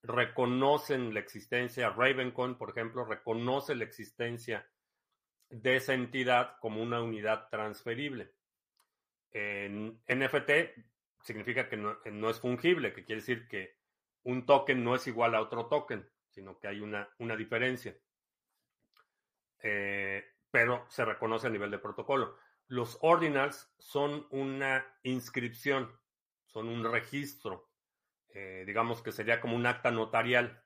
Reconocen 0.02 1.14
la 1.14 1.20
existencia, 1.20 1.90
Ravencoin, 1.90 2.56
por 2.56 2.70
ejemplo, 2.70 3.04
reconoce 3.04 3.74
la 3.74 3.84
existencia 3.84 4.68
de 5.48 5.76
esa 5.76 5.94
entidad 5.94 6.58
como 6.60 6.82
una 6.82 7.02
unidad 7.02 7.48
transferible. 7.48 8.32
En 9.32 10.02
NFT 10.06 10.50
significa 11.22 11.68
que 11.68 11.76
no, 11.76 12.30
es 12.30 12.40
fungible, 12.40 12.92
que 12.92 13.04
quiere 13.04 13.20
decir 13.20 13.48
que 13.48 13.76
un 14.24 14.46
token 14.46 14.82
no 14.82 14.94
es 14.94 15.06
igual 15.06 15.34
a 15.34 15.40
otro 15.40 15.66
token, 15.66 16.08
sino 16.30 16.58
que 16.58 16.68
hay 16.68 16.80
una, 16.80 17.08
una 17.18 17.36
diferencia. 17.36 17.96
Eh, 19.62 20.24
pero 20.50 20.84
se 20.88 21.04
reconoce 21.04 21.46
a 21.46 21.50
nivel 21.50 21.70
de 21.70 21.78
protocolo. 21.78 22.36
Los 22.66 22.98
ordinals 23.00 23.72
son 23.78 24.26
una 24.30 24.86
inscripción, 25.02 25.90
son 26.46 26.68
un 26.68 26.84
registro, 26.90 27.70
eh, 28.28 28.64
digamos 28.66 29.02
que 29.02 29.12
sería 29.12 29.40
como 29.40 29.56
un 29.56 29.66
acta 29.66 29.90
notarial, 29.90 30.64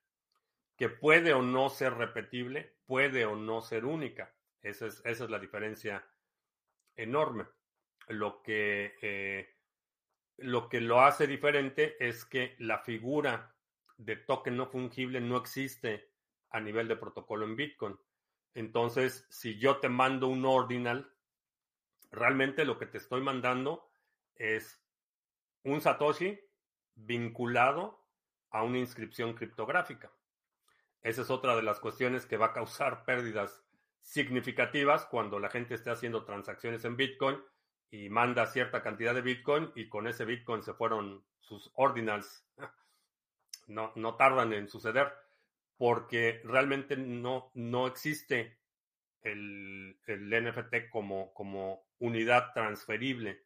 que 0.77 0.89
puede 0.89 1.33
o 1.35 1.43
no 1.43 1.69
ser 1.71 1.95
repetible, 1.95 2.77
puede 2.87 3.27
o 3.27 3.37
no 3.37 3.61
ser 3.61 3.85
única. 3.85 4.35
Esa 4.63 4.87
es, 4.87 5.03
esa 5.05 5.25
es 5.25 5.31
la 5.31 5.39
diferencia 5.39 6.07
enorme. 6.97 7.47
Lo 8.09 8.43
que, 8.43 8.97
eh, 9.03 9.58
lo 10.39 10.69
que 10.69 10.81
lo 10.81 11.03
hace 11.03 11.27
diferente 11.27 11.97
es 12.07 12.25
que 12.25 12.55
la 12.59 12.79
figura 12.79 13.55
de 13.97 14.17
token 14.17 14.57
no 14.57 14.67
fungible 14.67 15.21
no 15.21 15.37
existe 15.37 16.11
a 16.51 16.61
nivel 16.61 16.89
de 16.89 16.97
protocolo 16.97 17.45
en 17.45 17.57
Bitcoin. 17.57 17.99
Entonces, 18.55 19.27
si 19.29 19.59
yo 19.59 19.79
te 19.79 19.89
mando 19.89 20.29
un 20.29 20.45
ordinal, 20.45 21.13
realmente 22.11 22.65
lo 22.65 22.79
que 22.79 22.87
te 22.87 22.99
estoy 22.99 23.21
mandando 23.21 23.91
es 24.37 24.81
un 25.65 25.81
Satoshi 25.81 26.41
vinculado 26.95 28.07
a 28.51 28.63
una 28.63 28.79
inscripción 28.79 29.35
criptográfica. 29.35 30.11
Esa 31.03 31.23
es 31.23 31.31
otra 31.31 31.55
de 31.57 31.63
las 31.63 31.81
cuestiones 31.81 32.27
que 32.27 32.37
va 32.37 32.47
a 32.47 32.53
causar 32.53 33.05
pérdidas 33.07 33.63
significativas 34.01 35.05
cuando 35.07 35.39
la 35.39 35.51
gente 35.51 35.75
esté 35.75 35.91
haciendo 35.91 36.25
transacciones 36.25 36.85
en 36.85 36.97
Bitcoin 36.97 37.39
y 37.91 38.09
manda 38.09 38.47
cierta 38.47 38.83
cantidad 38.83 39.15
de 39.15 39.23
Bitcoin 39.23 39.73
y 39.75 39.89
con 39.89 40.07
ese 40.07 40.25
Bitcoin 40.25 40.63
se 40.63 40.75
fueron 40.75 41.25
sus 41.41 41.71
ordinals. 41.75 42.47
No, 43.67 43.93
no 43.97 44.17
tardan 44.17 44.55
en 44.55 44.67
suceder 44.67 45.13
porque 45.77 46.41
realmente 46.43 46.97
no, 46.97 47.51
no 47.53 47.87
existe 47.87 48.59
el, 49.21 50.01
el 50.07 50.31
NFT 50.31 50.89
como, 50.91 51.35
como 51.35 51.85
unidad 51.99 52.55
transferible 52.55 53.43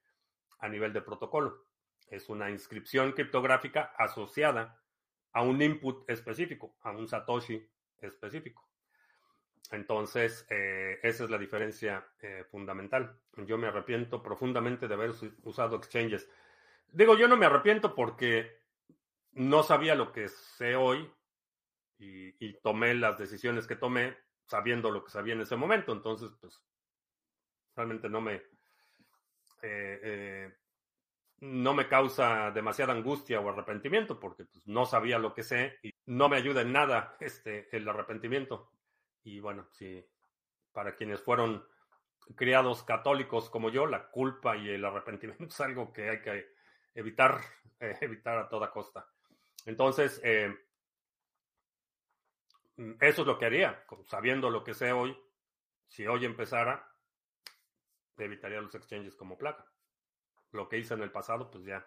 a 0.60 0.68
nivel 0.68 0.92
de 0.92 1.02
protocolo. 1.02 1.66
Es 2.06 2.28
una 2.28 2.50
inscripción 2.50 3.12
criptográfica 3.12 3.92
asociada 3.98 4.80
a 5.32 5.42
un 5.42 5.60
input 5.60 6.08
específico, 6.08 6.76
a 6.82 6.92
un 6.92 7.08
Satoshi 7.08 7.68
específico. 7.98 8.71
Entonces, 9.72 10.46
eh, 10.50 11.00
esa 11.02 11.24
es 11.24 11.30
la 11.30 11.38
diferencia 11.38 12.06
eh, 12.20 12.44
fundamental. 12.50 13.18
Yo 13.38 13.56
me 13.56 13.68
arrepiento 13.68 14.22
profundamente 14.22 14.86
de 14.86 14.94
haber 14.94 15.12
usado 15.44 15.76
exchanges. 15.76 16.28
Digo, 16.88 17.16
yo 17.16 17.26
no 17.26 17.38
me 17.38 17.46
arrepiento 17.46 17.94
porque 17.94 18.60
no 19.32 19.62
sabía 19.62 19.94
lo 19.94 20.12
que 20.12 20.28
sé 20.28 20.76
hoy 20.76 21.10
y, 21.98 22.52
tomé 22.60 22.94
las 22.94 23.16
decisiones 23.16 23.66
que 23.66 23.76
tomé 23.76 24.16
sabiendo 24.46 24.90
lo 24.90 25.04
que 25.04 25.10
sabía 25.10 25.34
en 25.34 25.40
ese 25.40 25.56
momento. 25.56 25.92
Entonces, 25.92 26.30
pues, 26.40 26.62
realmente 27.74 28.08
no 28.08 28.20
me... 28.20 28.42
Eh, 29.62 30.52
no 31.40 31.74
me 31.74 31.88
causa 31.88 32.50
demasiada 32.52 32.92
angustia 32.92 33.40
o 33.40 33.48
arrepentimiento 33.48 34.20
porque 34.20 34.44
pues, 34.44 34.66
no 34.66 34.84
sabía 34.86 35.18
lo 35.18 35.34
que 35.34 35.42
sé 35.42 35.78
y 35.82 35.92
no 36.06 36.28
me 36.28 36.36
ayuda 36.36 36.60
en 36.60 36.72
nada 36.72 37.16
este, 37.20 37.74
el 37.74 37.88
arrepentimiento. 37.88 38.70
Y 39.24 39.40
bueno, 39.40 39.68
si 39.70 40.04
para 40.72 40.94
quienes 40.94 41.20
fueron 41.20 41.66
criados 42.36 42.82
católicos 42.82 43.50
como 43.50 43.70
yo, 43.70 43.86
la 43.86 44.10
culpa 44.10 44.56
y 44.56 44.68
el 44.70 44.84
arrepentimiento 44.84 45.44
es 45.48 45.60
algo 45.60 45.92
que 45.92 46.10
hay 46.10 46.22
que 46.22 46.54
evitar, 46.94 47.40
eh, 47.80 47.96
evitar 48.00 48.38
a 48.38 48.48
toda 48.48 48.70
costa. 48.70 49.06
Entonces, 49.66 50.20
eh, 50.24 50.54
eso 53.00 53.22
es 53.22 53.26
lo 53.26 53.38
que 53.38 53.46
haría, 53.46 53.84
sabiendo 54.06 54.50
lo 54.50 54.64
que 54.64 54.74
sé 54.74 54.92
hoy. 54.92 55.16
Si 55.86 56.06
hoy 56.06 56.24
empezara, 56.24 56.90
evitaría 58.16 58.60
los 58.60 58.74
exchanges 58.74 59.14
como 59.14 59.36
placa 59.36 59.72
lo 60.52 60.68
que 60.68 60.78
hice 60.78 60.94
en 60.94 61.02
el 61.02 61.10
pasado, 61.10 61.50
pues 61.50 61.64
ya 61.64 61.84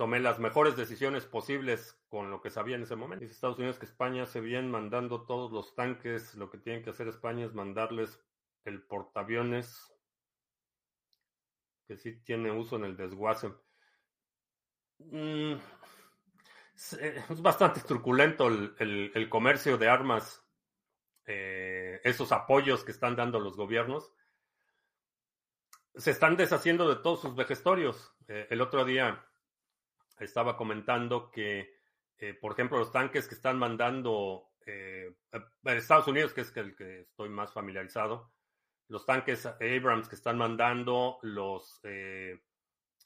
tomé 0.00 0.18
las 0.18 0.38
mejores 0.38 0.76
decisiones 0.76 1.26
posibles 1.26 2.00
con 2.08 2.30
lo 2.30 2.40
que 2.40 2.48
sabía 2.48 2.74
en 2.74 2.84
ese 2.84 2.96
momento. 2.96 3.20
Dice 3.20 3.34
Estados 3.34 3.58
Unidos 3.58 3.78
que 3.78 3.84
España 3.84 4.24
se 4.24 4.40
viene 4.40 4.66
mandando 4.66 5.26
todos 5.26 5.52
los 5.52 5.74
tanques. 5.74 6.34
Lo 6.36 6.48
que 6.48 6.56
tienen 6.56 6.82
que 6.82 6.88
hacer 6.88 7.06
España 7.06 7.44
es 7.44 7.52
mandarles 7.52 8.18
el 8.64 8.82
portaaviones 8.82 9.92
que 11.86 11.98
sí 11.98 12.18
tiene 12.22 12.50
uso 12.50 12.76
en 12.76 12.84
el 12.84 12.96
desguace. 12.96 13.52
Mm, 15.00 15.56
es 17.28 17.42
bastante 17.42 17.82
truculento 17.82 18.48
el, 18.48 19.28
comercio 19.28 19.76
de 19.76 19.90
armas, 19.90 20.42
eh, 21.26 22.00
esos 22.04 22.32
apoyos 22.32 22.84
que 22.84 22.92
están 22.92 23.16
dando 23.16 23.38
los 23.38 23.54
gobiernos 23.54 24.14
se 25.94 26.12
están 26.12 26.36
deshaciendo 26.36 26.88
de 26.88 27.02
todos 27.02 27.20
sus 27.20 27.34
vejestorios. 27.34 28.14
Eh, 28.28 28.46
el 28.48 28.62
otro 28.62 28.86
día 28.86 29.26
estaba 30.20 30.56
comentando 30.56 31.30
que, 31.30 31.74
eh, 32.18 32.34
por 32.34 32.52
ejemplo, 32.52 32.78
los 32.78 32.92
tanques 32.92 33.26
que 33.26 33.34
están 33.34 33.58
mandando 33.58 34.50
eh, 34.66 35.14
Estados 35.64 36.06
Unidos, 36.06 36.32
que 36.32 36.42
es 36.42 36.56
el 36.56 36.76
que 36.76 37.00
estoy 37.00 37.28
más 37.28 37.52
familiarizado, 37.52 38.32
los 38.88 39.06
tanques 39.06 39.46
Abrams 39.46 40.08
que 40.08 40.16
están 40.16 40.36
mandando, 40.38 41.18
los 41.22 41.80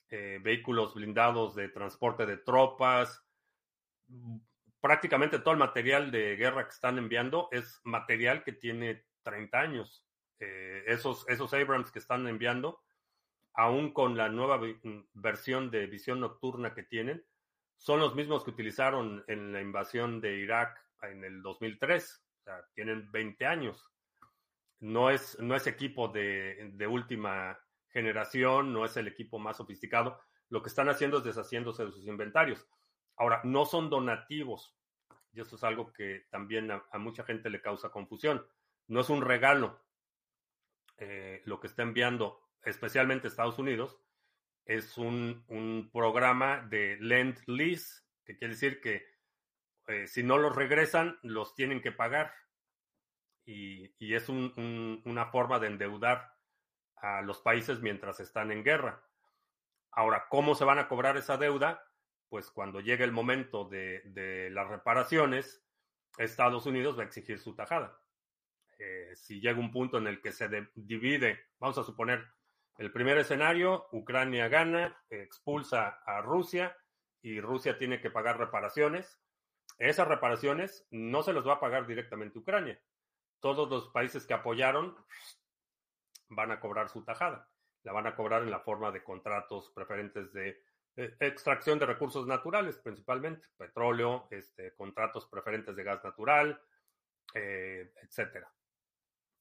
vehículos 0.09 0.95
blindados 0.95 1.55
de 1.55 1.69
transporte 1.69 2.25
de 2.25 2.39
tropas, 2.39 3.23
prácticamente 4.81 5.39
todo 5.39 5.53
el 5.53 5.59
material 5.59 6.11
de 6.11 6.37
guerra 6.37 6.65
que 6.65 6.75
están 6.75 6.99
enviando 6.99 7.49
es 7.53 7.81
material 7.85 8.45
que 8.45 8.53
tiene 8.53 9.05
30 9.23 9.61
años. 9.61 10.07
esos, 10.39 11.29
esos 11.29 11.53
Abrams 11.53 11.91
que 11.91 11.99
están 11.99 12.27
enviando 12.29 12.84
aún 13.55 13.93
con 13.93 14.17
la 14.17 14.29
nueva 14.29 14.59
mm, 14.59 15.07
versión 15.15 15.71
de 15.71 15.87
visión 15.87 16.21
nocturna 16.21 16.75
que 16.75 16.83
tienen, 16.83 17.25
son 17.77 18.01
los 18.01 18.15
mismos 18.15 18.45
que 18.45 18.51
utilizaron 18.51 19.25
en 19.29 19.53
la 19.53 19.61
invasión 19.61 20.21
de 20.21 20.39
Irak 20.39 20.81
en 21.03 21.25
el 21.25 21.43
2003. 21.43 22.25
O 22.41 22.43
sea, 22.45 22.65
tienen 22.75 23.11
20 23.11 23.47
años. 23.47 23.91
No 24.81 25.11
es, 25.11 25.39
no 25.39 25.55
es 25.55 25.67
equipo 25.67 26.09
de, 26.09 26.87
última 26.89 27.59
generación, 27.89 28.73
no 28.73 28.85
es 28.85 28.97
el 28.97 29.09
equipo 29.09 29.39
más 29.39 29.59
sofisticado. 29.59 30.21
Lo 30.49 30.63
que 30.63 30.69
están 30.69 30.89
haciendo 30.89 31.19
es 31.19 31.25
deshaciéndose 31.25 31.85
de 31.85 31.93
sus 31.93 32.07
inventarios. 32.07 32.67
Ahora, 33.17 33.41
no 33.45 33.65
son 33.65 33.89
donativos. 33.89 34.77
Y 35.33 35.41
eso 35.41 35.57
es 35.57 35.65
algo 35.65 35.93
que 35.93 36.27
también 36.31 36.71
a, 36.71 36.99
mucha 36.99 37.25
gente 37.25 37.51
le 37.51 37.61
causa 37.61 37.91
confusión. 37.91 38.47
No 38.89 39.01
es 39.01 39.11
un 39.11 39.23
regalo. 39.23 39.81
Eh, 40.97 41.43
lo 41.45 41.59
que 41.61 41.67
está 41.67 41.83
enviando 41.83 42.44
especialmente 42.65 43.29
Estados 43.29 43.59
Unidos, 43.59 43.99
es 44.65 44.97
un, 44.97 45.91
programa 45.93 46.67
de 46.69 46.97
Lend 47.01 47.39
Lease, 47.47 48.03
que 48.25 48.37
quiere 48.37 48.55
decir 48.55 48.81
que 48.81 49.07
eh, 49.87 50.07
si 50.07 50.23
no 50.23 50.39
los 50.39 50.57
regresan, 50.57 51.19
los 51.23 51.55
tienen 51.55 51.83
que 51.83 51.93
pagar. 51.93 52.33
Y, 53.47 53.93
es 54.15 54.29
una 54.29 55.27
forma 55.27 55.59
de 55.59 55.67
endeudar 55.67 56.35
a 56.97 57.21
los 57.21 57.41
países 57.41 57.81
mientras 57.81 58.21
están 58.21 58.51
en 58.51 58.65
guerra. 58.65 59.05
Ahora, 59.91 60.27
¿cómo 60.31 60.55
se 60.55 60.65
van 60.65 60.79
a 60.79 60.89
cobrar 60.89 61.17
esa 61.17 61.37
deuda? 61.37 61.85
Pues 62.29 62.51
cuando 62.51 62.81
llegue 62.81 63.05
el 63.05 63.13
momento 63.13 63.69
de, 63.69 64.49
las 64.51 64.69
reparaciones, 64.69 65.63
Estados 66.17 66.65
Unidos 66.67 66.99
va 66.99 67.03
a 67.03 67.07
exigir 67.07 67.39
su 67.39 67.55
tajada. 67.55 68.01
Eh, 68.79 69.13
si 69.15 69.41
llega 69.41 69.61
un 69.61 69.71
punto 69.71 69.99
en 69.99 70.07
el 70.07 70.21
que 70.21 70.33
se 70.33 70.49
divide, 70.75 71.39
vamos 71.59 71.77
a 71.79 71.85
suponer, 71.85 72.27
el 72.77 72.91
primer 72.93 73.19
escenario, 73.19 73.87
Ucrania 73.93 74.49
gana, 74.49 75.01
expulsa 75.09 76.01
a 76.05 76.21
Rusia 76.21 76.77
y 77.23 77.41
Rusia 77.41 77.79
tiene 77.79 78.01
que 78.01 78.11
pagar 78.11 78.39
reparaciones. 78.39 79.21
Esas 79.79 80.09
reparaciones 80.09 80.87
no 80.91 81.23
se 81.23 81.33
los 81.33 81.47
va 81.47 81.55
a 81.55 81.61
pagar 81.61 81.87
directamente 81.87 82.39
Ucrania. 82.39 82.81
Todos 83.41 83.69
los 83.71 83.89
países 83.91 84.27
que 84.27 84.35
apoyaron 84.35 84.97
van 86.29 86.51
a 86.51 86.61
cobrar 86.61 86.89
su 86.89 87.05
tajada. 87.05 87.49
La 87.83 87.93
van 87.93 88.07
a 88.07 88.17
cobrar 88.17 88.43
en 88.43 88.51
la 88.51 88.61
forma 88.61 88.91
de 88.91 89.05
contratos 89.05 89.71
preferentes 89.75 90.33
de 90.33 90.63
extracción 90.97 91.79
de 91.79 91.87
recursos 91.87 92.27
naturales, 92.27 92.79
principalmente 92.79 93.47
petróleo, 93.57 94.29
este, 94.31 94.75
contratos 94.75 95.27
preferentes 95.27 95.77
de 95.77 95.85
gas 95.85 96.03
natural, 96.03 96.61
eh, 97.35 97.93
etcétera. 98.03 98.51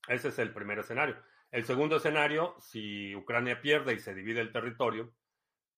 Ese 0.07 0.29
es 0.29 0.39
el 0.39 0.53
primer 0.53 0.79
escenario. 0.79 1.15
El 1.53 1.65
segundo 1.65 1.97
escenario, 1.97 2.55
si 2.59 3.15
Ucrania 3.15 3.61
pierde 3.61 3.93
y 3.93 3.99
se 3.99 4.15
divide 4.15 4.41
el 4.41 4.51
territorio, 4.51 5.13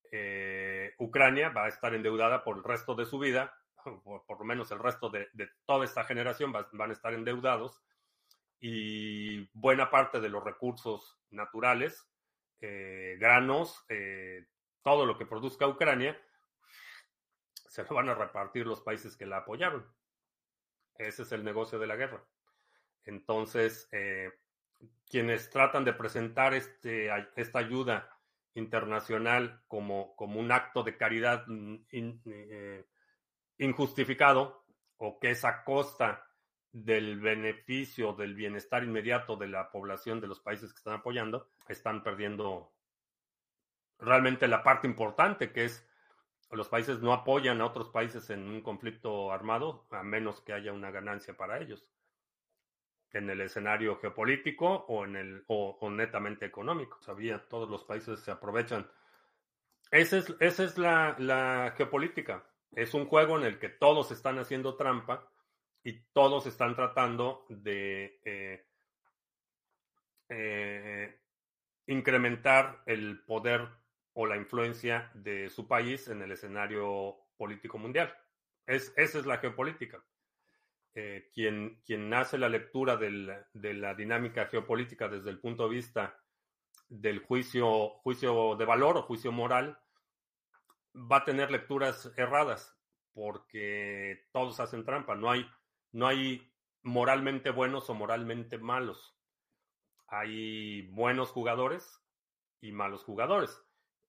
eh, 0.09 0.93
Ucrania 0.99 1.49
va 1.49 1.65
a 1.65 1.67
estar 1.67 1.93
endeudada 1.93 2.45
por 2.45 2.55
el 2.55 2.63
resto 2.63 2.95
de 2.95 3.05
su 3.05 3.19
vida, 3.19 3.53
por, 4.05 4.26
por 4.26 4.39
lo 4.39 4.45
menos 4.45 4.71
el 4.71 4.80
resto 4.80 5.09
de, 5.09 5.28
toda 5.65 5.84
esta 5.84 6.05
generación 6.05 6.53
van 6.53 6.89
a 6.89 6.93
estar 6.93 7.13
endeudados 7.13 7.84
y 8.57 9.49
buena 9.51 9.89
parte 9.89 10.21
de 10.21 10.30
los 10.30 10.45
recursos 10.45 11.19
naturales, 11.30 12.09
eh, 12.61 13.17
granos, 13.19 13.84
eh, 13.89 14.45
todo 14.82 15.05
lo 15.05 15.17
que 15.17 15.26
produzca 15.26 15.67
Ucrania, 15.67 16.17
se 17.67 17.84
lo 17.84 17.95
van 17.95 18.07
a 18.07 18.15
repartir 18.15 18.65
los 18.65 18.80
países 18.80 19.17
que 19.17 19.26
la 19.26 19.39
apoyaron. 19.39 19.86
Ese 20.97 21.23
es 21.23 21.34
el 21.34 21.43
negocio 21.43 21.80
de 21.80 21.88
la 21.88 21.97
guerra. 21.97 22.26
Entonces, 23.03 23.89
quienes 25.09 25.49
tratan 25.49 25.86
de 25.86 25.93
presentar 25.93 26.53
este, 26.53 27.09
esta 27.36 27.59
ayuda 27.59 28.09
internacional 28.53 29.61
como, 29.67 30.15
como 30.15 30.39
un 30.39 30.51
acto 30.51 30.83
de 30.83 30.97
caridad 30.97 31.45
mm, 31.47 31.75
eh, 31.91 32.86
injustificado 33.57 34.65
o 34.97 35.19
que 35.19 35.31
es 35.31 35.43
a 35.45 35.63
costa 35.63 36.25
del 36.71 37.19
beneficio, 37.19 38.13
del 38.13 38.36
bienestar 38.36 38.83
inmediato 38.83 39.36
de 39.38 39.47
la 39.47 39.71
población 39.71 40.19
de 40.19 40.27
los 40.27 40.39
países 40.39 40.73
que 40.73 40.77
están 40.77 40.95
apoyando, 40.95 41.49
están 41.67 42.03
perdiendo 42.03 42.73
realmente 43.99 44.47
la 44.47 44.63
parte 44.63 44.88
importante 44.88 45.51
que 45.51 45.65
es 45.65 45.88
los 46.51 46.69
países 46.69 46.99
no 46.99 47.11
apoyan 47.11 47.61
a 47.61 47.65
otros 47.65 47.89
países 47.89 48.29
en 48.29 48.47
un 48.47 48.61
conflicto 48.61 49.31
armado 49.31 49.88
a 49.91 50.03
menos 50.03 50.41
que 50.41 50.53
haya 50.53 50.73
una 50.73 50.91
ganancia 50.91 51.36
para 51.36 51.59
ellos 51.59 51.89
en 53.14 53.30
el 53.30 53.41
escenario 53.41 53.97
geopolítico 53.97 54.86
o 54.88 55.06
en 55.06 55.16
el 55.16 55.43
o, 55.47 55.78
netamente 55.89 56.45
económico. 56.45 57.01
Sabía, 57.01 57.47
todos 57.47 57.70
los 57.70 57.84
países 57.84 58.20
se 58.20 58.32
aprovechan. 58.32 58.89
Esa 59.91 60.18
es, 60.18 60.36
esa 60.39 60.64
es 60.64 60.78
la, 60.78 61.16
la 61.20 61.74
geopolítica. 61.78 62.45
Es 62.72 62.93
un 62.93 63.06
juego 63.06 63.38
en 63.38 63.45
el 63.45 63.60
que 63.60 63.70
todos 63.70 64.12
están 64.12 64.38
haciendo 64.39 64.76
trampa 64.76 65.30
y 65.84 66.01
todos 66.14 66.45
están 66.47 66.76
tratando 66.76 67.45
de 67.47 68.20
eh, 68.26 68.66
eh, 70.30 71.20
incrementar 71.88 72.82
el 72.86 73.24
poder 73.24 73.70
o 74.14 74.26
la 74.26 74.36
influencia 74.36 75.12
de 75.14 75.49
su 75.49 75.68
país 75.68 76.08
en 76.08 76.22
el 76.22 76.32
escenario 76.32 77.18
político 77.38 77.78
mundial. 77.78 78.14
Es, 78.66 78.93
esa 78.97 79.20
es 79.20 79.26
la 79.26 79.38
geopolítica. 79.38 80.03
Eh, 80.97 81.29
quien, 81.33 81.81
quien 81.85 82.13
hace 82.13 82.37
la 82.37 82.47
lectura 82.47 82.95
de 82.95 83.73
la 83.73 83.93
dinámica 83.95 84.45
geopolítica 84.45 85.09
desde 85.09 85.29
el 85.29 85.39
punto 85.39 85.67
de 85.67 85.75
vista 85.75 86.17
del 86.87 87.19
juicio, 87.19 87.89
juicio 88.01 88.55
de 88.55 88.63
valor 88.63 88.95
o 88.95 89.01
juicio 89.01 89.33
moral, 89.33 89.77
va 90.95 91.17
a 91.17 91.25
tener 91.25 91.51
lecturas 91.51 92.13
erradas 92.15 92.73
porque 93.13 94.27
todos 94.31 94.61
hacen 94.61 94.85
trampa. 94.85 95.15
No 95.15 95.29
hay, 95.29 95.45
no 95.91 96.07
hay 96.07 96.49
moralmente 96.83 97.49
buenos 97.49 97.89
o 97.89 97.93
moralmente 97.93 98.57
malos. 98.57 99.17
Hay 100.07 100.83
buenos 100.91 101.29
jugadores 101.31 102.01
y 102.61 102.71
malos 102.71 103.03
jugadores. 103.03 103.61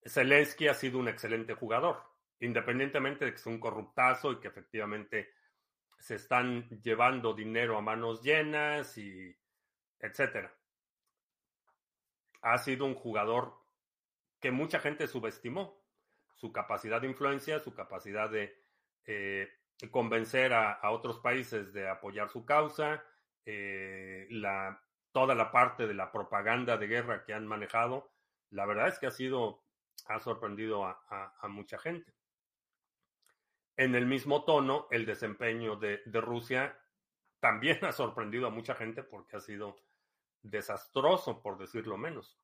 Zelensky 0.04 0.68
ha 0.68 0.74
sido 0.74 1.00
un 1.00 1.08
excelente 1.08 1.54
jugador, 1.54 2.00
independientemente 2.38 3.24
de 3.24 3.32
que 3.32 3.38
sea 3.38 3.52
un 3.52 3.58
corruptazo 3.58 4.30
y 4.30 4.38
que 4.38 4.46
efectivamente 4.46 5.34
se 5.98 6.16
están 6.16 6.68
llevando 6.82 7.34
dinero 7.34 7.76
a 7.76 7.82
manos 7.82 8.22
llenas 8.22 8.96
y 8.98 9.36
etcétera. 9.98 10.54
Ha 12.42 12.58
sido 12.58 12.84
un 12.84 12.94
jugador 12.94 13.54
que 14.40 14.50
mucha 14.50 14.78
gente 14.80 15.06
subestimó. 15.06 15.84
Su 16.34 16.52
capacidad 16.52 17.00
de 17.00 17.08
influencia, 17.08 17.60
su 17.60 17.74
capacidad 17.74 18.28
de 18.30 18.62
eh, 19.06 19.48
convencer 19.90 20.52
a, 20.52 20.78
otros 20.90 21.18
países 21.20 21.72
de 21.72 21.88
apoyar 21.88 22.28
su 22.28 22.44
causa, 22.44 23.02
eh, 23.46 24.26
la, 24.30 24.82
toda 25.12 25.34
la 25.34 25.50
parte 25.50 25.86
de 25.86 25.94
la 25.94 26.12
propaganda 26.12 26.76
de 26.76 26.88
guerra 26.88 27.24
que 27.24 27.32
han 27.32 27.46
manejado, 27.46 28.12
la 28.50 28.66
verdad 28.66 28.88
es 28.88 28.98
que 28.98 29.06
ha 29.06 29.10
sido, 29.10 29.64
ha 30.06 30.20
sorprendido 30.20 30.84
a, 30.84 31.48
mucha 31.48 31.78
gente. 31.78 32.12
En 33.76 33.94
el 33.94 34.06
mismo 34.06 34.44
tono, 34.44 34.88
el 34.90 35.04
desempeño 35.04 35.76
de, 35.76 36.00
Rusia 36.06 36.78
también 37.40 37.78
ha 37.84 37.92
sorprendido 37.92 38.46
a 38.46 38.50
mucha 38.50 38.74
gente 38.74 39.02
porque 39.02 39.36
ha 39.36 39.40
sido 39.40 39.76
desastroso, 40.42 41.42
por 41.42 41.58
decirlo 41.58 41.98
menos. 41.98 42.38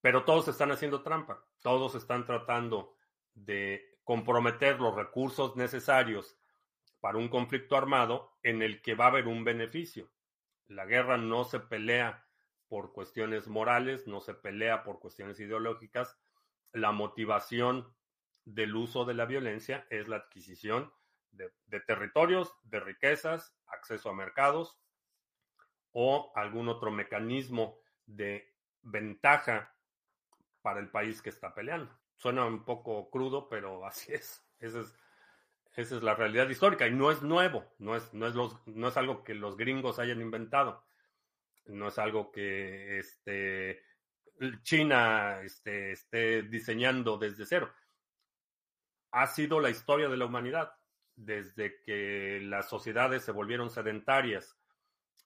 Pero 0.00 0.24
todos 0.24 0.46
están 0.48 0.70
haciendo 0.70 1.02
trampa, 1.02 1.44
todos 1.60 1.94
están 1.96 2.24
tratando 2.24 2.96
de 3.34 3.98
comprometer 4.04 4.78
los 4.78 4.94
recursos 4.94 5.56
necesarios 5.56 6.38
para 7.00 7.18
un 7.18 7.28
conflicto 7.28 7.76
armado 7.76 8.36
en 8.42 8.62
el 8.62 8.82
que 8.82 8.94
va 8.94 9.06
a 9.06 9.08
haber 9.08 9.26
un 9.26 9.42
beneficio. 9.42 10.10
La 10.68 10.84
guerra 10.84 11.16
no 11.16 11.44
se 11.44 11.58
pelea 11.58 12.24
por 12.68 12.92
cuestiones 12.92 13.48
morales, 13.48 14.06
no 14.06 14.20
se 14.20 14.34
pelea 14.34 14.84
por 14.84 15.00
cuestiones 15.00 15.40
ideológicas. 15.40 16.16
La 16.72 16.92
motivación 16.92 17.95
del 18.46 18.74
uso 18.76 19.04
de 19.04 19.12
la 19.12 19.26
violencia 19.26 19.86
es 19.90 20.08
la 20.08 20.16
adquisición 20.16 20.90
de, 21.32 21.80
territorios, 21.80 22.54
de 22.62 22.80
riquezas, 22.80 23.54
acceso 23.66 24.08
a 24.08 24.14
mercados 24.14 24.78
o 25.92 26.32
algún 26.34 26.68
otro 26.68 26.90
mecanismo 26.90 27.78
de 28.06 28.54
ventaja 28.82 29.74
para 30.62 30.80
el 30.80 30.90
país 30.90 31.20
que 31.20 31.30
está 31.30 31.54
peleando. 31.54 31.94
Suena 32.16 32.46
un 32.46 32.64
poco 32.64 33.10
crudo, 33.10 33.48
pero 33.48 33.84
así 33.86 34.14
es. 34.14 34.42
Esa 34.58 34.80
es, 35.76 35.90
la 36.02 36.14
realidad 36.14 36.48
histórica 36.48 36.86
y 36.86 36.92
no 36.92 37.10
es 37.10 37.22
nuevo, 37.22 37.74
no 37.78 37.96
es, 37.96 38.14
no, 38.14 38.26
es 38.26 38.34
no 38.64 38.88
es 38.88 38.96
algo 38.96 39.22
que 39.22 39.34
los 39.34 39.58
gringos 39.58 39.98
hayan 39.98 40.22
inventado, 40.22 40.86
no 41.66 41.88
es 41.88 41.98
algo 41.98 42.32
que 42.32 42.98
este, 42.98 43.82
China 44.62 45.42
este, 45.42 45.92
esté 45.92 46.42
diseñando 46.42 47.18
desde 47.18 47.44
cero. 47.44 47.70
Ha 49.16 49.26
sido 49.28 49.60
la 49.60 49.70
historia 49.70 50.10
de 50.10 50.18
la 50.18 50.26
humanidad, 50.26 50.72
desde 51.14 51.80
que 51.80 52.38
las 52.42 52.68
sociedades 52.68 53.22
se 53.22 53.32
volvieron 53.32 53.70
sedentarias, 53.70 54.58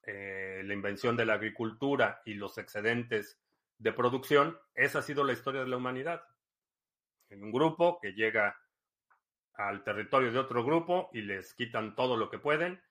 eh, 0.03 0.61
la 0.63 0.73
invención 0.73 1.17
de 1.17 1.25
la 1.25 1.33
agricultura 1.33 2.21
y 2.23 2.35
los 2.35 2.57
excedentes 2.57 3.37
de 3.79 3.91
producción, 3.91 4.57
esa 4.75 4.99
ha 4.99 5.01
sido 5.01 5.25
la 5.25 5.33
historia 5.33 5.61
de 5.61 5.67
la 5.67 5.75
humanidad 5.75 6.23
en 7.29 7.43
un 7.43 7.51
grupo 7.51 7.99
que 7.99 8.13
llega 8.13 8.57
al 9.55 9.83
territorio 9.83 10.31
de 10.31 10.39
otro 10.39 10.63
grupo 10.63 11.09
y 11.11 11.23
les 11.23 11.53
quitan 11.53 11.93
todo 11.93 12.15
lo 12.15 12.29
que 12.29 12.39
pueden. 12.39 12.81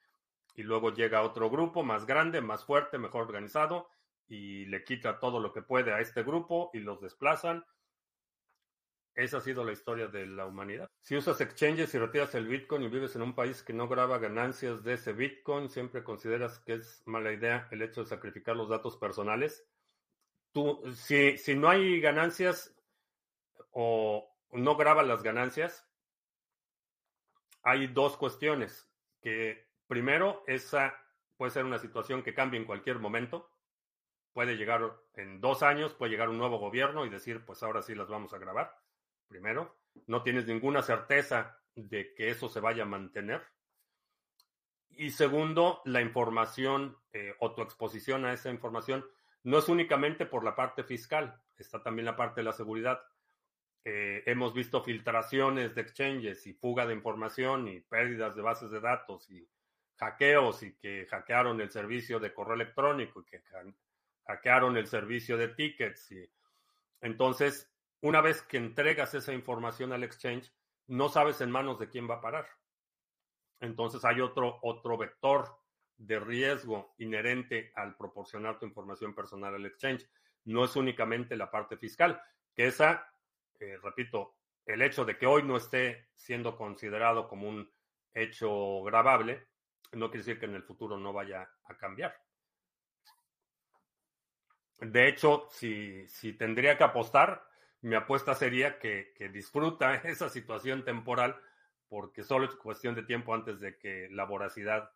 Y 0.55 0.65
luego 0.65 0.93
llega 0.93 1.23
otro 1.23 1.49
grupo 1.49 1.83
más 1.83 2.05
grande, 2.05 2.43
más 2.43 2.67
fuerte, 2.67 2.99
mejor 2.99 3.23
organizado 3.23 3.89
y 4.29 4.67
le 4.67 4.85
quita 4.85 5.19
todo 5.19 5.41
lo 5.41 5.55
que 5.55 5.63
puede 5.63 5.95
a 5.95 6.01
este 6.01 6.23
grupo 6.25 6.71
y 6.75 6.81
los 6.81 7.01
desplazan. 7.01 7.65
Esa 9.21 9.37
ha 9.37 9.41
sido 9.43 9.65
la 9.65 9.73
historia 9.73 10.07
de 10.07 10.27
la 10.27 10.47
humanidad. 10.47 10.89
Si 11.03 11.15
usas 11.15 11.43
exchanges 11.43 11.95
y 11.95 11.99
retiras 11.99 12.35
el 12.35 12.49
Bitcoin 12.49 12.85
y 12.85 12.89
vives 12.89 13.15
en 13.17 13.21
un 13.21 13.35
país 13.35 13.63
que 13.63 13.75
no 13.75 13.87
graba 13.87 14.19
ganancias 14.19 14.83
de 14.83 14.95
ese 14.95 15.13
Bitcoin, 15.13 15.69
siempre 15.69 16.03
consideras 16.03 16.59
que 16.61 16.75
es 16.75 17.03
mala 17.05 17.31
idea 17.31 17.69
el 17.71 17.83
hecho 17.83 18.01
de 18.01 18.09
sacrificar 18.09 18.57
los 18.57 18.71
datos 18.71 18.97
personales. 18.97 19.69
Tú, 20.53 20.83
si, 20.95 21.37
si 21.37 21.55
no 21.55 21.69
hay 21.69 22.01
ganancias 22.01 22.75
o, 23.73 24.27
no 24.53 24.77
graba 24.77 25.03
las 25.03 25.23
ganancias, 25.23 25.87
hay 27.63 27.89
dos 27.89 28.17
cuestiones. 28.17 28.91
Que 29.21 29.69
primero, 29.87 30.45
esa 30.47 30.99
puede 31.37 31.51
ser 31.51 31.67
una 31.67 31.79
situación 31.79 32.23
que 32.23 32.33
cambie 32.33 32.59
en 32.59 32.67
cualquier 32.67 32.99
momento. 32.99 33.51
Puede 34.33 34.57
llegar 34.57 34.99
en 35.13 35.43
dos 35.43 35.63
años, 35.63 35.93
puede 35.93 36.13
llegar 36.13 36.31
un 36.31 36.39
nuevo 36.39 36.59
gobierno 36.59 37.05
y 37.05 37.11
decir, 37.11 37.45
pues 37.45 37.63
ahora 37.63 37.83
sí 37.83 37.95
las 37.95 38.09
vamos 38.09 38.33
a 38.33 38.39
grabar. 38.39 38.81
Primero, 39.31 39.79
no 40.09 40.25
tienes 40.25 40.45
ninguna 40.49 40.83
certeza 40.83 41.57
de 41.77 42.13
que 42.15 42.31
eso 42.31 42.49
se 42.49 42.59
vaya 42.59 42.83
a 42.83 42.87
mantener. 42.87 43.41
Y 44.91 45.11
segundo, 45.11 45.83
la 45.85 46.01
información 46.01 46.97
eh, 47.13 47.37
o 47.39 47.55
tu 47.55 47.63
exposición 47.63 48.25
a 48.25 48.33
esa 48.33 48.51
información 48.51 49.07
no 49.45 49.59
es 49.59 49.69
únicamente 49.69 50.27
por 50.27 50.43
la 50.43 50.57
parte 50.57 50.83
fiscal, 50.83 51.41
está 51.57 51.81
también 51.81 52.07
la 52.07 52.17
parte 52.17 52.41
de 52.41 52.45
la 52.45 52.53
seguridad. 52.53 53.01
Eh, 53.85 54.25
hemos 54.27 54.53
visto 54.53 54.83
filtraciones 54.83 55.77
de 55.77 55.81
exchanges 55.83 56.45
y 56.49 56.53
fuga 56.53 56.85
de 56.85 56.95
información 56.95 57.69
y 57.69 57.81
pérdidas 57.83 58.35
de 58.35 58.43
bases 58.43 58.73
de 58.73 58.81
datos 58.81 59.31
y 59.31 59.49
hackeos 59.95 60.65
y 60.65 60.75
que 60.75 61.07
hackearon 61.07 61.61
el 61.61 61.71
servicio 61.71 62.19
de 62.19 62.35
correo 62.35 62.55
electrónico 62.55 63.21
y 63.21 63.25
que 63.27 63.43
hackearon 64.25 64.77
el 64.77 64.89
servicio 64.89 65.37
de 65.37 65.49
tickets. 65.49 66.11
Y... 66.11 66.29
Entonces, 67.01 67.71
una 68.03 68.21
vez 68.21 68.43
que 68.43 68.57
entregas 68.57 69.15
esa 69.15 69.33
información 69.33 69.93
al 69.93 70.05
exchange, 70.05 70.53
no 70.87 71.09
sabes 71.09 71.41
en 71.41 71.51
manos 71.51 71.79
de 71.79 71.89
quién 71.89 72.09
va 72.09 72.17
a 72.17 72.21
parar. 72.21 72.47
Entonces 73.61 74.05
hay 74.05 74.21
otro, 74.21 74.59
otro 74.63 74.97
vector 74.97 75.59
de 75.97 76.19
riesgo 76.19 76.95
inherente 76.99 77.73
al 77.77 77.97
proporcionar 77.97 78.59
tu 78.59 78.67
información 78.67 79.15
personal 79.15 79.55
al 79.55 79.67
exchange. 79.67 80.09
No 80.45 80.65
es 80.65 80.75
únicamente 80.77 81.37
la 81.37 81.51
parte 81.51 81.77
fiscal, 81.77 82.21
que 82.55 82.67
esa 82.67 83.11
repito, 83.83 84.37
el 84.67 84.83
hecho 84.83 85.05
de 85.05 85.17
que 85.17 85.27
hoy 85.27 85.43
no 85.43 85.57
esté 85.57 86.09
siendo 86.15 86.57
considerado 86.57 87.29
como 87.29 87.49
un 87.49 87.71
hecho 88.13 88.83
grabable, 88.83 89.49
no 89.93 90.11
quiere 90.11 90.25
decir 90.25 90.39
que 90.39 90.47
en 90.47 90.55
el 90.55 90.63
futuro 90.63 90.99
no 90.99 91.13
vaya 91.13 91.49
a 91.65 91.77
cambiar. 91.77 92.15
De 94.79 95.09
hecho, 95.09 95.49
si, 95.51 96.07
si 96.09 96.33
tendría 96.33 96.79
que 96.79 96.85
apostar, 96.85 97.45
mi 97.83 97.95
apuesta 97.95 98.35
sería 98.35 98.79
que, 98.79 99.13
que, 99.17 99.29
disfruta 99.29 99.95
esa 100.05 100.29
situación 100.29 100.85
temporal 100.85 101.37
porque 101.89 102.23
solo 102.23 102.47
es 102.47 102.55
cuestión 102.55 102.95
de 102.95 103.03
tiempo 103.03 103.35
antes 103.35 103.61
de 103.61 103.77
que 103.77 104.09
la 104.11 104.25
voracidad 104.25 104.93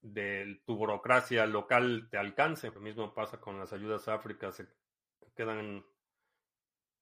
de 0.00 0.60
tu 0.66 0.76
burocracia 0.76 1.46
local 1.46 2.08
te 2.10 2.18
alcance. 2.18 2.70
Lo 2.70 2.80
mismo 2.80 3.14
pasa 3.14 3.40
con 3.40 3.58
las 3.58 3.72
ayudas 3.72 4.06
a 4.08 4.14
África, 4.14 4.52
se 4.52 4.66
quedan 5.34 5.84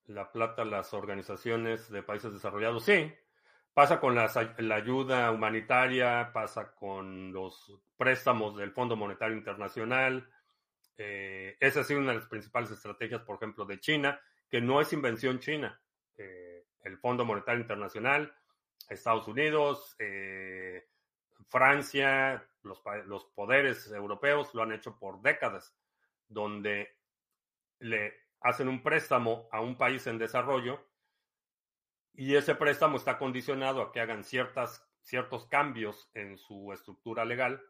la 0.07 0.33
plata 0.33 0.65
las 0.65 0.95
organizaciones 0.95 1.91
de 1.91 2.03
países 2.03 2.33
desarrollados. 2.33 2.85
Sí, 2.85 3.13
Pasa 3.73 4.01
con 4.01 4.17
la 4.17 4.75
ayuda 4.75 5.31
humanitaria, 5.31 6.33
pasa 6.33 6.75
con 6.75 7.33
los 7.33 7.73
préstamos 7.97 8.57
del 8.57 8.73
Fondo 8.73 8.97
Monetario 8.97 9.37
Internacional. 9.37 10.29
Eh, 10.99 11.57
esa 11.61 11.81
ha 11.81 11.85
sido 11.85 12.01
una 12.01 12.11
de 12.11 12.19
las 12.19 12.29
principales 12.29 12.73
estrategias, 12.73 13.23
por 13.23 13.37
ejemplo, 13.37 13.65
de 13.65 13.79
China, 13.79 14.21
que 14.51 14.61
no 14.61 14.81
es 14.81 14.93
invención 14.93 15.39
china. 15.39 15.81
Eh, 16.17 16.67
el 16.83 16.99
Fondo 16.99 17.25
Monetario 17.25 17.61
Internacional, 17.61 18.35
Estados 18.89 19.29
Unidos, 19.29 19.95
eh, 19.99 20.89
Francia, 21.49 22.47
los, 22.63 22.83
los 23.07 23.25
poderes 23.27 23.91
europeos 23.91 24.55
lo 24.55 24.63
han 24.63 24.73
hecho 24.73 24.99
por 24.99 25.23
décadas, 25.23 25.75
donde 26.29 26.97
le 27.79 28.13
hacen 28.41 28.69
un 28.69 28.83
préstamo 28.83 29.49
a 29.53 29.61
un 29.61 29.77
país 29.77 30.07
en 30.07 30.19
desarrollo 30.19 30.85
y 32.15 32.35
ese 32.35 32.55
préstamo 32.55 32.97
está 32.97 33.19
condicionado 33.19 33.83
a 33.83 33.93
que 33.93 34.01
hagan 34.01 34.25
ciertas, 34.25 34.87
ciertos 35.03 35.47
cambios 35.47 36.11
en 36.15 36.39
su 36.39 36.73
estructura 36.73 37.25
legal 37.25 37.63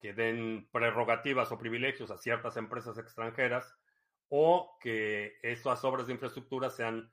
que 0.00 0.12
den 0.12 0.68
prerrogativas 0.72 1.52
o 1.52 1.58
privilegios 1.58 2.10
a 2.10 2.18
ciertas 2.18 2.56
empresas 2.56 2.96
extranjeras 2.98 3.76
o 4.30 4.78
que 4.80 5.38
esas 5.42 5.84
obras 5.84 6.06
de 6.06 6.14
infraestructura 6.14 6.70
sean, 6.70 7.12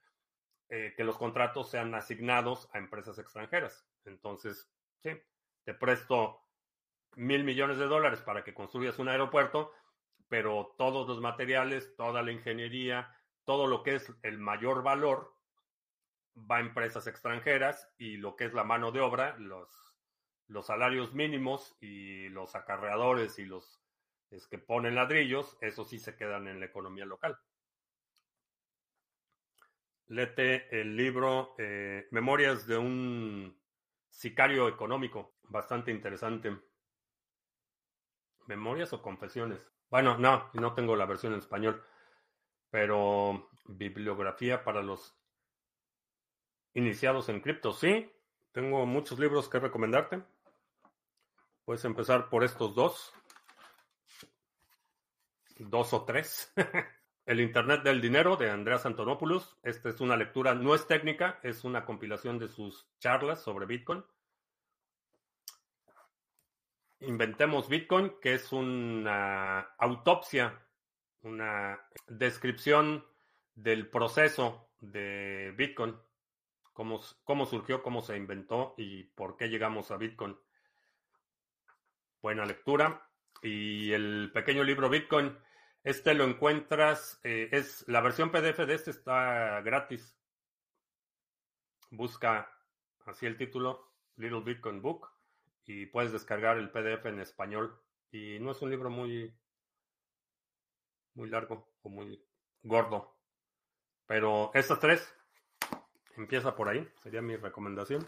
eh, 0.69 0.93
que 0.95 1.03
los 1.03 1.17
contratos 1.17 1.69
sean 1.69 1.93
asignados 1.95 2.69
a 2.73 2.77
empresas 2.77 3.17
extranjeras. 3.17 3.85
Entonces, 4.05 4.71
sí, 5.01 5.09
te 5.63 5.73
presto 5.73 6.41
mil 7.15 7.43
millones 7.43 7.79
de 7.79 7.87
dólares 7.87 8.21
para 8.21 8.43
que 8.43 8.53
construyas 8.53 8.99
un 8.99 9.09
aeropuerto, 9.09 9.73
pero 10.29 10.75
todos 10.77 11.07
los 11.07 11.19
materiales, 11.19 11.95
toda 11.95 12.21
la 12.21 12.31
ingeniería, 12.31 13.13
todo 13.45 13.65
lo 13.65 13.81
que 13.81 13.95
es 13.95 14.13
el 14.21 14.37
mayor 14.37 14.83
valor 14.83 15.33
va 16.35 16.57
a 16.57 16.61
empresas 16.61 17.07
extranjeras 17.07 17.91
y 17.97 18.17
lo 18.17 18.35
que 18.35 18.45
es 18.45 18.53
la 18.53 18.63
mano 18.63 18.91
de 18.91 18.99
obra, 18.99 19.35
los, 19.39 19.69
los 20.47 20.67
salarios 20.67 21.13
mínimos 21.13 21.75
y 21.81 22.29
los 22.29 22.55
acarreadores 22.55 23.39
y 23.39 23.45
los 23.45 23.76
es 24.29 24.47
que 24.47 24.57
ponen 24.57 24.95
ladrillos, 24.95 25.57
eso 25.61 25.85
sí 25.85 25.99
se 25.99 26.15
quedan 26.15 26.47
en 26.47 26.59
la 26.59 26.65
economía 26.65 27.05
local. 27.05 27.37
Lete 30.07 30.79
el 30.79 30.95
libro 30.95 31.55
eh, 31.57 32.07
Memorias 32.11 32.65
de 32.65 32.77
un 32.77 33.61
sicario 34.09 34.67
económico, 34.67 35.35
bastante 35.43 35.91
interesante. 35.91 36.57
¿Memorias 38.47 38.93
o 38.93 39.01
confesiones? 39.01 39.59
Bueno, 39.89 40.17
no, 40.17 40.49
no 40.53 40.73
tengo 40.73 40.95
la 40.95 41.05
versión 41.05 41.33
en 41.33 41.39
español, 41.39 41.83
pero 42.69 43.49
bibliografía 43.65 44.63
para 44.63 44.81
los 44.81 45.17
iniciados 46.73 47.27
en 47.29 47.41
cripto, 47.41 47.73
sí. 47.73 48.11
Tengo 48.51 48.85
muchos 48.85 49.19
libros 49.19 49.49
que 49.49 49.59
recomendarte. 49.59 50.23
Puedes 51.65 51.83
empezar 51.85 52.29
por 52.29 52.43
estos 52.43 52.73
dos. 52.75 53.13
Dos 55.59 55.93
o 55.93 56.05
tres. 56.05 56.53
El 57.25 57.41
Internet 57.41 57.83
del 57.83 57.99
Dinero 57.99 58.37
de 58.37 58.49
Andreas 58.49 58.85
Antonopoulos. 58.85 59.57
Esta 59.63 59.89
es 59.89 59.99
una 59.99 60.15
lectura, 60.15 60.53
no 60.53 60.73
es 60.73 60.87
técnica, 60.87 61.39
es 61.43 61.63
una 61.63 61.85
compilación 61.85 62.39
de 62.39 62.47
sus 62.47 62.87
charlas 62.99 63.41
sobre 63.41 63.65
Bitcoin. 63.65 64.03
Inventemos 67.01 67.67
Bitcoin, 67.67 68.13
que 68.21 68.33
es 68.33 68.51
una 68.51 69.59
autopsia, 69.77 70.65
una 71.21 71.79
descripción 72.07 73.05
del 73.55 73.89
proceso 73.89 74.69
de 74.79 75.53
Bitcoin 75.57 75.95
cómo, 77.23 77.45
surgió, 77.47 77.81
cómo 77.81 78.01
se 78.01 78.15
inventó 78.15 78.75
y 78.77 79.03
por 79.03 79.35
qué 79.35 79.47
llegamos 79.47 79.89
a 79.89 79.97
Bitcoin. 79.97 80.37
Buena 82.21 82.45
lectura. 82.45 83.09
Y 83.41 83.91
el 83.93 84.31
pequeño 84.33 84.63
libro 84.63 84.89
Bitcoin, 84.89 85.35
este 85.89 86.13
lo 86.13 86.23
encuentras, 86.23 87.19
eh, 87.23 87.49
es 87.51 87.87
la 87.87 88.01
versión 88.01 88.31
PDF 88.31 88.65
de 88.65 88.73
este 88.73 88.91
está 88.91 89.61
gratis. 89.61 90.17
Busca 91.89 92.51
así 93.05 93.25
el 93.25 93.37
título, 93.37 93.93
Little 94.17 94.41
Bitcoin 94.41 94.81
Book, 94.81 95.09
y 95.65 95.85
puedes 95.85 96.11
descargar 96.11 96.57
el 96.57 96.71
PDF 96.71 97.05
en 97.05 97.19
español. 97.19 97.81
Y 98.11 98.39
no 98.39 98.51
es 98.51 98.61
un 98.61 98.69
libro 98.69 98.89
muy, 98.89 99.33
muy 101.13 101.29
largo 101.29 101.73
o 101.81 101.89
muy 101.89 102.21
gordo. 102.63 103.17
Pero 104.05 104.51
estas 104.53 104.79
tres 104.79 105.17
Empieza 106.17 106.55
por 106.55 106.67
ahí, 106.67 106.85
sería 107.03 107.21
mi 107.21 107.35
recomendación. 107.35 108.05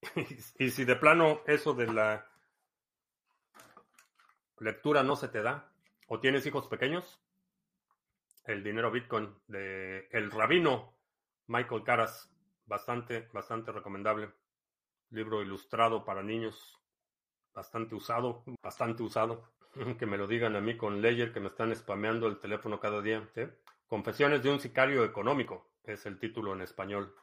y 0.58 0.70
si 0.70 0.84
de 0.84 0.94
plano 0.94 1.40
eso 1.44 1.74
de 1.74 1.92
la 1.92 2.24
lectura 4.60 5.02
no 5.02 5.16
se 5.16 5.26
te 5.26 5.42
da, 5.42 5.72
o 6.06 6.20
tienes 6.20 6.46
hijos 6.46 6.68
pequeños, 6.68 7.20
el 8.44 8.62
dinero 8.62 8.90
Bitcoin 8.90 9.34
de 9.48 10.08
el 10.12 10.30
rabino 10.30 10.94
Michael 11.48 11.84
Caras, 11.84 12.30
bastante, 12.64 13.28
bastante 13.32 13.72
recomendable. 13.72 14.32
Libro 15.10 15.42
ilustrado 15.42 16.04
para 16.04 16.22
niños, 16.22 16.78
bastante 17.54 17.94
usado, 17.94 18.44
bastante 18.62 19.02
usado. 19.02 19.52
Que 19.98 20.06
me 20.06 20.16
lo 20.16 20.26
digan 20.26 20.56
a 20.56 20.60
mí 20.62 20.78
con 20.78 21.02
Ledger 21.02 21.34
que 21.34 21.40
me 21.40 21.48
están 21.48 21.74
spameando 21.76 22.26
el 22.28 22.38
teléfono 22.38 22.80
cada 22.80 23.02
día. 23.02 23.28
Confesiones 23.86 24.42
de 24.42 24.50
un 24.50 24.58
sicario 24.58 25.04
económico 25.04 25.68
es 25.84 26.06
el 26.06 26.18
título 26.18 26.54
en 26.54 26.62
español. 26.62 27.14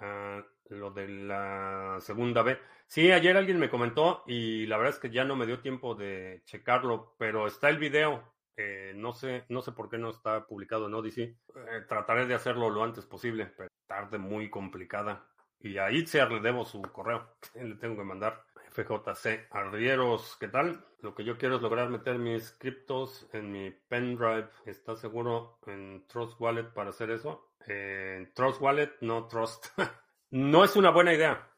Ah, 0.00 0.44
lo 0.70 0.90
de 0.90 1.08
la 1.08 1.98
segunda 2.00 2.42
vez. 2.42 2.58
Sí, 2.86 3.10
ayer 3.10 3.36
alguien 3.36 3.58
me 3.58 3.70
comentó 3.70 4.22
y 4.26 4.66
la 4.66 4.76
verdad 4.76 4.94
es 4.94 5.00
que 5.00 5.10
ya 5.10 5.24
no 5.24 5.36
me 5.36 5.46
dio 5.46 5.60
tiempo 5.60 5.94
de 5.94 6.42
checarlo, 6.44 7.14
pero 7.18 7.46
está 7.46 7.68
el 7.68 7.78
video. 7.78 8.32
Eh, 8.56 8.92
no 8.96 9.12
sé, 9.12 9.44
no 9.48 9.60
sé 9.60 9.72
por 9.72 9.90
qué 9.90 9.98
no 9.98 10.10
está 10.10 10.46
publicado 10.46 10.86
en 10.86 10.94
Odyssey. 10.94 11.24
Eh, 11.24 11.82
trataré 11.88 12.26
de 12.26 12.34
hacerlo 12.34 12.70
lo 12.70 12.82
antes 12.82 13.04
posible, 13.04 13.52
pero 13.56 13.68
tarde 13.86 14.18
muy 14.18 14.48
complicada. 14.48 15.28
Y 15.60 15.78
a 15.78 15.90
Itziar 15.90 16.30
le 16.30 16.40
debo 16.40 16.64
su 16.64 16.80
correo. 16.82 17.36
Le 17.54 17.76
tengo 17.76 17.96
que 17.96 18.04
mandar. 18.04 18.44
FJC 18.70 19.48
Arrieros, 19.50 20.36
¿qué 20.38 20.48
tal? 20.48 20.84
Lo 21.00 21.14
que 21.14 21.24
yo 21.24 21.38
quiero 21.38 21.56
es 21.56 21.62
lograr 21.62 21.88
meter 21.88 22.18
mis 22.18 22.50
criptos 22.52 23.26
en 23.32 23.50
mi 23.50 23.70
pendrive. 23.70 24.48
¿Estás 24.66 25.00
seguro 25.00 25.58
en 25.66 26.06
Trust 26.06 26.38
Wallet 26.40 26.74
para 26.74 26.90
hacer 26.90 27.10
eso? 27.10 27.52
En 27.66 28.32
Trust 28.34 28.60
Wallet, 28.60 28.92
no 29.00 29.26
Trust. 29.26 29.66
no 30.30 30.64
es 30.64 30.76
una 30.76 30.90
buena 30.90 31.14
idea. 31.14 31.50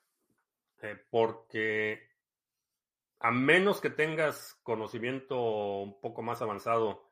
Eh, 0.80 0.96
porque 1.10 2.08
a 3.20 3.30
menos 3.30 3.80
que 3.80 3.90
tengas 3.90 4.58
conocimiento 4.62 5.80
un 5.80 6.00
poco 6.00 6.22
más 6.22 6.40
avanzado 6.40 7.10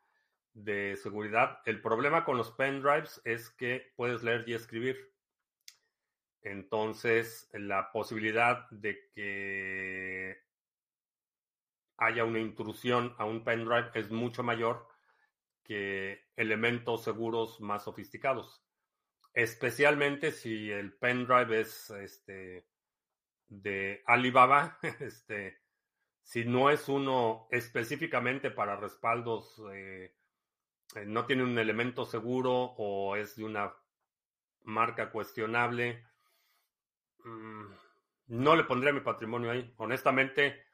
de 0.55 0.97
seguridad, 0.97 1.61
el 1.67 1.83
problema 1.83 2.25
con 2.25 2.37
los 2.37 2.53
pendrives 2.53 3.21
es 3.25 3.51
que 3.51 3.93
puedes 3.97 4.23
leer 4.23 4.45
y 4.47 4.55
escribir. 4.55 5.13
Entonces, 6.43 7.49
la 7.53 7.91
posibilidad 7.91 8.71
de 8.71 9.11
que 9.13 10.47
haya 11.99 12.25
una 12.25 12.39
intrusión 12.39 13.15
a 13.19 13.25
un 13.25 13.43
pendrive 13.43 13.91
es 13.95 14.11
mucho 14.11 14.43
mayor 14.43 14.87
que 15.65 16.25
elementos 16.37 17.03
seguros 17.03 17.61
más 17.61 17.83
sofisticados. 17.85 18.66
Especialmente 19.37 20.33
si 20.33 20.73
el 20.73 20.93
pendrive 20.95 21.61
es 21.61 21.91
este, 21.91 22.67
de 23.47 24.03
Alibaba, 24.07 24.79
este, 25.01 25.61
si 26.25 26.45
no 26.45 26.71
es 26.71 26.89
uno 26.89 27.47
específicamente 27.53 28.51
para 28.51 28.75
respaldos, 28.75 29.63
eh, 29.73 30.17
eh, 30.97 31.05
no 31.07 31.25
tiene 31.27 31.45
un 31.45 31.57
elemento 31.57 32.05
seguro 32.05 32.75
o 32.79 33.15
es 33.15 33.37
de 33.37 33.45
una 33.45 33.73
marca 34.65 35.13
cuestionable, 35.13 36.05
Mm, 37.27 37.75
no 38.29 38.57
le 38.57 38.65
pondría 38.65 38.93
mi 38.93 39.01
patrimonio 39.01 39.51
ahí. 39.51 39.75
Honestamente, 39.79 40.65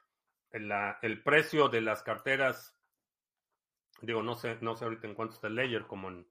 el 0.51 1.23
precio 1.23 1.67
de 1.67 1.81
las 1.81 2.03
carteras, 2.03 2.77
digo, 4.01 4.21
no 4.21 4.35
sé, 4.35 4.57
no 4.61 4.75
sé 4.75 4.85
ahorita 4.85 5.07
en 5.07 5.15
cuánto 5.15 5.35
está 5.35 5.47
el 5.47 5.55
Ledger, 5.55 5.87
como 5.87 6.09
en 6.09 6.27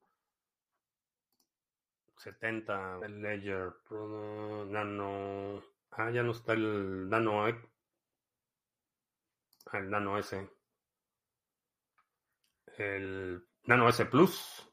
70 2.23 3.01
el 3.05 3.21
Ledger 3.21 3.73
Nano. 4.69 5.63
Ah, 5.91 6.11
ya 6.11 6.23
no 6.23 6.33
está 6.33 6.53
el 6.53 7.09
Nano. 7.09 7.49
Eh, 7.49 7.61
el 9.73 9.91
Nano 9.91 10.19
S. 10.19 10.51
El 12.79 13.45
Nano 13.65 13.89
S 13.89 14.07
Plus. 14.07 14.69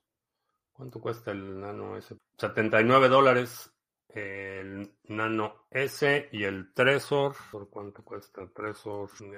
¿Cuánto 0.72 1.02
cuesta 1.02 1.32
el 1.32 1.60
Nano 1.60 1.98
S? 1.98 2.16
79 2.38 3.10
dólares 3.10 3.74
el 4.10 4.92
Nano 5.04 5.68
S 5.70 6.30
y 6.32 6.44
el 6.44 6.74
Tresor. 6.74 7.36
¿Por 7.52 7.70
cuánto 7.70 8.04
cuesta 8.04 8.42
el 8.42 8.52
Tresor? 8.52 9.10
Mm, 9.22 9.34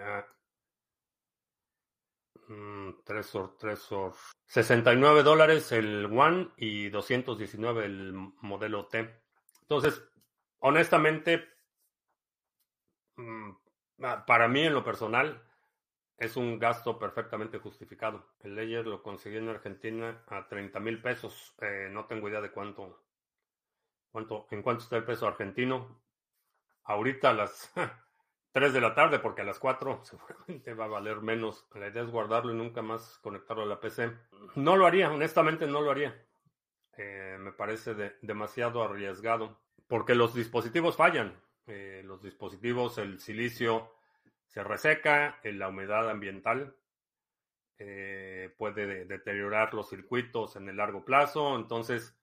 Tresor, 3.04 3.58
Tresor. 3.58 4.14
69 4.46 5.24
dólares 5.24 5.72
el 5.72 6.06
One 6.06 6.50
y 6.58 6.90
219 6.90 7.86
el 7.86 8.14
modelo 8.14 8.88
T. 8.88 9.22
Entonces, 9.62 10.04
honestamente, 10.60 11.48
mm, 13.16 13.52
ah, 14.04 14.26
para 14.26 14.48
mí 14.48 14.62
en 14.62 14.74
lo 14.74 14.84
personal, 14.84 15.42
es 16.18 16.38
un 16.38 16.60
gasto 16.60 17.00
perfectamente 17.00 17.58
justificado. 17.58 18.34
El 18.42 18.56
Ledger 18.56 18.86
lo 18.86 19.02
conseguí 19.02 19.38
en 19.38 19.50
Argentina 19.50 20.24
a 20.28 20.48
30 20.48 20.80
mil 20.80 21.02
pesos. 21.02 21.56
Eh, 21.60 21.90
no 21.92 22.06
tengo 22.06 22.30
idea 22.30 22.42
de 22.42 22.52
cuánto, 22.52 23.04
cuánto, 24.12 24.48
en 24.52 24.62
cuánto 24.62 24.84
está 24.84 24.98
el 24.98 25.04
peso 25.04 25.28
argentino. 25.28 26.00
Ahorita 26.84 27.34
las 27.34 27.74
3 28.52 28.74
de 28.74 28.82
la 28.82 28.94
tarde, 28.94 29.20
porque 29.20 29.42
a 29.42 29.46
las 29.46 29.60
4 29.60 30.02
seguramente 30.04 30.74
va 30.74 30.86
a 30.86 30.90
valer 30.90 31.22
menos. 31.22 31.68
La 31.74 31.88
idea 31.88 32.04
es 32.04 32.10
guardarlo 32.10 32.52
y 32.52 32.58
nunca 32.58 32.82
más 32.82 33.20
conectarlo 33.20 33.64
a 33.64 33.68
la 33.68 33.80
PC. 33.80 34.12
No 34.56 34.76
lo 34.76 34.86
haría, 34.86 35.12
honestamente 35.12 35.68
no 35.68 35.82
lo 35.82 35.92
haría. 35.92 36.16
Eh, 36.98 37.38
me 37.40 37.54
parece 37.54 37.94
demasiado 38.22 38.84
arriesgado, 38.84 39.60
porque 39.88 40.16
los 40.16 40.34
dispositivos 40.34 40.98
fallan. 40.98 41.40
Eh, 41.68 42.02
los 42.04 42.22
dispositivos, 42.22 42.98
el 42.98 43.20
silicio 43.20 43.94
se 44.48 44.64
reseca, 44.64 45.40
la 45.44 45.70
humedad 45.70 46.10
ambiental 46.10 46.76
eh, 47.78 48.54
puede 48.58 49.06
deteriorar 49.06 49.74
los 49.74 49.90
circuitos 49.90 50.56
en 50.56 50.68
el 50.70 50.78
largo 50.78 51.06
plazo. 51.06 51.56
Entonces, 51.56 52.16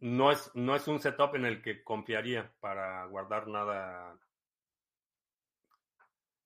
no 0.00 0.32
es, 0.32 0.50
no 0.54 0.74
es 0.74 0.88
un 0.88 1.00
setup 1.00 1.36
en 1.36 1.46
el 1.46 1.62
que 1.62 1.84
confiaría 1.84 2.52
para 2.60 3.04
guardar 3.06 3.48
nada 3.48 4.18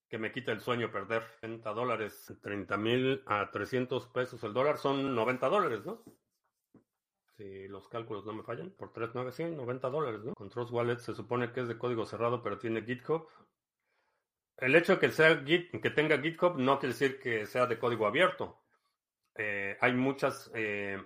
que 0.09 0.19
me 0.19 0.33
quita 0.33 0.53
el 0.53 0.61
sueño 0.61 0.91
perder 0.91 1.23
30 1.41 1.71
dólares, 1.73 2.33
30 2.43 2.77
mil 2.77 3.23
a 3.27 3.51
300 3.51 4.07
pesos 4.09 4.43
el 4.43 4.55
dólar 4.55 4.79
son 4.79 5.15
90 5.15 5.49
dólares, 5.49 5.85
¿no? 5.85 6.03
Si 7.37 7.69
los 7.69 7.89
cálculos 7.89 8.25
no 8.25 8.33
me 8.33 8.43
fallan, 8.43 8.71
por 8.71 8.93
391, 8.93 9.57
90 9.57 9.91
dólares, 9.91 10.25
¿no? 10.25 10.35
Con 10.35 10.49
Trust 10.49 10.73
Wallet 10.73 10.99
se 10.99 11.15
supone 11.15 11.53
que 11.53 11.61
es 11.61 11.69
de 11.69 11.79
código 11.79 12.05
cerrado, 12.05 12.43
pero 12.43 12.59
tiene 12.59 12.83
GitHub. 12.83 13.29
El 14.57 14.75
hecho 14.75 14.95
de 14.95 14.99
que, 14.99 15.11
sea 15.13 15.37
Git, 15.45 15.71
que 15.81 15.91
tenga 15.91 16.19
GitHub 16.21 16.59
no 16.59 16.81
quiere 16.81 16.95
decir 16.95 17.21
que 17.21 17.47
sea 17.47 17.67
de 17.67 17.79
código 17.79 18.07
abierto. 18.07 18.61
Eh, 19.37 19.77
hay 19.81 19.93
muchas 19.93 20.51
eh, 20.55 21.01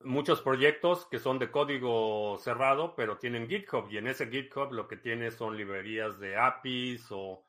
muchos 0.00 0.42
proyectos 0.42 1.06
que 1.06 1.18
son 1.18 1.38
de 1.38 1.50
código 1.50 2.38
cerrado, 2.38 2.94
pero 2.94 3.18
tienen 3.18 3.48
GitHub 3.48 3.88
y 3.90 3.98
en 3.98 4.06
ese 4.06 4.28
GitHub 4.28 4.72
lo 4.72 4.88
que 4.88 4.96
tiene 4.96 5.30
son 5.30 5.56
librerías 5.56 6.18
de 6.18 6.36
APIs 6.36 7.06
o 7.10 7.44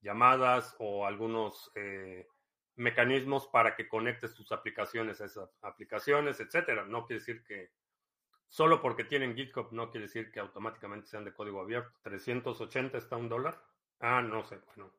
llamadas 0.00 0.76
o 0.78 1.06
algunos 1.06 1.72
eh, 1.74 2.28
mecanismos 2.76 3.48
para 3.48 3.74
que 3.74 3.88
conectes 3.88 4.34
tus 4.34 4.52
aplicaciones 4.52 5.20
a 5.20 5.26
esas 5.26 5.50
aplicaciones, 5.62 6.40
etcétera. 6.40 6.84
No 6.84 7.04
quiere 7.06 7.20
decir 7.20 7.42
que 7.44 7.72
solo 8.48 8.80
porque 8.80 9.04
tienen 9.04 9.34
GitHub 9.34 9.72
no 9.72 9.90
quiere 9.90 10.06
decir 10.06 10.30
que 10.30 10.40
automáticamente 10.40 11.08
sean 11.08 11.24
de 11.24 11.34
código 11.34 11.60
abierto. 11.60 11.98
380 12.02 12.98
está 12.98 13.16
un 13.16 13.28
dólar. 13.28 13.60
Ah, 14.00 14.22
no 14.22 14.44
sé, 14.44 14.60
bueno. 14.66 14.92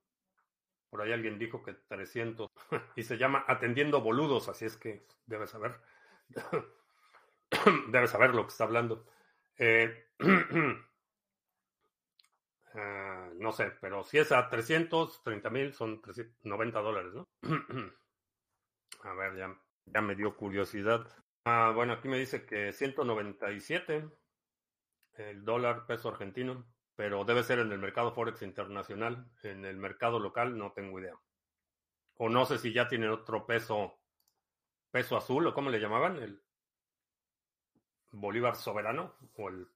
Por 0.90 1.02
ahí 1.02 1.14
alguien 1.14 1.38
dijo 1.38 1.64
que 1.64 1.74
300 1.74 2.50
y 2.96 3.04
se 3.04 3.18
llama 3.18 3.46
atendiendo 3.48 4.02
boludos, 4.02 4.50
así 4.50 4.66
es 4.66 4.76
que 4.76 5.06
debes 5.26 5.52
saber. 5.52 5.80
Debe 7.92 8.08
saber 8.08 8.34
lo 8.36 8.44
que 8.44 8.50
está 8.52 8.64
hablando. 8.66 9.06
Eh, 9.58 10.08
ah, 12.74 13.30
no 13.36 13.52
sé, 13.52 13.72
pero 13.82 14.04
si 14.04 14.18
es 14.18 14.32
a 14.32 14.50
330 14.50 15.50
mil, 15.50 15.74
son 15.74 16.02
90 16.44 16.80
dólares, 16.80 17.14
¿no? 17.14 17.28
a 19.04 19.14
ver, 19.14 19.36
ya, 19.38 20.02
me 20.02 20.16
dio 20.16 20.36
curiosidad. 20.36 21.08
Ah, 21.46 21.72
bueno, 21.76 21.94
aquí 21.94 22.08
me 22.08 22.20
dice 22.20 22.46
que 22.46 22.74
197 22.74 24.10
el 25.14 25.44
dólar 25.44 25.86
peso 25.86 26.10
argentino, 26.10 26.66
pero 26.96 27.26
debe 27.26 27.44
ser 27.44 27.60
en 27.60 27.72
el 27.72 27.80
mercado 27.80 28.14
Forex 28.14 28.42
internacional. 28.42 29.30
En 29.44 29.66
el 29.66 29.78
mercado 29.78 30.20
local 30.20 30.58
no 30.58 30.72
tengo 30.72 31.00
idea. 31.00 31.16
O 32.16 32.30
no 32.30 32.46
sé 32.46 32.58
si 32.58 32.74
ya 32.74 32.88
tienen 32.88 33.10
otro 33.10 33.46
peso, 33.46 34.00
peso 34.92 35.18
azul, 35.18 35.48
o 35.48 35.54
cómo 35.54 35.70
le 35.70 35.80
llamaban, 35.80 36.18
el 36.18 36.42
bolívar 38.12 38.56
soberano 38.56 39.16
o 39.38 39.50
el 39.50 39.68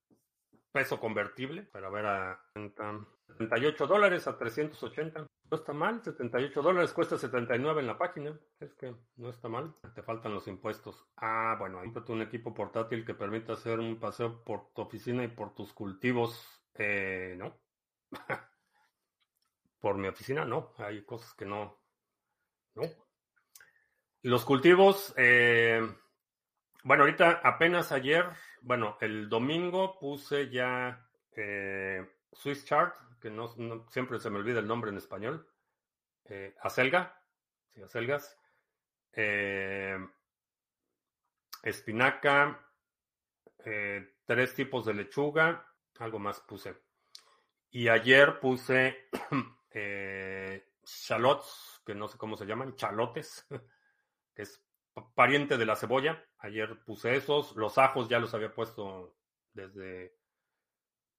peso 0.74 1.00
convertible 1.00 1.64
para 1.64 1.90
ver 1.90 2.06
a 2.06 2.40
78 2.54 3.88
dólares 3.88 4.28
a 4.28 4.38
380. 4.38 5.28
No 5.52 5.58
está 5.58 5.72
mal, 5.72 6.04
78 6.04 6.62
dólares 6.62 6.94
cuesta 6.94 7.16
79 7.16 7.82
en 7.82 7.88
la 7.88 7.98
página. 7.98 8.38
Es 8.60 8.74
que 8.74 8.96
no 9.18 9.30
está 9.30 9.48
mal. 9.48 9.76
Te 9.94 10.02
faltan 10.02 10.34
los 10.34 10.48
impuestos. 10.48 11.08
Ah, 11.18 11.56
bueno, 11.60 11.80
hay 11.80 11.94
un 12.08 12.22
equipo 12.24 12.54
portátil 12.54 13.06
que 13.06 13.14
permite 13.14 13.52
hacer 13.52 13.80
un 13.80 14.00
paseo 14.00 14.44
por 14.44 14.74
tu 14.74 14.82
oficina 14.82 15.24
y 15.24 15.28
por 15.28 15.54
tus 15.54 15.72
cultivos. 15.74 16.44
Eh, 16.74 17.36
no. 17.38 17.56
por 19.80 19.98
mi 19.98 20.08
oficina, 20.08 20.44
no. 20.44 20.74
Hay 20.80 21.06
cosas 21.06 21.36
que 21.36 21.46
no. 21.46 21.80
No. 22.74 22.84
Los 24.24 24.46
cultivos, 24.46 25.14
eh, 25.18 25.82
bueno, 26.84 27.04
ahorita 27.04 27.42
apenas 27.44 27.92
ayer, 27.94 28.26
bueno, 28.62 28.98
el 29.00 29.30
domingo 29.30 29.98
puse 30.00 30.50
ya 30.50 31.08
eh, 31.32 32.06
Swiss 32.32 32.66
Chart, 32.66 32.94
que 33.22 33.30
no, 33.30 33.48
siempre 33.90 34.20
se 34.20 34.30
me 34.30 34.38
olvida 34.38 34.60
el 34.60 34.68
nombre 34.68 34.92
en 34.92 34.98
español. 34.98 35.48
Eh, 36.26 36.56
acelga, 36.62 37.22
sí, 37.74 37.82
acelgas. 37.82 38.38
Eh, 39.14 39.98
espinaca, 41.64 42.60
tres 44.26 44.54
tipos 44.54 44.86
de 44.86 44.94
lechuga, 44.94 45.66
algo 46.00 46.20
más 46.20 46.42
puse. 46.42 46.76
Y 47.70 47.88
ayer 47.88 48.42
puse 48.42 49.10
shallots, 50.84 51.82
que 51.86 51.96
no 51.96 52.10
sé 52.10 52.18
cómo 52.18 52.36
se 52.36 52.46
llaman, 52.46 52.76
chalotes, 52.76 53.48
que 54.36 54.42
es 54.42 54.62
pariente 55.16 55.58
de 55.58 55.66
la 55.66 55.76
cebolla. 55.76 56.24
Ayer 56.40 56.84
puse 56.84 57.16
esos. 57.16 57.56
Los 57.56 57.78
ajos 57.78 58.10
ya 58.10 58.20
los 58.20 58.34
había 58.34 58.54
puesto 58.54 59.16
desde 59.54 60.16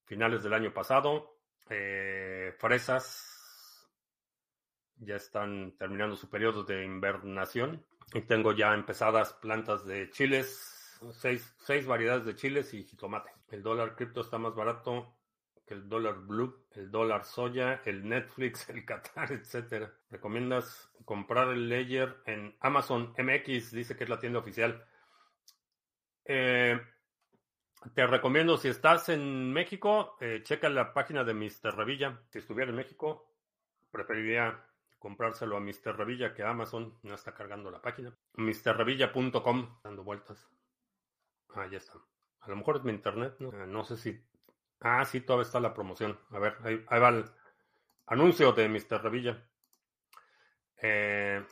finales 0.04 0.42
del 0.42 0.54
año 0.54 0.72
pasado. 0.72 1.38
Eh, 1.70 2.54
fresas 2.58 3.90
ya 4.96 5.16
están 5.16 5.76
terminando 5.76 6.16
su 6.16 6.28
periodo 6.28 6.64
de 6.64 6.84
invernación. 6.84 7.84
Y 8.12 8.22
tengo 8.22 8.52
ya 8.52 8.74
empezadas 8.74 9.32
plantas 9.34 9.84
de 9.86 10.10
chiles, 10.10 11.00
seis, 11.12 11.56
seis 11.58 11.86
variedades 11.86 12.24
de 12.26 12.36
chiles 12.36 12.72
y 12.74 12.84
jitomate. 12.84 13.30
El 13.48 13.62
dólar 13.62 13.96
cripto 13.96 14.20
está 14.20 14.38
más 14.38 14.54
barato 14.54 15.16
el 15.66 15.88
dólar 15.88 16.18
blue, 16.20 16.66
el 16.72 16.90
dólar 16.90 17.24
soya, 17.24 17.80
el 17.84 18.08
Netflix, 18.08 18.68
el 18.70 18.84
Qatar, 18.84 19.32
etcétera. 19.32 19.92
¿Recomiendas 20.10 20.90
comprar 21.04 21.48
el 21.48 21.68
Ledger 21.68 22.22
en 22.26 22.56
Amazon 22.60 23.14
MX? 23.18 23.72
Dice 23.72 23.96
que 23.96 24.04
es 24.04 24.10
la 24.10 24.18
tienda 24.18 24.38
oficial. 24.38 24.84
Eh, 26.24 26.80
te 27.92 28.06
recomiendo, 28.06 28.56
si 28.56 28.68
estás 28.68 29.10
en 29.10 29.52
México, 29.52 30.16
eh, 30.20 30.40
checa 30.42 30.68
la 30.70 30.94
página 30.94 31.22
de 31.24 31.34
Mr. 31.34 31.76
Revilla. 31.76 32.22
Si 32.30 32.38
estuviera 32.38 32.70
en 32.70 32.76
México, 32.76 33.30
preferiría 33.90 34.64
comprárselo 34.98 35.56
a 35.58 35.60
Mr. 35.60 35.96
Revilla 35.96 36.32
que 36.32 36.42
a 36.42 36.50
Amazon. 36.50 36.98
No 37.02 37.14
está 37.14 37.34
cargando 37.34 37.70
la 37.70 37.82
página. 37.82 38.16
MrRevilla.com, 38.34 39.80
dando 39.82 40.02
vueltas. 40.02 40.48
Ah, 41.54 41.66
ya 41.70 41.76
está. 41.76 41.98
A 42.40 42.48
lo 42.48 42.56
mejor 42.56 42.76
es 42.76 42.84
mi 42.84 42.92
internet, 42.92 43.36
¿no? 43.38 43.50
Ah, 43.52 43.66
no 43.66 43.84
sé 43.84 43.96
si 43.96 44.18
Ah, 44.86 45.02
sí, 45.06 45.22
todavía 45.22 45.46
está 45.46 45.60
la 45.60 45.72
promoción. 45.72 46.20
A 46.28 46.38
ver, 46.38 46.58
ahí, 46.62 46.76
va 47.00 47.08
el 47.08 47.24
anuncio 48.04 48.52
de 48.52 48.68
Mr. 48.68 49.02
Revilla. 49.02 49.42
Eh, 50.76 51.42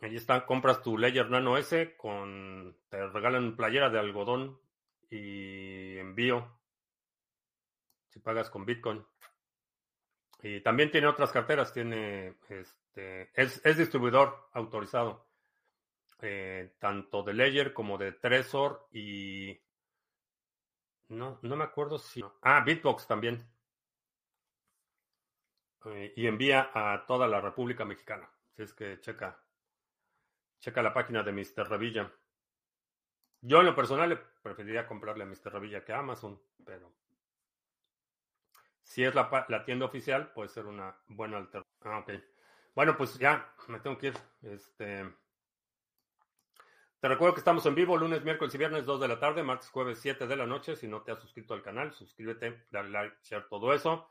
ahí 0.00 0.16
está, 0.16 0.44
compras 0.46 0.82
tu 0.82 0.98
Ledger 0.98 1.30
Nano 1.30 1.56
S 1.56 1.96
con. 1.96 2.76
Te 2.88 3.06
regalan 3.06 3.54
playera 3.54 3.88
de 3.88 4.00
algodón 4.00 4.60
y 5.10 5.96
envío. 5.98 6.58
Si 8.08 8.18
pagas 8.18 8.50
con 8.50 8.66
Bitcoin. 8.66 9.06
Y 10.42 10.62
también 10.62 10.90
tiene 10.90 11.06
otras 11.06 11.30
carteras, 11.30 11.72
tiene 11.72 12.34
este. 12.48 13.30
Es, 13.32 13.62
distribuidor 13.78 14.48
autorizado. 14.54 15.28
Eh, 16.20 16.74
tanto 16.80 17.22
de 17.22 17.32
Ledger 17.32 17.72
como 17.72 17.96
de 17.96 18.10
Trezor 18.10 18.88
y 18.90 19.56
no, 21.08 21.38
no 21.42 21.56
me 21.56 21.64
acuerdo 21.64 21.98
si. 21.98 22.24
Ah, 22.42 22.62
Bitbox 22.64 23.06
también. 23.06 23.46
Eh, 25.86 26.12
y 26.16 26.26
envía 26.26 26.70
a 26.74 27.06
toda 27.06 27.28
la 27.28 27.40
República 27.40 27.84
Mexicana. 27.84 28.28
Si 28.54 28.62
es 28.62 28.74
que 28.74 29.00
checa. 29.00 29.38
Checa 30.60 30.82
la 30.82 30.92
página 30.92 31.22
de 31.22 31.32
Mr. 31.32 31.68
Revilla. 31.68 32.12
Yo 33.40 33.60
en 33.60 33.66
lo 33.66 33.76
personal 33.76 34.18
preferiría 34.42 34.86
comprarle 34.86 35.24
a 35.24 35.26
Mr. 35.26 35.52
Revilla 35.52 35.84
que 35.84 35.92
a 35.92 35.98
Amazon, 35.98 36.40
pero 36.64 36.92
si 38.82 39.04
es 39.04 39.14
la, 39.14 39.46
la, 39.48 39.64
tienda 39.64 39.84
oficial, 39.84 40.32
puede 40.32 40.48
ser 40.48 40.66
una 40.66 40.96
buena 41.08 41.36
alternativa. 41.36 41.66
Ah, 41.82 41.98
ok. 41.98 42.10
Bueno, 42.74 42.96
pues 42.96 43.18
ya 43.18 43.54
me 43.68 43.80
tengo 43.80 43.98
que 43.98 44.08
ir. 44.08 44.14
Este. 44.42 45.04
Te 46.98 47.08
recuerdo 47.08 47.34
que 47.34 47.40
estamos 47.40 47.66
en 47.66 47.74
vivo 47.74 47.98
lunes, 47.98 48.24
miércoles 48.24 48.54
y 48.54 48.58
viernes 48.58 48.86
2 48.86 49.00
de 49.00 49.08
la 49.08 49.20
tarde, 49.20 49.42
martes, 49.42 49.68
jueves 49.68 49.98
7 50.00 50.26
de 50.26 50.34
la 50.34 50.46
noche. 50.46 50.76
Si 50.76 50.88
no 50.88 51.02
te 51.02 51.12
has 51.12 51.20
suscrito 51.20 51.52
al 51.52 51.62
canal, 51.62 51.92
suscríbete, 51.92 52.64
dale 52.70 52.88
like, 52.88 53.16
share 53.22 53.46
todo 53.48 53.74
eso. 53.74 54.08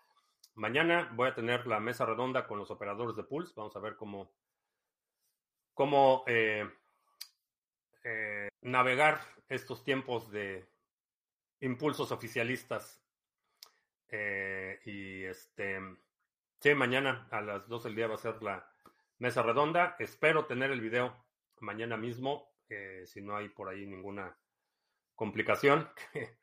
Mañana 0.53 1.11
voy 1.15 1.29
a 1.29 1.33
tener 1.33 1.65
la 1.65 1.79
mesa 1.79 2.05
redonda 2.05 2.45
con 2.45 2.59
los 2.59 2.69
operadores 2.69 3.15
de 3.15 3.23
Pulse. 3.23 3.53
Vamos 3.55 3.75
a 3.75 3.79
ver 3.79 3.95
cómo, 3.95 4.31
cómo 5.73 6.23
eh, 6.27 6.69
eh, 8.03 8.49
navegar 8.61 9.19
estos 9.49 9.83
tiempos 9.83 10.29
de 10.29 10.69
impulsos 11.61 12.11
oficialistas. 12.11 13.01
Eh, 14.09 14.79
y 14.85 15.23
este, 15.23 15.79
sí, 16.59 16.75
mañana 16.75 17.27
a 17.31 17.41
las 17.41 17.67
12 17.67 17.87
del 17.87 17.95
día 17.95 18.07
va 18.07 18.13
a 18.15 18.19
ser 18.19 18.43
la 18.43 18.71
mesa 19.17 19.41
redonda. 19.41 19.95
Espero 19.97 20.45
tener 20.45 20.69
el 20.69 20.81
video 20.81 21.25
mañana 21.59 21.97
mismo, 21.97 22.54
si 23.05 23.21
no 23.21 23.35
hay 23.35 23.49
por 23.49 23.69
ahí 23.69 23.85
ninguna 23.85 24.37
complicación. 25.15 25.89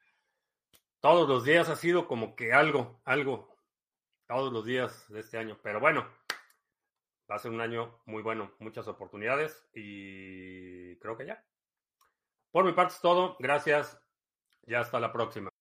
Todos 1.00 1.28
los 1.28 1.44
días 1.44 1.68
ha 1.68 1.76
sido 1.76 2.06
como 2.06 2.36
que 2.36 2.52
algo, 2.52 3.00
algo, 3.04 3.56
todos 4.28 4.52
los 4.52 4.64
días 4.64 5.04
de 5.08 5.18
este 5.18 5.36
año. 5.36 5.58
Pero 5.60 5.80
bueno, 5.80 6.06
va 7.28 7.34
a 7.34 7.38
ser 7.40 7.50
un 7.50 7.60
año 7.60 8.00
muy 8.06 8.22
bueno, 8.22 8.52
muchas 8.60 8.86
oportunidades 8.86 9.68
y 9.74 10.96
creo 11.00 11.16
que 11.16 11.26
ya. 11.26 11.44
Por 12.52 12.64
mi 12.64 12.72
parte 12.72 12.94
es 12.94 13.00
todo. 13.00 13.36
Gracias. 13.40 14.00
Ya 14.62 14.80
hasta 14.80 15.00
la 15.00 15.12
próxima. 15.12 15.51